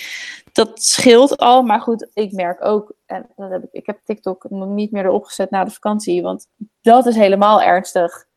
Dat 0.52 0.82
scheelt 0.82 1.36
al, 1.36 1.62
maar 1.62 1.80
goed, 1.80 2.10
ik 2.14 2.32
merk 2.32 2.64
ook, 2.64 2.92
en 3.06 3.26
dat 3.36 3.50
heb 3.50 3.62
ik, 3.62 3.68
ik 3.72 3.86
heb 3.86 4.00
TikTok 4.04 4.50
nog 4.50 4.68
niet 4.68 4.90
meer 4.90 5.04
erop 5.04 5.24
gezet 5.24 5.50
na 5.50 5.64
de 5.64 5.70
vakantie, 5.70 6.22
want 6.22 6.46
dat 6.80 7.06
is 7.06 7.16
helemaal 7.16 7.62
ernstig. 7.62 8.28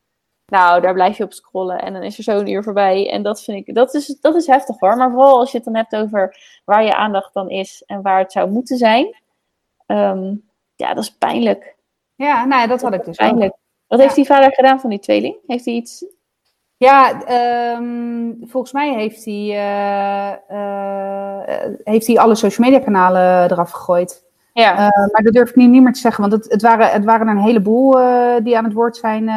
Nou, 0.46 0.80
daar 0.80 0.94
blijf 0.94 1.16
je 1.16 1.24
op 1.24 1.32
scrollen 1.32 1.82
en 1.82 1.92
dan 1.92 2.02
is 2.02 2.18
er 2.18 2.24
zo'n 2.24 2.48
uur 2.48 2.62
voorbij. 2.62 3.10
En 3.10 3.22
dat 3.22 3.42
vind 3.42 3.68
ik, 3.68 3.74
dat 3.74 3.94
is, 3.94 4.06
dat 4.20 4.34
is 4.34 4.46
heftig 4.46 4.78
hoor. 4.78 4.96
Maar 4.96 5.10
vooral 5.10 5.38
als 5.38 5.50
je 5.50 5.56
het 5.56 5.66
dan 5.66 5.76
hebt 5.76 5.96
over 5.96 6.36
waar 6.64 6.84
je 6.84 6.94
aandacht 6.96 7.34
dan 7.34 7.50
is 7.50 7.82
en 7.86 8.02
waar 8.02 8.18
het 8.18 8.32
zou 8.32 8.50
moeten 8.50 8.76
zijn. 8.76 9.16
Ehm, 9.86 10.34
ja, 10.74 10.94
dat 10.94 11.04
is 11.04 11.16
pijnlijk. 11.16 11.73
Ja, 12.16 12.44
nou 12.44 12.60
ja, 12.60 12.66
dat 12.66 12.82
had 12.82 12.94
ik 12.94 13.04
dus 13.04 13.20
ook. 13.20 13.38
Wat 13.86 13.98
Ja. 13.98 14.04
heeft 14.04 14.14
die 14.14 14.26
vader 14.26 14.52
gedaan 14.54 14.80
van 14.80 14.90
die 14.90 14.98
tweeling? 14.98 15.36
Heeft 15.46 15.64
hij 15.64 15.74
iets... 15.74 16.04
Ja, 16.76 17.24
ehm, 17.24 18.32
volgens 18.40 18.72
mij 18.72 18.94
heeft 18.94 19.24
hij, 19.24 19.50
eh, 19.50 20.32
eh, 20.48 21.70
heeft 21.84 22.06
hij 22.06 22.18
alle 22.18 22.34
social 22.34 22.68
media 22.70 22.84
kanalen 22.84 23.50
eraf 23.50 23.70
gegooid. 23.70 24.24
Ja. 24.52 24.72
Eh, 24.72 25.12
maar 25.12 25.22
dat 25.22 25.32
durf 25.32 25.48
ik 25.48 25.56
nu 25.56 25.66
niet 25.66 25.82
meer 25.82 25.92
te 25.92 26.00
zeggen, 26.00 26.20
want 26.20 26.32
het, 26.32 26.52
het, 26.52 26.62
waren, 26.62 26.90
het 26.90 27.04
waren 27.04 27.26
er 27.28 27.34
een 27.34 27.42
heleboel 27.42 27.90
die 28.42 28.56
aan 28.56 28.64
het 28.64 28.72
woord 28.72 28.96
zijn, 28.96 29.30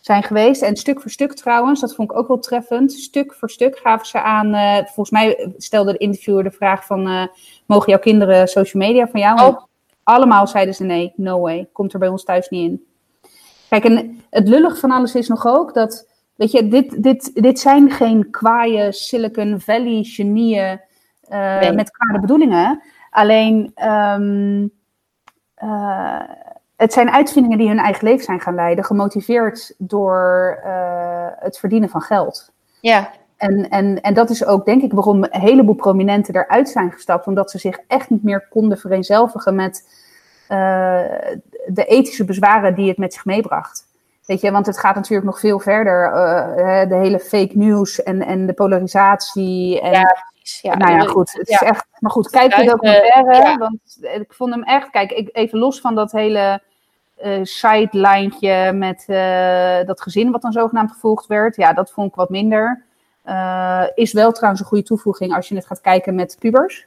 zijn 0.00 0.22
geweest. 0.22 0.62
En 0.62 0.76
stuk 0.76 1.00
voor 1.00 1.10
stuk 1.10 1.32
trouwens, 1.32 1.80
dat 1.80 1.94
vond 1.94 2.10
ik 2.10 2.16
ook 2.16 2.28
wel 2.28 2.38
treffend. 2.38 2.92
Stuk 2.92 3.34
voor 3.34 3.50
stuk 3.50 3.78
gaven 3.78 4.06
ze 4.06 4.20
aan, 4.20 4.52
volgens 4.84 5.10
mij 5.10 5.52
stelde 5.56 5.92
de 5.92 5.98
interviewer 5.98 6.44
de 6.44 6.50
vraag 6.50 6.86
van, 6.86 7.28
mogen 7.66 7.90
jouw 7.90 8.00
kinderen 8.00 8.48
social 8.48 8.82
media 8.82 9.08
van 9.08 9.20
jou? 9.20 9.40
Oh. 9.40 9.62
Allemaal 10.04 10.46
zeiden 10.46 10.74
ze 10.74 10.84
nee, 10.84 11.12
no 11.16 11.40
way, 11.40 11.68
komt 11.72 11.92
er 11.92 11.98
bij 11.98 12.08
ons 12.08 12.24
thuis 12.24 12.48
niet 12.48 12.70
in. 12.70 12.84
Kijk, 13.68 13.84
en 13.84 14.22
het 14.30 14.48
lullig 14.48 14.78
van 14.78 14.90
alles 14.90 15.14
is 15.14 15.28
nog 15.28 15.46
ook 15.46 15.74
dat, 15.74 16.08
weet 16.34 16.50
je, 16.50 16.68
dit, 16.68 17.02
dit, 17.02 17.30
dit 17.42 17.58
zijn 17.58 17.90
geen 17.90 18.30
kwaaie 18.30 18.92
Silicon 18.92 19.60
Valley 19.60 20.02
genieën 20.02 20.80
eh, 21.28 21.58
Nee. 21.58 21.72
met 21.72 21.90
kwade 21.90 22.20
bedoelingen. 22.20 22.82
Alleen, 23.10 23.70
ehm, 23.74 24.66
eh, 25.54 26.20
het 26.76 26.92
zijn 26.92 27.10
uitvindingen 27.10 27.58
die 27.58 27.68
hun 27.68 27.78
eigen 27.78 28.04
leven 28.08 28.24
zijn 28.24 28.40
gaan 28.40 28.54
leiden, 28.54 28.84
gemotiveerd 28.84 29.74
door 29.78 30.58
eh, 30.64 31.26
het 31.38 31.58
verdienen 31.58 31.88
van 31.88 32.00
geld. 32.00 32.52
ja. 32.80 33.10
En, 33.44 33.68
en, 33.68 34.00
en 34.00 34.14
dat 34.14 34.30
is 34.30 34.44
ook, 34.44 34.64
denk 34.64 34.82
ik, 34.82 34.92
waarom 34.92 35.22
een 35.22 35.40
heleboel 35.40 35.74
prominenten 35.74 36.34
eruit 36.34 36.68
zijn 36.68 36.92
gestapt. 36.92 37.26
Omdat 37.26 37.50
ze 37.50 37.58
zich 37.58 37.78
echt 37.88 38.10
niet 38.10 38.22
meer 38.22 38.46
konden 38.50 38.78
vereenzelvigen 38.78 39.54
met 39.54 39.88
eh, 40.48 41.02
de 41.66 41.84
ethische 41.84 42.24
bezwaren 42.24 42.74
die 42.74 42.88
het 42.88 42.98
met 42.98 43.12
zich 43.12 43.24
meebracht. 43.24 43.86
Weet 44.26 44.40
je, 44.40 44.50
want 44.50 44.66
het 44.66 44.78
gaat 44.78 44.94
natuurlijk 44.94 45.26
nog 45.26 45.40
veel 45.40 45.60
verder. 45.60 46.12
eh, 46.12 46.88
de 46.88 46.94
hele 46.94 47.20
fake 47.20 47.58
news 47.58 48.02
en, 48.02 48.22
en 48.22 48.46
de 48.46 48.52
polarisatie. 48.52 49.80
En, 49.80 49.92
Ja, 49.92 50.24
precies. 50.38 50.60
Ja, 50.60 50.76
nou 50.76 50.92
ja, 50.92 51.00
goed. 51.00 51.32
Het 51.32 51.48
ja. 51.48 51.60
is 51.60 51.68
echt, 51.68 51.86
maar 51.98 52.10
goed, 52.10 52.30
kijk 52.30 52.56
de 52.56 52.64
documentaire. 52.64 53.34
ja. 53.34 53.56
Want 53.56 53.98
ik 54.00 54.34
vond 54.34 54.54
hem 54.54 54.62
echt, 54.62 54.90
kijk, 54.90 55.12
ik, 55.12 55.28
even 55.32 55.58
los 55.58 55.80
van 55.80 55.94
dat 55.94 56.12
hele 56.12 56.60
eh 57.16 57.38
sidelijntje 57.42 58.72
met 58.72 59.04
dat 59.86 60.00
gezin 60.00 60.30
wat 60.30 60.42
dan 60.42 60.52
zogenaamd 60.52 60.92
gevolgd 60.92 61.26
werd. 61.26 61.56
Ja, 61.56 61.72
dat 61.72 61.90
vond 61.90 62.08
ik 62.08 62.14
wat 62.14 62.30
minder. 62.30 62.84
Eh, 63.24 63.84
is 63.94 64.12
wel 64.12 64.32
trouwens 64.32 64.60
een 64.62 64.68
goede 64.68 64.84
toevoeging 64.84 65.34
als 65.34 65.48
je 65.48 65.54
het 65.54 65.66
gaat 65.66 65.80
kijken 65.80 66.14
met 66.14 66.36
pubers. 66.38 66.86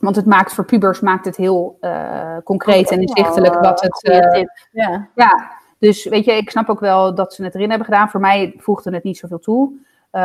Want 0.00 0.16
het 0.16 0.26
maakt 0.26 0.54
voor 0.54 0.64
pubers 0.64 1.00
maakt 1.00 1.24
het 1.24 1.36
heel 1.36 1.76
eh, 1.80 2.36
concreet 2.44 2.90
en 2.90 3.00
inzichtelijk 3.00 3.54
wat 3.54 3.80
het. 3.80 4.02
Eh. 4.02 4.44
Ja. 4.72 5.08
ja, 5.14 5.50
dus 5.78 6.04
weet 6.04 6.24
je, 6.24 6.32
ik 6.32 6.50
snap 6.50 6.68
ook 6.68 6.80
wel 6.80 7.14
dat 7.14 7.34
ze 7.34 7.44
het 7.44 7.54
erin 7.54 7.68
hebben 7.68 7.86
gedaan. 7.86 8.10
Voor 8.10 8.20
mij 8.20 8.54
voegde 8.58 8.90
het 8.90 9.04
niet 9.04 9.18
zoveel 9.18 9.38
toe. 9.38 9.72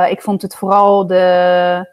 Ik 0.09 0.21
vond 0.21 0.41
het 0.41 0.55
vooral 0.55 1.07
de. 1.07 1.87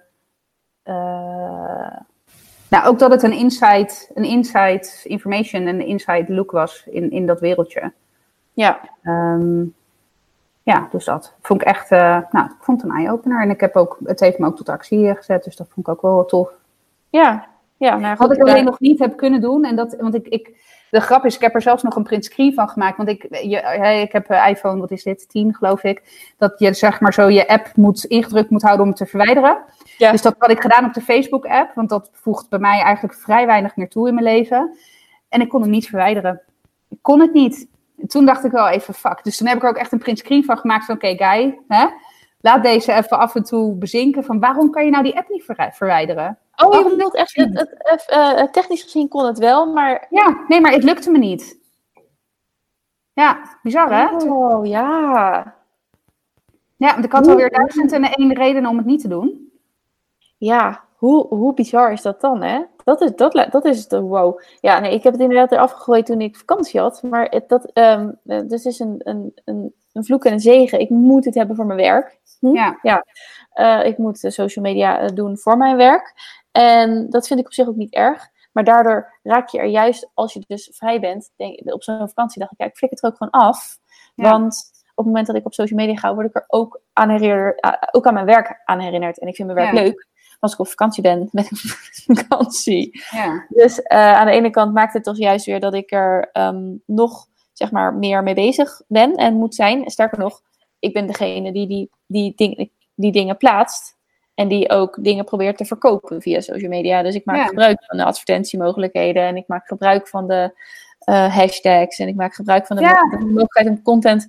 nou, 2.68 2.86
ook 2.86 2.98
dat 2.98 3.10
het 3.10 3.22
een 3.22 3.32
inside, 3.32 3.90
een 4.14 4.24
inside 4.24 4.88
information 5.04 5.66
en 5.66 5.80
een 5.80 5.86
inside 5.86 6.34
look 6.34 6.50
was 6.50 6.86
in, 6.86 7.10
in 7.10 7.26
dat 7.26 7.40
wereldje. 7.40 7.92
Ja. 8.52 8.80
Ehm, 9.02 9.62
ja, 10.62 10.88
dus 10.90 11.04
dat 11.04 11.34
vond 11.42 11.60
ik 11.60 11.66
echt. 11.66 11.90
eh, 11.90 12.18
nou, 12.30 12.46
ik 12.46 12.56
vond 12.60 12.82
het 12.82 12.90
een 12.90 12.96
eye-opener. 12.96 13.42
En 13.42 13.50
ik 13.50 13.60
heb 13.60 13.76
ook, 13.76 13.98
het 14.04 14.20
heeft 14.20 14.38
me 14.38 14.46
ook 14.46 14.56
tot 14.56 14.68
actie 14.68 15.08
eh, 15.08 15.16
gezet, 15.16 15.44
dus 15.44 15.56
dat 15.56 15.68
vond 15.74 15.86
ik 15.86 15.92
ook 15.92 16.02
wel 16.02 16.24
tof. 16.24 16.50
Ja. 17.10 17.46
Ja, 17.76 17.96
nou, 17.98 18.16
Wat 18.18 18.32
ik 18.32 18.40
alleen 18.40 18.54
daar- 18.54 18.64
nog 18.64 18.80
niet 18.80 18.98
heb 18.98 19.16
kunnen 19.16 19.40
doen, 19.40 19.64
en 19.64 19.76
dat, 19.76 19.96
want 19.98 20.14
ik, 20.14 20.26
ik, 20.28 20.68
de 20.90 21.00
grap 21.00 21.24
is, 21.24 21.34
ik 21.34 21.40
heb 21.40 21.54
er 21.54 21.62
zelfs 21.62 21.82
nog 21.82 21.96
een 21.96 22.02
print 22.02 22.24
screen 22.24 22.54
van 22.54 22.68
gemaakt. 22.68 22.96
Want 22.96 23.08
ik, 23.08 23.22
je, 23.30 24.00
ik 24.02 24.12
heb 24.12 24.30
een 24.30 24.46
iPhone, 24.48 24.80
wat 24.80 24.90
is 24.90 25.02
dit, 25.02 25.28
10 25.28 25.54
geloof 25.54 25.82
ik. 25.84 26.32
Dat 26.38 26.58
je 26.58 26.72
zeg 26.72 27.00
maar 27.00 27.12
zo 27.12 27.28
je 27.28 27.48
app 27.48 27.66
moet, 27.76 28.04
ingedrukt 28.04 28.50
moet 28.50 28.62
houden 28.62 28.82
om 28.82 28.88
het 28.88 28.98
te 28.98 29.06
verwijderen. 29.06 29.58
Ja. 29.98 30.10
Dus 30.10 30.22
dat 30.22 30.34
had 30.38 30.50
ik 30.50 30.60
gedaan 30.60 30.84
op 30.84 30.92
de 30.94 31.00
Facebook 31.00 31.46
app, 31.46 31.74
want 31.74 31.88
dat 31.88 32.10
voegt 32.12 32.48
bij 32.48 32.58
mij 32.58 32.80
eigenlijk 32.82 33.14
vrij 33.14 33.46
weinig 33.46 33.76
meer 33.76 33.88
toe 33.88 34.08
in 34.08 34.14
mijn 34.14 34.26
leven. 34.26 34.76
En 35.28 35.40
ik 35.40 35.48
kon 35.48 35.60
hem 35.60 35.70
niet 35.70 35.88
verwijderen. 35.88 36.40
Ik 36.88 36.98
kon 37.02 37.20
het 37.20 37.32
niet. 37.32 37.68
En 38.00 38.06
toen 38.08 38.26
dacht 38.26 38.44
ik 38.44 38.50
wel 38.50 38.68
even, 38.68 38.94
fuck. 38.94 39.24
Dus 39.24 39.36
toen 39.36 39.46
heb 39.46 39.56
ik 39.56 39.62
er 39.62 39.68
ook 39.68 39.76
echt 39.76 39.92
een 39.92 39.98
print 39.98 40.18
screen 40.18 40.44
van 40.44 40.58
gemaakt 40.58 40.84
van, 40.84 40.94
oké 40.94 41.14
guy, 41.16 41.58
hè, 41.68 41.86
laat 42.40 42.62
deze 42.62 42.92
even 42.92 43.18
af 43.18 43.34
en 43.34 43.44
toe 43.44 43.74
bezinken. 43.74 44.24
Van 44.24 44.40
waarom 44.40 44.70
kan 44.70 44.84
je 44.84 44.90
nou 44.90 45.04
die 45.04 45.16
app 45.16 45.28
niet 45.28 45.44
verwi- 45.44 45.70
verwijderen? 45.72 46.38
Oh, 46.56 46.74
je 46.74 46.88
bedoelt 46.90 47.14
echt, 47.14 47.36
het, 47.36 47.74
het, 47.78 48.08
eh, 48.08 48.42
technisch 48.42 48.82
gezien 48.82 49.08
kon 49.08 49.26
het 49.26 49.38
wel, 49.38 49.72
maar... 49.72 50.06
Ja, 50.10 50.44
nee, 50.48 50.60
maar 50.60 50.72
het 50.72 50.84
lukte 50.84 51.10
me 51.10 51.18
niet. 51.18 51.58
Ja, 53.12 53.58
bizar 53.62 53.94
hè? 53.94 54.16
Oh, 54.16 54.66
ja. 54.66 55.54
Ja, 56.76 56.92
want 56.92 57.04
ik 57.04 57.12
had 57.12 57.28
alweer 57.28 57.50
duizend 57.50 57.92
en 57.92 58.04
één 58.04 58.34
reden 58.34 58.66
om 58.66 58.76
het 58.76 58.86
niet 58.86 59.00
te 59.00 59.08
doen. 59.08 59.52
Ja, 60.38 60.84
hoe, 61.00 61.26
hoe 61.26 61.54
bizar 61.54 61.92
is 61.92 62.02
dat 62.02 62.20
dan, 62.20 62.42
hè? 62.42 62.64
Dat 62.84 63.00
is, 63.00 63.10
dat, 63.16 63.46
dat 63.50 63.64
is 63.64 63.88
de 63.88 64.00
wow. 64.00 64.40
Ja, 64.60 64.78
nee, 64.78 64.94
ik 64.94 65.02
heb 65.02 65.12
het 65.12 65.22
inderdaad 65.22 65.52
eraf 65.52 65.72
gegooid 65.72 66.06
toen 66.06 66.20
ik 66.20 66.36
vakantie 66.36 66.80
had. 66.80 67.02
Maar 67.02 67.26
het, 67.30 67.48
dat, 67.48 67.70
ehm, 67.72 68.10
eh, 68.26 68.40
dus 68.46 68.64
is 68.64 68.78
een, 68.78 68.94
een, 68.98 69.32
een, 69.44 69.74
een 69.92 70.04
vloek 70.04 70.24
en 70.24 70.32
een 70.32 70.40
zegen. 70.40 70.80
Ik 70.80 70.90
moet 70.90 71.24
het 71.24 71.34
hebben 71.34 71.56
voor 71.56 71.66
mijn 71.66 71.78
werk. 71.78 72.20
Hm? 72.40 72.54
Ja. 72.82 73.04
Eh, 73.50 73.84
ik 73.84 73.98
moet 73.98 74.20
de 74.20 74.30
social 74.30 74.64
media 74.64 75.00
eh, 75.00 75.08
doen 75.14 75.38
voor 75.38 75.56
mijn 75.56 75.76
werk. 75.76 76.14
En 76.52 77.10
dat 77.10 77.26
vind 77.26 77.40
ik 77.40 77.46
op 77.46 77.52
zich 77.52 77.68
ook 77.68 77.76
niet 77.76 77.94
erg. 77.94 78.28
Maar 78.52 78.64
daardoor 78.64 79.18
raak 79.22 79.48
je 79.48 79.58
er 79.58 79.66
juist, 79.66 80.10
als 80.14 80.32
je 80.32 80.44
dus 80.46 80.70
vrij 80.72 81.00
bent, 81.00 81.30
denk, 81.36 81.72
op 81.74 81.82
zo'n 81.82 82.08
vakantie 82.08 82.40
dacht 82.40 82.52
ik, 82.52 82.58
ja, 82.58 82.66
ik 82.66 82.76
flik 82.76 82.90
het 82.90 83.02
er 83.02 83.08
ook 83.08 83.16
gewoon 83.16 83.32
af. 83.32 83.78
Ja. 84.14 84.30
Want 84.30 84.70
op 84.90 84.96
het 84.96 85.06
moment 85.06 85.26
dat 85.26 85.36
ik 85.36 85.46
op 85.46 85.54
social 85.54 85.78
media 85.78 85.96
ga, 85.96 86.14
word 86.14 86.26
ik 86.26 86.36
er 86.36 86.44
ook 86.46 86.80
aan, 86.92 87.10
herinner, 87.10 87.56
ah, 87.60 87.72
ook 87.90 88.06
aan 88.06 88.14
mijn 88.14 88.26
werk 88.26 88.60
aan 88.64 88.80
herinnerd. 88.80 89.18
En 89.18 89.28
ik 89.28 89.34
vind 89.34 89.52
mijn 89.52 89.60
werk 89.60 89.76
Ja. 89.76 89.82
leuk. 89.82 90.08
Als 90.40 90.52
ik 90.52 90.58
op 90.58 90.68
vakantie 90.68 91.02
ben, 91.02 91.28
ben 91.32 91.44
ik 91.44 91.50
op 91.50 91.58
vakantie. 92.16 93.02
Ja, 93.10 93.46
Dus 93.48 93.82
eh, 93.82 94.12
aan 94.12 94.26
de 94.26 94.32
ene 94.32 94.50
kant 94.50 94.74
maakt 94.74 94.92
het 94.92 95.04
toch 95.04 95.18
juist 95.18 95.46
weer 95.46 95.60
dat 95.60 95.74
ik 95.74 95.92
er 95.92 96.28
ehm, 96.32 96.76
nog 96.86 97.26
zeg 97.52 97.70
maar, 97.70 97.94
meer 97.94 98.22
mee 98.22 98.34
bezig 98.34 98.82
ben 98.88 99.14
en 99.14 99.34
moet 99.34 99.54
zijn. 99.54 99.90
Sterker 99.90 100.18
nog, 100.18 100.40
ik 100.78 100.92
ben 100.92 101.06
degene 101.06 101.52
die 101.52 101.66
die, 101.66 101.90
die, 102.06 102.32
ding, 102.36 102.70
die 102.94 103.12
dingen 103.12 103.36
plaatst. 103.36 103.98
En 104.34 104.48
die 104.48 104.70
ook 104.70 104.98
dingen 105.04 105.24
probeert 105.24 105.56
te 105.56 105.64
verkopen 105.64 106.22
via 106.22 106.40
social 106.40 106.70
media. 106.70 107.02
Dus 107.02 107.14
ik 107.14 107.24
maak 107.24 107.36
Ja. 107.36 107.46
gebruik 107.46 107.84
van 107.84 107.96
de 107.98 108.04
advertentiemogelijkheden. 108.04 109.22
En 109.22 109.36
ik 109.36 109.48
maak 109.48 109.66
gebruik 109.66 110.08
van 110.08 110.26
de 110.26 110.52
eh, 111.00 111.36
hashtags. 111.36 111.98
En 111.98 112.08
ik 112.08 112.14
maak 112.14 112.34
gebruik 112.34 112.66
van 112.66 112.76
de, 112.76 112.82
Ja. 112.82 113.04
mo- 113.04 113.18
de 113.18 113.24
mogelijkheid 113.24 113.68
om 113.68 113.82
content 113.82 114.26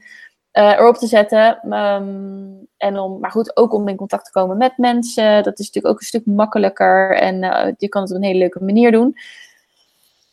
eh, 0.51 0.71
erop 0.71 0.95
te 0.95 1.07
zetten. 1.07 1.59
Ehm, 1.69 2.49
en 2.77 2.99
om, 2.99 3.19
maar 3.19 3.31
goed, 3.31 3.57
ook 3.57 3.73
om 3.73 3.87
in 3.87 3.95
contact 3.95 4.25
te 4.25 4.31
komen 4.31 4.57
met 4.57 4.77
mensen. 4.77 5.43
Dat 5.43 5.59
is 5.59 5.65
natuurlijk 5.65 5.93
ook 5.93 5.99
een 5.99 6.07
stuk 6.07 6.25
makkelijker. 6.25 7.17
En 7.17 7.43
eh, 7.43 7.73
je 7.77 7.89
kan 7.89 8.01
het 8.01 8.11
op 8.11 8.17
een 8.17 8.23
hele 8.23 8.39
leuke 8.39 8.63
manier 8.63 8.91
doen. 8.91 9.15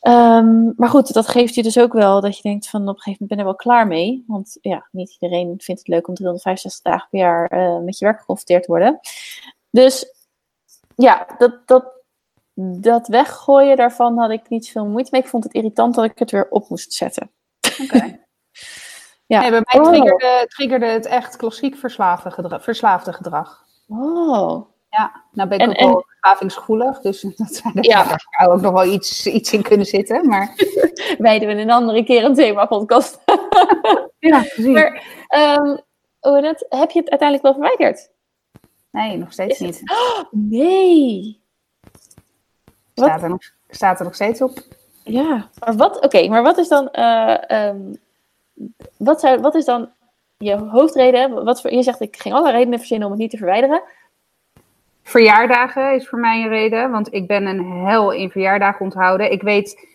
Ehm, 0.00 0.72
maar 0.76 0.88
goed, 0.88 1.12
dat 1.12 1.28
geeft 1.28 1.54
je 1.54 1.62
dus 1.62 1.78
ook 1.78 1.92
wel 1.92 2.20
dat 2.20 2.36
je 2.36 2.42
denkt 2.42 2.68
van 2.68 2.82
op 2.82 2.96
een 2.96 3.02
gegeven 3.02 3.16
moment 3.20 3.28
ben 3.28 3.38
ik 3.38 3.44
er 3.44 3.44
wel 3.44 3.76
klaar 3.76 3.86
mee. 3.86 4.24
Want 4.26 4.58
ja, 4.60 4.88
niet 4.90 5.16
iedereen 5.20 5.54
vindt 5.58 5.80
het 5.80 5.88
leuk 5.88 6.08
om 6.08 6.14
365 6.14 6.92
dagen 6.92 7.08
per 7.10 7.20
jaar 7.20 7.46
eh, 7.46 7.78
met 7.78 7.98
je 7.98 8.04
werk 8.04 8.20
geconfronteerd 8.20 8.62
te 8.62 8.70
worden. 8.70 9.00
Dus 9.70 10.14
ja, 10.96 11.26
dat, 11.38 11.66
dat, 11.66 11.84
dat 12.54 13.08
weggooien 13.08 13.76
daarvan 13.76 14.18
had 14.18 14.30
ik 14.30 14.48
niet 14.48 14.66
zoveel 14.66 14.86
moeite 14.86 15.08
mee. 15.12 15.20
Ik 15.20 15.28
vond 15.28 15.44
het 15.44 15.52
irritant 15.52 15.94
dat 15.94 16.04
ik 16.04 16.18
het 16.18 16.30
weer 16.30 16.50
op 16.50 16.68
moest 16.68 16.92
zetten. 16.92 17.30
oké. 17.82 18.18
Ja. 19.28 19.40
Nee, 19.40 19.50
bij 19.50 19.62
mij 19.64 19.80
Oh. 19.80 19.88
triggerde, 19.88 20.44
triggerde 20.48 20.86
het 20.86 21.06
echt 21.06 21.36
klassiek 21.36 21.76
verslaafde 21.76 22.30
gedrag, 22.30 22.62
verslaafde 22.62 23.12
gedrag. 23.12 23.64
Oh, 23.88 24.66
Ja, 24.90 25.22
nou 25.32 25.48
ben 25.48 25.58
ik 25.58 25.64
En- 25.64 25.70
ook 25.70 25.76
en- 25.76 25.86
wel 25.88 26.04
verslavingsgevoelig, 26.08 27.00
dus 27.00 27.20
dat 27.36 27.62
ja. 27.80 28.04
daar 28.04 28.26
zou 28.38 28.52
ook 28.52 28.60
nog 28.60 28.72
wel 28.72 28.84
iets, 28.92 29.26
iets 29.26 29.52
in 29.52 29.62
kunnen 29.62 29.86
zitten. 29.86 30.26
Maar 30.28 30.54
wij 31.18 31.38
doen 31.38 31.48
een 31.58 31.70
andere 31.70 32.04
keer 32.04 32.24
een 32.24 32.34
thema-podcast. 32.34 33.18
ja, 34.18 34.38
precies. 34.38 34.66
Maar 34.66 35.02
ehm, 35.28 35.76
hoe 36.20 36.34
heet 36.34 36.44
het? 36.44 36.66
heb 36.68 36.90
je 36.90 37.00
het 37.00 37.10
uiteindelijk 37.10 37.42
wel 37.42 37.52
verwijderd? 37.52 38.10
Nee, 38.90 39.16
nog 39.16 39.32
steeds 39.32 39.58
niet. 39.58 39.82
Nee. 40.30 41.40
Wat? 42.94 43.06
Staat 43.06 43.22
er, 43.22 43.28
nog, 43.28 43.40
staat 43.68 43.98
er 43.98 44.04
nog 44.04 44.14
steeds 44.14 44.42
op. 44.42 44.58
Ja, 45.04 45.48
maar 45.58 45.76
wat, 45.76 46.00
oké, 46.04 46.28
maar 46.28 46.42
wat 46.42 46.58
is 46.58 46.68
dan, 46.68 46.90
eh, 46.90 47.50
ehm, 47.50 47.80
wat, 48.96 49.20
zou, 49.20 49.40
wat 49.40 49.54
is 49.54 49.64
dan 49.64 49.90
je 50.36 50.56
hoofdreden? 50.56 51.44
Wat 51.44 51.60
voor, 51.60 51.72
je 51.72 51.82
zegt, 51.82 52.00
ik 52.00 52.16
ging 52.16 52.34
alle 52.34 52.50
redenen 52.50 52.78
verzinnen 52.78 53.06
om 53.06 53.12
het 53.12 53.22
niet 53.22 53.30
te 53.30 53.36
verwijderen. 53.36 53.82
Verjaardagen 55.02 55.94
is 55.94 56.08
voor 56.08 56.18
mij 56.18 56.42
een 56.42 56.48
reden, 56.48 56.90
want 56.90 57.12
ik 57.14 57.26
ben 57.26 57.46
een 57.46 57.84
hel 57.86 58.12
in 58.12 58.30
verjaardagen 58.30 58.80
onthouden. 58.80 59.32
Ik 59.32 59.42
weet 59.42 59.88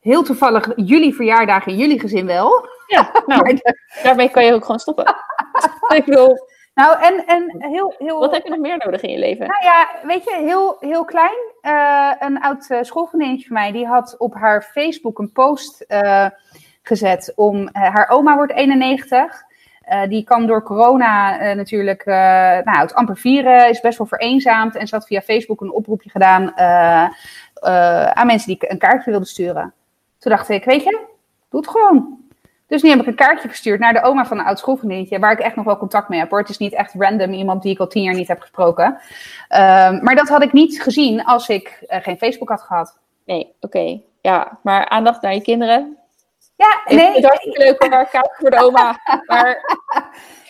heel 0.00 0.22
toevallig 0.22 0.72
jullie 0.76 1.14
verjaardagen 1.14 1.72
in 1.72 1.78
jullie 1.78 2.00
gezin 2.00 2.26
wel. 2.26 2.68
Ja, 2.86 3.10
nou, 3.26 3.60
daarmee 4.02 4.30
kan 4.30 4.44
je 4.44 4.54
ook 4.54 4.64
gewoon 4.64 4.80
stoppen. 4.80 5.04
ik 5.96 6.04
bedoel, 6.04 6.36
nou, 6.74 7.02
en, 7.02 7.26
en 7.26 7.56
heel, 7.58 7.94
heel... 7.98 8.18
Wat 8.18 8.32
heb 8.32 8.44
je 8.44 8.50
nog 8.50 8.58
meer 8.58 8.76
nodig 8.84 9.00
in 9.00 9.10
je 9.10 9.18
leven? 9.18 9.46
Nou 9.46 9.64
ja, 9.64 9.88
weet 10.02 10.24
je, 10.24 10.36
heel, 10.36 10.76
heel 10.80 11.04
klein. 11.04 11.38
Uh, 11.62 12.10
een 12.18 12.40
oud 12.40 12.70
uh, 12.70 12.78
schoolvriendinnetje 12.82 13.46
van 13.46 13.56
mij, 13.56 13.72
die 13.72 13.86
had 13.86 14.14
op 14.18 14.34
haar 14.34 14.62
Facebook 14.62 15.18
een 15.18 15.32
post 15.32 15.84
uh, 15.88 16.26
gezet 16.88 17.32
om... 17.36 17.68
haar 17.72 18.08
oma 18.08 18.36
wordt 18.36 18.52
91. 18.52 19.42
die 20.08 20.24
kan 20.24 20.46
door 20.46 20.62
corona 20.62 21.36
natuurlijk 21.54 22.04
nou, 22.64 22.78
het 22.78 22.94
amper 22.94 23.16
vieren, 23.16 23.68
is 23.68 23.80
best 23.80 23.98
wel 23.98 24.06
vereenzaamd. 24.06 24.76
En 24.76 24.86
ze 24.86 24.94
had 24.94 25.06
via 25.06 25.20
Facebook 25.20 25.60
een 25.60 25.72
oproepje 25.72 26.10
gedaan 26.10 26.56
aan 28.14 28.26
mensen 28.26 28.48
die 28.48 28.70
een 28.70 28.78
kaartje 28.78 29.10
wilden 29.10 29.28
sturen. 29.28 29.72
Toen 30.18 30.32
dacht 30.32 30.48
ik, 30.48 30.64
weet 30.64 30.82
je, 30.82 31.06
doe 31.50 31.60
het 31.60 31.70
gewoon. 31.70 32.22
Dus 32.66 32.82
nu 32.82 32.90
heb 32.90 33.00
ik 33.00 33.06
een 33.06 33.14
kaartje 33.14 33.48
gestuurd 33.48 33.80
naar 33.80 33.92
de 33.92 34.02
oma 34.02 34.24
van 34.24 34.38
een 34.38 34.44
oud 34.44 34.58
schoolvriendinnetje, 34.58 35.18
waar 35.18 35.32
ik 35.32 35.38
echt 35.38 35.56
nog 35.56 35.64
wel 35.64 35.76
contact 35.76 36.08
mee 36.08 36.18
heb 36.18 36.30
hoor. 36.30 36.38
Het 36.38 36.48
is 36.48 36.58
niet 36.58 36.72
echt 36.72 36.94
random 36.98 37.32
iemand 37.32 37.62
die 37.62 37.72
ik 37.72 37.78
al 37.78 37.86
tien 37.86 38.02
jaar 38.02 38.14
niet 38.14 38.28
heb 38.28 38.40
gesproken. 38.40 38.86
Um, 38.86 40.02
maar 40.02 40.14
dat 40.14 40.28
had 40.28 40.42
ik 40.42 40.52
niet 40.52 40.82
gezien 40.82 41.24
als 41.24 41.48
ik 41.48 41.84
geen 41.88 42.18
Facebook 42.18 42.48
had 42.48 42.62
gehad. 42.62 42.98
Nee, 43.24 43.54
oké. 43.60 44.00
Ja, 44.20 44.58
maar 44.62 44.88
aandacht 44.88 45.22
naar 45.22 45.34
je 45.34 45.42
kinderen. 45.42 45.98
Ja, 46.56 46.94
nee. 46.96 47.20
Het 47.20 47.44
is 47.44 47.56
leuk 47.56 47.82
om 47.82 47.90
kaart 47.90 48.36
voor 48.36 48.50
de 48.50 48.62
oma. 48.64 49.00
maar... 49.26 49.76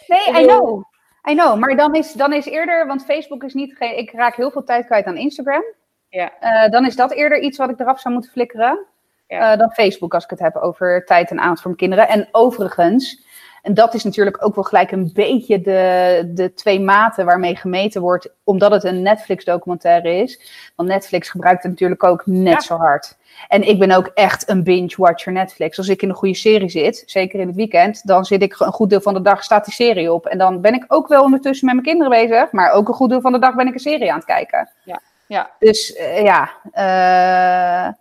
Nee, 0.06 0.42
I 0.42 0.46
know. 0.46 0.84
I 1.30 1.34
know. 1.34 1.58
Maar 1.58 1.76
dan 1.76 1.94
is, 1.94 2.12
dan 2.12 2.32
is 2.32 2.44
eerder, 2.44 2.86
want 2.86 3.04
Facebook 3.04 3.42
is 3.42 3.54
niet. 3.54 3.80
Ik 3.80 4.12
raak 4.12 4.36
heel 4.36 4.50
veel 4.50 4.64
tijd 4.64 4.86
kwijt 4.86 5.06
aan 5.06 5.16
Instagram. 5.16 5.64
Ja. 6.08 6.32
Uh, 6.40 6.70
dan 6.70 6.86
is 6.86 6.96
dat 6.96 7.12
eerder 7.12 7.40
iets 7.40 7.58
wat 7.58 7.70
ik 7.70 7.80
eraf 7.80 8.00
zou 8.00 8.14
moeten 8.14 8.32
flikkeren. 8.32 8.86
Ja. 9.26 9.52
Uh, 9.52 9.58
dan 9.58 9.72
Facebook 9.72 10.14
als 10.14 10.24
ik 10.24 10.30
het 10.30 10.38
heb 10.38 10.56
over 10.56 11.04
tijd 11.04 11.30
en 11.30 11.40
aandacht 11.40 11.60
voor 11.62 11.74
mijn 11.76 11.90
kinderen. 11.90 12.08
En 12.08 12.28
overigens, 12.32 13.23
en 13.64 13.74
dat 13.74 13.94
is 13.94 14.04
natuurlijk 14.04 14.44
ook 14.44 14.54
wel 14.54 14.64
gelijk 14.64 14.90
een 14.90 15.10
beetje 15.14 15.60
de, 15.60 16.30
de 16.34 16.54
twee 16.54 16.80
maten 16.80 17.24
waarmee 17.24 17.56
gemeten 17.56 18.00
wordt, 18.00 18.28
omdat 18.42 18.70
het 18.70 18.84
een 18.84 19.02
Netflix-documentaire 19.02 20.16
is. 20.16 20.40
Want 20.76 20.88
Netflix 20.88 21.30
gebruikt 21.30 21.62
het 21.62 21.72
natuurlijk 21.72 22.04
ook 22.04 22.22
net 22.26 22.52
ja. 22.52 22.60
zo 22.60 22.76
hard. 22.76 23.16
En 23.48 23.68
ik 23.68 23.78
ben 23.78 23.90
ook 23.90 24.06
echt 24.06 24.48
een 24.48 24.62
binge-watcher 24.62 25.32
Netflix. 25.32 25.78
Als 25.78 25.88
ik 25.88 26.02
in 26.02 26.08
een 26.08 26.14
goede 26.14 26.34
serie 26.34 26.68
zit, 26.68 27.02
zeker 27.06 27.40
in 27.40 27.46
het 27.46 27.56
weekend, 27.56 28.06
dan 28.06 28.24
zit 28.24 28.42
ik 28.42 28.60
een 28.60 28.72
goed 28.72 28.90
deel 28.90 29.00
van 29.00 29.14
de 29.14 29.22
dag, 29.22 29.44
staat 29.44 29.64
die 29.64 29.74
serie 29.74 30.12
op. 30.12 30.26
En 30.26 30.38
dan 30.38 30.60
ben 30.60 30.74
ik 30.74 30.84
ook 30.88 31.08
wel 31.08 31.22
ondertussen 31.22 31.66
met 31.66 31.74
mijn 31.74 31.86
kinderen 31.86 32.28
bezig, 32.28 32.52
maar 32.52 32.70
ook 32.70 32.88
een 32.88 32.94
goed 32.94 33.10
deel 33.10 33.20
van 33.20 33.32
de 33.32 33.38
dag 33.38 33.54
ben 33.54 33.66
ik 33.66 33.74
een 33.74 33.80
serie 33.80 34.10
aan 34.10 34.16
het 34.16 34.26
kijken. 34.26 34.70
Ja, 34.84 35.00
ja. 35.26 35.50
Dus 35.58 35.96
uh, 36.00 36.22
ja, 36.22 36.50
uh, 36.74 37.92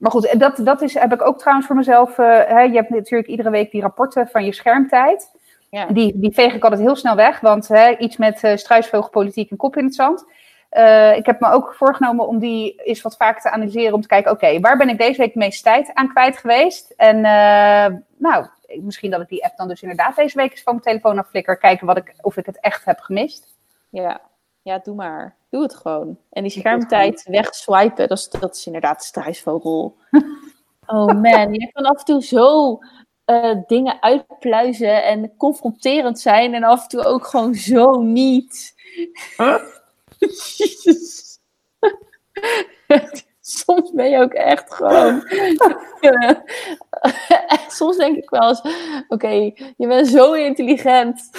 maar 0.00 0.10
goed, 0.10 0.34
dat, 0.38 0.56
dat 0.56 0.82
is, 0.82 0.94
heb 0.94 1.12
ik 1.12 1.22
ook 1.22 1.38
trouwens 1.38 1.66
voor 1.66 1.76
mezelf. 1.76 2.18
Uh, 2.18 2.26
hè, 2.26 2.60
je 2.60 2.74
hebt 2.74 2.90
natuurlijk 2.90 3.28
iedere 3.28 3.50
week 3.50 3.70
die 3.70 3.80
rapporten 3.80 4.28
van 4.28 4.44
je 4.44 4.52
schermtijd. 4.52 5.30
Ja. 5.70 5.86
Die, 5.86 6.18
die 6.18 6.34
veeg 6.34 6.54
ik 6.54 6.62
altijd 6.62 6.80
heel 6.80 6.96
snel 6.96 7.16
weg, 7.16 7.40
want 7.40 7.68
hè, 7.68 7.96
iets 7.96 8.16
met 8.16 8.42
uh, 8.42 8.56
struisvogelpolitiek 8.56 9.50
en 9.50 9.56
kop 9.56 9.76
in 9.76 9.84
het 9.84 9.94
zand. 9.94 10.24
Uh, 10.72 11.16
ik 11.16 11.26
heb 11.26 11.40
me 11.40 11.50
ook 11.50 11.74
voorgenomen 11.74 12.26
om 12.26 12.38
die 12.38 12.74
eens 12.84 13.02
wat 13.02 13.16
vaker 13.16 13.42
te 13.42 13.50
analyseren. 13.50 13.94
Om 13.94 14.00
te 14.00 14.08
kijken, 14.08 14.30
oké, 14.30 14.44
okay, 14.44 14.60
waar 14.60 14.76
ben 14.76 14.88
ik 14.88 14.98
deze 14.98 15.20
week 15.20 15.32
de 15.32 15.38
meeste 15.38 15.62
tijd 15.62 15.90
aan 15.94 16.08
kwijt 16.08 16.36
geweest? 16.36 16.94
En 16.96 17.20
nou, 18.16 18.46
misschien 18.80 19.10
dat 19.10 19.20
ik 19.20 19.28
die 19.28 19.44
app 19.44 19.56
dan 19.56 19.68
dus 19.68 19.82
inderdaad 19.82 20.16
deze 20.16 20.36
week 20.36 20.50
eens 20.50 20.62
van 20.62 20.72
mijn 20.72 20.84
telefoon 20.84 21.18
afflikker. 21.18 21.56
Kijken 21.56 21.86
wat 21.86 21.96
ik, 21.96 22.14
of 22.20 22.36
ik 22.36 22.46
het 22.46 22.60
echt 22.60 22.84
heb 22.84 22.98
gemist. 22.98 23.54
Ja, 23.88 24.20
ja, 24.62 24.78
doe 24.78 24.94
maar. 24.94 25.36
Doe 25.50 25.62
het 25.62 25.74
gewoon. 25.74 26.18
En 26.30 26.42
die 26.42 26.52
schermtijd 26.52 27.22
wegswipen, 27.22 28.08
dat 28.08 28.18
is, 28.18 28.28
dat 28.28 28.56
is 28.56 28.66
inderdaad 28.66 29.04
struisvogel. 29.04 29.96
oh 30.86 31.06
man, 31.06 31.54
je 31.54 31.70
kan 31.72 31.84
af 31.84 31.98
en 31.98 32.04
toe 32.04 32.22
zo 32.22 32.78
uh, 33.26 33.56
dingen 33.66 34.02
uitpluizen 34.02 35.04
en 35.04 35.36
confronterend 35.36 36.20
zijn 36.20 36.54
en 36.54 36.64
af 36.64 36.82
en 36.82 36.88
toe 36.88 37.04
ook 37.04 37.26
gewoon 37.26 37.54
zo 37.54 38.00
niet. 38.00 38.74
Huh? 39.36 39.62
Soms 43.40 43.92
ben 43.92 44.10
je 44.10 44.18
ook 44.18 44.32
echt 44.32 44.74
gewoon. 44.74 45.20
Soms 47.78 47.96
denk 47.96 48.16
ik 48.16 48.30
wel 48.30 48.48
eens: 48.48 48.60
oké, 48.60 49.04
okay, 49.08 49.74
je 49.76 49.86
bent 49.86 50.08
zo 50.08 50.32
intelligent. 50.32 51.30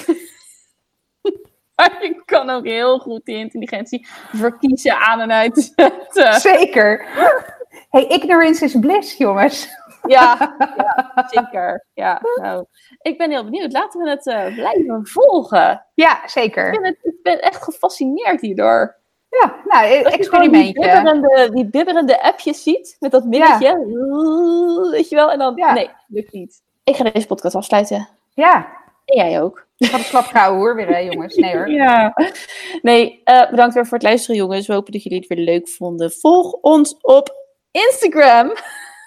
Maar 1.92 2.04
je 2.04 2.22
kan 2.26 2.50
ook 2.50 2.66
heel 2.66 3.00
goed 3.00 3.26
die 3.26 3.38
intelligentie 3.38 4.08
verkiezen 4.34 4.98
aan 4.98 5.20
en 5.20 5.32
uit 5.32 5.54
te 5.54 5.62
zetten. 5.76 6.34
Zeker. 6.34 7.06
Hey, 7.90 8.08
ignorance 8.08 8.66
is 8.66 8.80
bliss, 8.80 9.18
jongens. 9.18 9.70
Ja, 10.08 10.56
ja 10.78 11.28
zeker. 11.28 11.86
Ja, 11.94 12.22
nou, 12.36 12.66
ik 13.02 13.18
ben 13.18 13.30
heel 13.30 13.44
benieuwd. 13.44 13.72
Laten 13.72 14.02
we 14.02 14.10
het 14.10 14.26
uh, 14.26 14.56
blijven 14.56 15.08
volgen. 15.08 15.86
Ja, 15.94 16.22
zeker. 16.26 16.74
Ik 16.74 16.82
ben, 16.82 16.90
het, 16.90 16.98
ik 17.02 17.22
ben 17.24 17.42
echt 17.42 17.64
gefascineerd 17.64 18.42
hierdoor. 18.42 19.00
Ja, 19.30 19.56
nou, 19.66 20.04
experimentje. 20.04 20.74
Die 20.74 20.82
bibberende, 20.82 21.50
die 21.54 21.66
bibberende 21.66 22.22
appjes 22.22 22.64
ziet, 22.64 22.96
met 23.00 23.12
dat 23.12 23.26
middetje. 23.26 23.68
Ja. 23.68 24.90
Weet 24.90 25.10
je 25.10 25.16
wel? 25.16 25.32
En 25.32 25.40
dan, 25.40 25.56
ja. 25.56 25.74
nee, 25.74 25.90
lukt 26.08 26.32
niet. 26.32 26.62
Ik 26.84 26.96
ga 26.96 27.04
deze 27.04 27.28
podcast 27.28 27.56
afsluiten. 27.56 28.08
Ja. 28.34 28.68
En 29.06 29.18
jij 29.18 29.42
ook. 29.42 29.68
Ik 29.82 29.88
ga 29.88 29.98
de 29.98 30.08
klap 30.10 30.26
houden 30.26 30.60
hoor, 30.60 30.76
weer 30.76 30.88
hè, 30.88 30.98
jongens. 30.98 31.36
Nee 31.36 31.56
hoor. 31.56 31.70
Ja. 31.70 32.14
Nee, 32.82 33.22
uh, 33.26 33.50
bedankt 33.50 33.74
weer 33.74 33.86
voor 33.86 33.98
het 33.98 34.08
luisteren, 34.08 34.36
jongens. 34.36 34.68
We 34.68 34.74
hopen 34.74 34.92
dat 34.92 35.04
jullie 35.04 35.20
het 35.20 35.28
weer 35.28 35.46
leuk 35.46 35.70
vonden. 35.70 36.12
Volg 36.12 36.52
ons 36.52 36.98
op 37.02 37.36
Instagram. 37.72 38.54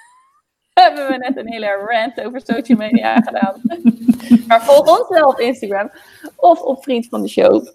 Hebben 0.80 1.06
we 1.08 1.16
net 1.16 1.36
een 1.36 1.52
hele 1.52 1.86
rant 1.86 2.20
over 2.20 2.40
social 2.44 2.78
media 2.78 3.16
gedaan. 3.20 3.60
maar 4.48 4.64
volg 4.64 4.98
ons 4.98 5.08
wel 5.08 5.28
op 5.28 5.38
Instagram 5.38 5.90
of 6.36 6.60
op 6.60 6.82
Vriend 6.82 7.06
van 7.08 7.22
de 7.22 7.28
Show. 7.28 7.66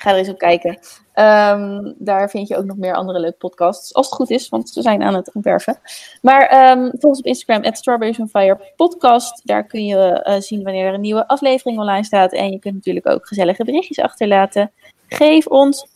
Ga 0.00 0.10
er 0.10 0.16
eens 0.16 0.28
op 0.28 0.38
kijken. 0.38 0.70
Um, 1.14 1.94
daar 1.98 2.30
vind 2.30 2.48
je 2.48 2.56
ook 2.56 2.64
nog 2.64 2.76
meer 2.76 2.94
andere 2.94 3.20
leuke 3.20 3.36
podcasts. 3.36 3.94
Als 3.94 4.06
het 4.06 4.14
goed 4.14 4.30
is, 4.30 4.48
want 4.48 4.68
ze 4.68 4.82
zijn 4.82 5.02
aan 5.02 5.14
het 5.14 5.34
ontwerpen. 5.34 5.78
Maar 6.22 6.70
um, 6.70 6.90
volg 6.90 7.02
ons 7.02 7.18
op 7.18 7.24
Instagram, 7.24 7.64
at 7.64 7.76
Strawberries 7.76 8.18
on 8.18 8.28
Fire 8.28 8.72
podcast. 8.76 9.40
Daar 9.44 9.64
kun 9.64 9.84
je 9.84 10.24
uh, 10.28 10.40
zien 10.40 10.62
wanneer 10.62 10.86
er 10.86 10.94
een 10.94 11.00
nieuwe 11.00 11.28
aflevering 11.28 11.78
online 11.78 12.04
staat. 12.04 12.32
En 12.32 12.50
je 12.50 12.58
kunt 12.58 12.74
natuurlijk 12.74 13.08
ook 13.08 13.26
gezellige 13.26 13.64
berichtjes 13.64 13.98
achterlaten. 13.98 14.70
Geef 15.08 15.46
ons 15.46 15.86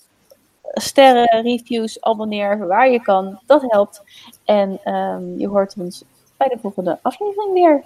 sterren, 0.62 1.42
reviews, 1.42 2.00
abonneer 2.00 2.66
waar 2.66 2.90
je 2.90 3.02
kan. 3.02 3.40
Dat 3.46 3.62
helpt. 3.66 4.02
En 4.44 4.80
um, 4.84 5.38
je 5.38 5.48
hoort 5.48 5.74
ons 5.78 6.04
bij 6.36 6.48
de 6.48 6.58
volgende 6.60 6.98
aflevering 7.02 7.52
weer. 7.52 7.84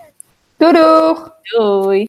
Doei 0.56 0.72
doeg! 0.72 1.32
Doei! 1.42 2.06